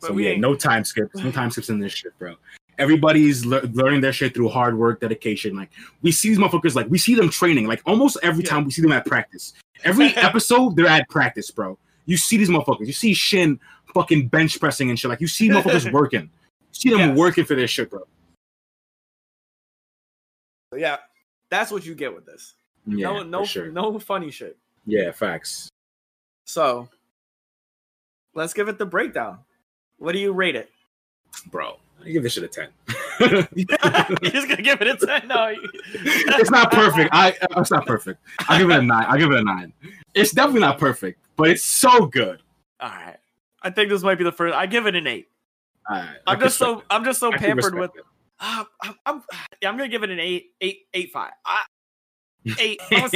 But 0.00 0.08
so 0.08 0.12
we 0.12 0.24
yeah, 0.24 0.30
ain't- 0.32 0.40
no 0.40 0.54
time 0.54 0.84
skips, 0.84 1.16
no 1.16 1.30
time 1.32 1.50
skips 1.50 1.70
in 1.70 1.78
this 1.80 1.92
shit, 1.92 2.16
bro. 2.18 2.36
Everybody's 2.78 3.44
le- 3.46 3.62
learning 3.72 4.02
their 4.02 4.12
shit 4.12 4.34
through 4.34 4.50
hard 4.50 4.78
work, 4.78 5.00
dedication. 5.00 5.56
Like 5.56 5.70
we 6.02 6.12
see 6.12 6.28
these 6.28 6.38
motherfuckers, 6.38 6.74
like 6.74 6.88
we 6.90 6.98
see 6.98 7.14
them 7.14 7.30
training. 7.30 7.66
Like 7.66 7.80
almost 7.86 8.18
every 8.22 8.44
Yeah. 8.44 8.50
time 8.50 8.64
we 8.66 8.70
see 8.70 8.82
them 8.82 8.92
at 8.92 9.06
practice. 9.06 9.54
Every 9.84 10.06
episode 10.16 10.76
they're 10.76 10.86
at 10.86 11.08
practice, 11.08 11.50
bro. 11.50 11.78
You 12.06 12.16
see 12.16 12.36
these 12.36 12.48
motherfuckers. 12.48 12.86
You 12.86 12.92
see 12.92 13.14
Shin 13.14 13.60
fucking 13.92 14.28
bench 14.28 14.58
pressing 14.58 14.90
and 14.90 14.98
shit. 14.98 15.08
Like 15.08 15.20
you 15.20 15.28
see 15.28 15.48
motherfuckers 15.48 15.92
working. 15.92 16.22
You 16.22 16.28
see 16.72 16.90
them 16.90 17.14
working 17.14 17.44
for 17.44 17.54
this 17.54 17.70
shit, 17.70 17.90
bro. 17.90 18.02
yeah, 20.76 20.98
that's 21.50 21.70
what 21.70 21.84
you 21.84 21.94
get 21.94 22.14
with 22.14 22.26
this. 22.26 22.54
Yeah, 22.86 23.08
no, 23.12 23.22
no, 23.22 23.44
sure. 23.44 23.70
no 23.70 23.98
funny 23.98 24.30
shit. 24.30 24.56
Yeah, 24.86 25.10
facts, 25.10 25.68
So, 26.44 26.88
let's 28.34 28.54
give 28.54 28.68
it 28.68 28.78
the 28.78 28.86
breakdown. 28.86 29.40
What 29.98 30.12
do 30.12 30.18
you 30.18 30.32
rate 30.32 30.54
it? 30.54 30.70
bro. 31.50 31.76
I 32.04 32.10
give 32.10 32.22
this 32.22 32.34
shit 32.34 32.44
a 32.44 32.48
ten. 32.48 32.68
You're 33.20 34.30
just 34.30 34.48
gonna 34.48 34.62
give 34.62 34.80
it 34.80 34.88
a 34.88 35.06
ten? 35.06 35.26
No, 35.28 35.54
it's 35.92 36.50
not 36.50 36.70
perfect. 36.70 37.10
I 37.12 37.34
it's 37.56 37.70
not 37.70 37.86
perfect. 37.86 38.20
I'll 38.48 38.58
give 38.58 38.70
it 38.70 38.78
a 38.78 38.82
nine. 38.82 39.06
I'll 39.08 39.18
give 39.18 39.30
it 39.30 39.38
a 39.38 39.44
nine. 39.44 39.72
It's 40.14 40.32
definitely 40.32 40.60
not 40.60 40.78
perfect, 40.78 41.18
but 41.36 41.50
it's 41.50 41.64
so 41.64 42.06
good. 42.06 42.42
All 42.80 42.88
right. 42.88 43.16
I 43.62 43.70
think 43.70 43.90
this 43.90 44.02
might 44.02 44.16
be 44.16 44.24
the 44.24 44.32
first. 44.32 44.54
I 44.54 44.66
give 44.66 44.86
it 44.86 44.94
an 44.94 45.06
eight. 45.06 45.28
Alright, 45.90 46.16
I 46.26 46.32
I'm 46.32 46.40
just 46.40 46.58
so 46.58 46.74
respect 46.74 46.86
I'm 46.90 47.04
just 47.04 47.20
so. 47.20 47.32
I 47.32 47.36
pampered 47.36 47.74
with. 47.74 47.90
it. 47.96 48.04
Uh, 48.40 48.64
I'm, 48.82 48.94
I'm 49.06 49.22
yeah, 49.62 49.68
I'm 49.68 49.76
gonna 49.76 49.88
give 49.88 50.02
it 50.02 50.10
an 50.10 50.18
eight, 50.18 50.52
eight, 50.60 50.86
eight, 50.94 51.12
five. 51.12 51.32
I, 51.44 51.62
eight. 52.58 52.80
I'm, 52.90 53.08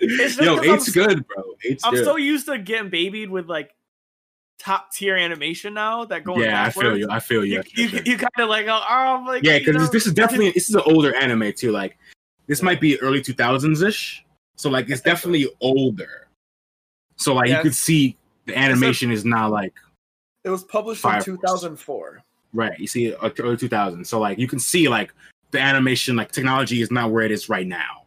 it's 0.00 0.38
Yo, 0.38 0.56
'cause 0.56 0.88
I'm 0.88 0.92
good, 0.92 1.26
bro. 1.26 1.42
Eight's 1.64 1.84
I'm 1.84 1.94
good. 1.94 2.04
so 2.04 2.16
used 2.16 2.46
to 2.46 2.58
getting 2.58 2.90
babied 2.90 3.30
with 3.30 3.48
like 3.48 3.74
top 4.58 4.92
tier 4.92 5.16
animation 5.16 5.74
now 5.74 6.04
that 6.04 6.22
going 6.22 6.42
yeah, 6.42 6.64
I 6.64 6.70
feel 6.70 6.96
you. 6.96 7.08
I 7.10 7.18
feel 7.18 7.44
you. 7.44 7.62
You, 7.74 7.86
you, 7.88 8.02
you 8.04 8.16
kind 8.16 8.30
of 8.38 8.48
like 8.48 8.66
oh, 8.68 8.84
I'm 8.88 9.26
like 9.26 9.42
yeah, 9.42 9.58
because 9.58 9.90
this 9.90 10.06
is 10.06 10.12
definitely 10.12 10.50
this 10.52 10.68
is 10.68 10.74
an 10.74 10.82
older 10.86 11.14
anime 11.16 11.52
too. 11.52 11.72
Like 11.72 11.98
this 12.46 12.62
might 12.62 12.80
be 12.80 13.00
early 13.00 13.22
two 13.22 13.34
thousands 13.34 13.82
ish. 13.82 14.24
So 14.56 14.70
like 14.70 14.88
it's 14.90 15.00
definitely 15.00 15.48
older. 15.60 16.28
So 17.16 17.34
like 17.34 17.48
Yeah. 17.48 17.58
you 17.58 17.62
could 17.62 17.74
see 17.74 18.16
the 18.46 18.56
animation 18.58 19.10
is 19.12 19.24
not 19.24 19.50
like 19.50 19.74
it 20.44 20.50
was 20.50 20.64
published 20.64 21.04
in 21.04 21.22
2004. 21.22 22.22
right. 22.52 22.78
You 22.78 22.86
see 22.88 23.14
uh, 23.14 23.30
early 23.38 23.56
two 23.56 23.68
thousands. 23.68 24.08
So 24.08 24.18
like 24.18 24.38
you 24.38 24.48
can 24.48 24.58
see 24.58 24.88
like 24.88 25.12
the 25.52 25.60
animation 25.60 26.16
like 26.16 26.32
technology 26.32 26.80
is 26.82 26.90
not 26.90 27.10
where 27.12 27.24
it 27.24 27.30
is 27.30 27.48
right 27.48 27.66
now, 27.66 28.04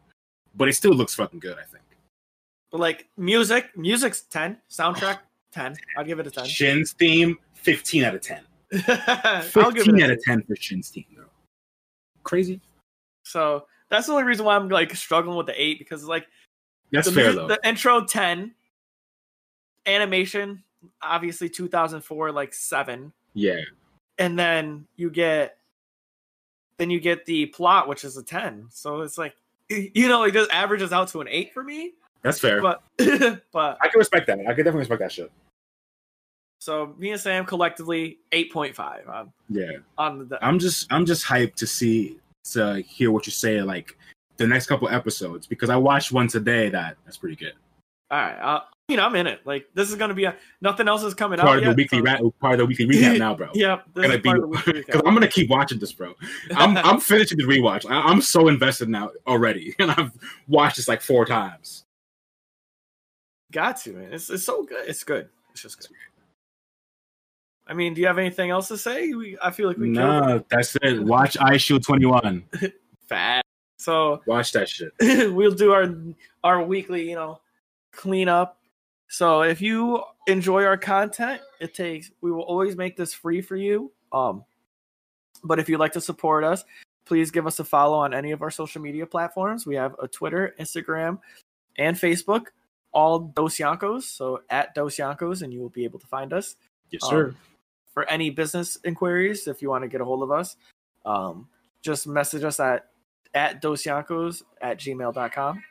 but 0.56 0.68
it 0.68 0.74
still 0.74 0.94
looks 0.94 1.14
fucking 1.16 1.40
good. 1.40 1.58
I 1.58 1.64
think. 1.64 1.84
But 2.72 2.80
like 2.82 3.08
music, 3.18 3.70
music's 3.78 4.22
ten. 4.24 4.58
Soundtrack 4.70 5.20
ten. 5.52 5.76
I'll 5.98 6.04
give 6.04 6.20
it 6.20 6.28
a 6.28 6.32
ten. 6.32 6.46
Shin's 6.46 6.92
theme, 6.94 7.38
fifteen 7.54 8.04
out 8.04 8.16
of 8.16 8.22
ten. 8.22 8.42
I'll 8.88 9.72
give 9.72 9.86
Fifteen 9.86 10.00
it 10.00 10.04
out 10.04 10.10
of 10.12 10.22
ten 10.24 10.42
for 10.44 10.56
Shin's 10.58 10.90
theme, 10.90 11.06
though. 11.16 11.24
Crazy. 12.24 12.60
So 13.24 13.66
that's 13.90 14.08
the 14.08 14.14
only 14.14 14.26
reason 14.26 14.46
why 14.46 14.56
I'm 14.56 14.68
like 14.68 14.94
struggling 14.96 15.38
with 15.38 15.46
the 15.46 15.62
eight 15.62 15.80
because 15.80 16.04
like 16.06 16.28
That's 16.92 17.10
fair 17.12 17.30
mu- 17.30 17.36
though. 17.36 17.48
the 17.48 17.60
intro 17.64 18.04
10 18.04 18.54
animation 19.86 20.64
obviously 21.02 21.50
2004 21.50 22.32
like 22.32 22.54
7 22.54 23.12
yeah. 23.34 23.56
and 24.20 24.38
then 24.38 24.86
you 24.96 25.10
get 25.10 25.58
then 26.78 26.90
you 26.90 27.00
get 27.00 27.26
the 27.26 27.48
plot 27.48 27.88
which 27.88 28.04
is 28.04 28.18
a 28.18 28.24
10 28.24 28.68
so 28.70 29.02
it's 29.02 29.18
like 29.18 29.36
you 29.70 30.08
know 30.08 30.24
it 30.24 30.32
just 30.34 30.52
averages 30.52 30.92
out 30.92 31.08
to 31.08 31.22
an 31.22 31.28
8 31.28 31.54
for 31.54 31.64
me 31.64 31.94
That's 32.22 32.40
fair. 32.40 32.62
but 32.62 32.84
but 33.52 33.78
I 33.82 33.88
can 33.88 33.98
respect 33.98 34.28
that. 34.28 34.40
I 34.40 34.44
can 34.54 34.58
definitely 34.58 34.80
respect 34.82 35.00
that 35.00 35.12
shit. 35.12 35.32
so 36.60 36.94
me 37.00 37.12
and 37.12 37.20
sam 37.20 37.46
collectively 37.46 38.20
8.5 38.32 39.10
on, 39.10 39.34
Yeah. 39.50 39.72
on 39.98 40.28
the 40.28 40.38
I'm 40.46 40.60
just 40.60 40.92
I'm 40.92 41.06
just 41.06 41.26
hyped 41.26 41.56
to 41.56 41.68
see 41.68 42.20
to 42.52 42.76
hear 42.82 43.12
what 43.12 43.26
you 43.26 43.32
say 43.32 43.62
like 43.64 43.98
the 44.38 44.46
next 44.46 44.68
couple 44.68 44.88
episodes 44.90 45.48
because 45.48 45.70
I 45.72 45.78
watched 45.78 46.12
one 46.12 46.28
today 46.28 46.70
that 46.70 46.98
that's 47.06 47.18
pretty 47.18 47.36
good. 47.38 47.54
all 48.12 48.20
right 48.20 48.38
uh, 48.40 48.62
I 48.62 48.75
mean 48.90 49.00
i'm 49.00 49.16
in 49.16 49.26
it 49.26 49.40
like 49.46 49.68
this 49.74 49.90
is 49.90 49.96
gonna 49.96 50.14
be 50.14 50.26
a 50.26 50.36
nothing 50.62 50.88
else 50.88 51.04
is 51.04 51.14
coming 51.14 51.40
Part 51.40 51.50
out 51.50 51.56
of 51.58 51.64
the 51.64 51.70
yet, 51.70 51.78
weekly 51.78 51.98
so- 52.00 52.04
ra- 52.26 52.30
part 52.40 52.54
of 52.54 52.60
the 52.60 52.66
weekly 52.68 52.86
recap 52.86 53.18
now, 53.20 53.34
bro. 53.36 53.50
yeah 53.56 53.80
Gonna 53.96 54.10
is 54.16 54.22
part 54.22 54.38
of 54.44 54.52
the 54.52 54.74
be 54.74 54.80
because. 54.82 55.02
I'm 55.06 55.14
gonna 55.14 55.28
keep 55.28 55.50
watching 55.50 55.80
this, 55.80 55.92
bro. 55.92 56.14
I'm 56.56 56.78
I'm 56.86 57.00
finishing 57.00 57.38
the 57.40 57.46
rewatch. 57.46 57.90
I, 57.90 57.96
I'm 58.02 58.22
so 58.22 58.48
invested 58.48 58.90
now 58.90 59.12
already, 59.26 59.74
and 59.80 59.90
I've 59.92 60.12
watched 60.48 60.76
this 60.78 60.88
like 60.88 61.02
four 61.02 61.26
times. 61.26 61.84
Got 63.52 63.78
to, 63.82 63.94
man. 63.94 64.14
It's, 64.14 64.30
it's 64.30 64.44
so 64.44 64.64
good. 64.64 64.88
It's 64.88 65.04
good. 65.04 65.30
It's 65.52 65.62
just 65.62 65.80
good. 65.80 65.90
I 67.68 67.74
mean, 67.74 67.94
do 67.96 68.02
you 68.02 68.08
have 68.08 68.18
anything 68.20 68.50
else 68.52 68.68
to 68.68 68.78
say? 68.78 69.14
We, 69.14 69.38
I 69.42 69.50
feel 69.50 69.68
like 69.68 69.78
we 69.78 69.88
No, 69.90 70.44
that's 70.50 70.76
it. 70.84 71.00
Watch 71.02 71.38
Eye 71.40 71.58
Shield 71.58 71.84
21. 71.84 72.44
it 72.62 72.74
fat. 73.08 73.44
So 73.80 74.22
Watch 74.28 74.52
that 74.52 74.70
shit. 74.70 74.92
we'll 75.34 75.52
do 75.52 75.72
our 75.72 75.96
our 76.44 76.64
weekly, 76.64 77.10
you 77.10 77.16
know, 77.16 77.40
cleanup. 77.94 78.60
So 79.16 79.44
if 79.44 79.62
you 79.62 80.04
enjoy 80.28 80.66
our 80.66 80.76
content, 80.76 81.40
it 81.62 81.74
takes 81.74 82.12
we 82.20 82.34
will 82.34 82.42
always 82.42 82.76
make 82.76 82.98
this 82.98 83.14
free 83.14 83.40
for 83.40 83.56
you. 83.56 83.94
Um, 84.12 84.44
but 85.42 85.58
if 85.58 85.70
you'd 85.70 85.80
like 85.80 85.94
to 85.94 86.02
support 86.02 86.44
us, 86.44 86.66
please 87.06 87.32
give 87.32 87.48
us 87.48 87.60
a 87.60 87.64
follow 87.64 87.98
on 87.98 88.14
any 88.14 88.32
of 88.32 88.42
our 88.42 88.52
social 88.52 88.82
media 88.82 89.06
platforms. 89.06 89.66
We 89.66 89.76
have 89.76 89.96
a 90.04 90.10
Twitter, 90.10 90.54
Instagram, 90.60 91.20
and 91.78 91.96
Facebook, 91.96 92.48
all 92.92 93.20
Dos 93.20 93.56
Yankos. 93.56 94.04
So 94.04 94.42
at 94.50 94.76
Dos 94.76 94.98
Yankos, 94.98 95.44
and 95.44 95.54
you 95.54 95.62
will 95.62 95.70
be 95.70 95.86
able 95.86 96.00
to 96.00 96.08
find 96.08 96.34
us. 96.34 96.58
Yes, 96.92 97.02
Um, 97.06 97.10
sir. 97.10 97.36
for 97.94 98.04
any 98.10 98.32
business 98.32 98.78
inquiries, 98.84 99.48
if 99.48 99.62
you 99.62 99.70
want 99.70 99.86
to 99.86 99.88
get 99.88 100.02
a 100.02 100.06
hold 100.06 100.24
of 100.24 100.32
us, 100.32 100.58
um, 101.06 101.48
just 101.82 102.06
message 102.06 102.44
us 102.44 102.60
at 102.60 102.90
at 103.34 103.62
dosyankos 103.62 104.44
at 104.60 104.78
gmail.com. 104.78 105.64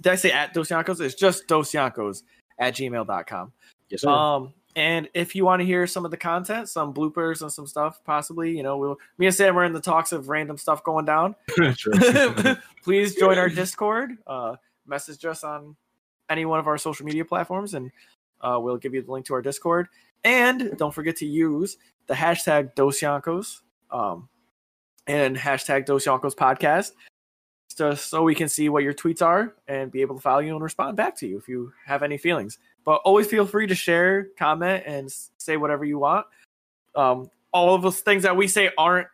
Did 0.00 0.12
I 0.12 0.14
say 0.14 0.30
at 0.30 0.54
dosyankos? 0.54 1.00
It's 1.00 1.16
just 1.16 1.48
dosyankos 1.48 2.22
at 2.58 2.74
gmail.com. 2.74 3.52
Yes, 3.88 4.00
sir. 4.02 4.08
Um, 4.08 4.54
and 4.74 5.08
if 5.12 5.34
you 5.34 5.44
want 5.44 5.60
to 5.60 5.66
hear 5.66 5.86
some 5.86 6.04
of 6.04 6.10
the 6.10 6.16
content, 6.16 6.68
some 6.68 6.94
bloopers 6.94 7.42
and 7.42 7.52
some 7.52 7.66
stuff, 7.66 8.02
possibly, 8.04 8.56
you 8.56 8.62
know, 8.62 8.78
we'll 8.78 8.98
me 9.18 9.26
and 9.26 9.34
Sam 9.34 9.58
are 9.58 9.64
in 9.64 9.72
the 9.72 9.80
talks 9.80 10.12
of 10.12 10.28
random 10.28 10.56
stuff 10.56 10.82
going 10.82 11.04
down. 11.04 11.34
Please 12.82 13.14
join 13.14 13.36
our 13.36 13.50
Discord. 13.50 14.16
Uh, 14.26 14.56
message 14.86 15.24
us 15.26 15.44
on 15.44 15.76
any 16.30 16.46
one 16.46 16.58
of 16.58 16.66
our 16.66 16.78
social 16.78 17.04
media 17.04 17.24
platforms, 17.24 17.74
and 17.74 17.90
uh, 18.40 18.58
we'll 18.60 18.78
give 18.78 18.94
you 18.94 19.02
the 19.02 19.12
link 19.12 19.26
to 19.26 19.34
our 19.34 19.42
Discord. 19.42 19.88
And 20.24 20.76
don't 20.78 20.94
forget 20.94 21.16
to 21.16 21.26
use 21.26 21.76
the 22.06 22.14
hashtag 22.14 22.74
Dosyankos 22.74 23.60
um, 23.90 24.28
and 25.06 25.36
hashtag 25.36 25.86
Dosyankos 25.86 26.34
podcast 26.34 26.92
just 27.74 28.08
so 28.10 28.22
we 28.22 28.34
can 28.34 28.48
see 28.48 28.68
what 28.68 28.82
your 28.82 28.94
tweets 28.94 29.22
are 29.22 29.54
and 29.68 29.90
be 29.90 30.00
able 30.00 30.14
to 30.16 30.20
follow 30.20 30.40
you 30.40 30.54
and 30.54 30.62
respond 30.62 30.96
back 30.96 31.16
to 31.18 31.26
you 31.26 31.38
if 31.38 31.48
you 31.48 31.72
have 31.86 32.02
any 32.02 32.16
feelings. 32.18 32.58
But 32.84 33.00
always 33.04 33.26
feel 33.26 33.46
free 33.46 33.66
to 33.66 33.74
share, 33.74 34.28
comment, 34.38 34.84
and 34.86 35.10
say 35.38 35.56
whatever 35.56 35.84
you 35.84 35.98
want. 35.98 36.26
Um, 36.94 37.30
all 37.52 37.74
of 37.74 37.82
those 37.82 38.00
things 38.00 38.22
that 38.24 38.36
we 38.36 38.48
say 38.48 38.70
aren't 38.76 39.08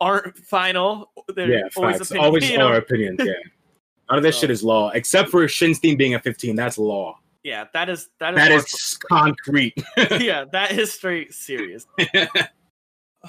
aren't 0.00 0.36
final. 0.38 1.10
They're 1.34 1.48
yeah, 1.50 1.60
always 1.76 1.96
facts. 1.98 2.10
opinion, 2.10 2.26
Always 2.26 2.50
you 2.50 2.58
know? 2.58 2.68
our 2.68 2.76
opinions. 2.76 3.18
Yeah. 3.20 3.32
None 4.10 4.18
of 4.18 4.22
this 4.22 4.36
So- 4.36 4.42
shit 4.42 4.50
is 4.50 4.62
law, 4.62 4.90
except 4.90 5.30
for 5.30 5.44
Shinstein 5.46 5.96
being 5.96 6.14
a 6.14 6.18
15. 6.20 6.54
That's 6.56 6.76
law. 6.78 7.18
Yeah, 7.44 7.64
that 7.72 7.88
is 7.88 8.08
that 8.20 8.34
is 8.34 8.36
That 8.36 8.50
more- 8.50 9.08
concrete. 9.20 9.74
yeah, 10.20 10.44
that 10.52 10.72
is 10.72 10.92
straight 10.92 11.32
serious. 11.34 11.86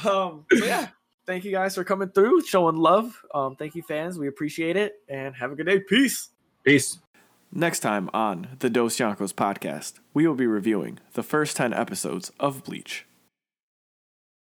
um, 0.05 0.45
so 0.51 0.65
yeah, 0.65 0.89
thank 1.25 1.43
you 1.43 1.51
guys 1.51 1.75
for 1.75 1.83
coming 1.83 2.09
through, 2.09 2.41
showing 2.41 2.75
love. 2.75 3.19
Um, 3.33 3.55
thank 3.55 3.75
you, 3.75 3.83
fans. 3.83 4.17
We 4.17 4.27
appreciate 4.27 4.75
it, 4.75 4.93
and 5.09 5.35
have 5.35 5.51
a 5.51 5.55
good 5.55 5.65
day. 5.65 5.79
Peace. 5.79 6.29
Peace. 6.63 6.99
Next 7.51 7.81
time 7.81 8.09
on 8.13 8.55
the 8.59 8.69
Dos 8.69 8.97
Yankos 8.97 9.33
podcast, 9.33 9.99
we 10.13 10.27
will 10.27 10.35
be 10.35 10.47
reviewing 10.47 10.99
the 11.13 11.23
first 11.23 11.55
10 11.57 11.73
episodes 11.73 12.31
of 12.39 12.63
Bleach. 12.63 13.05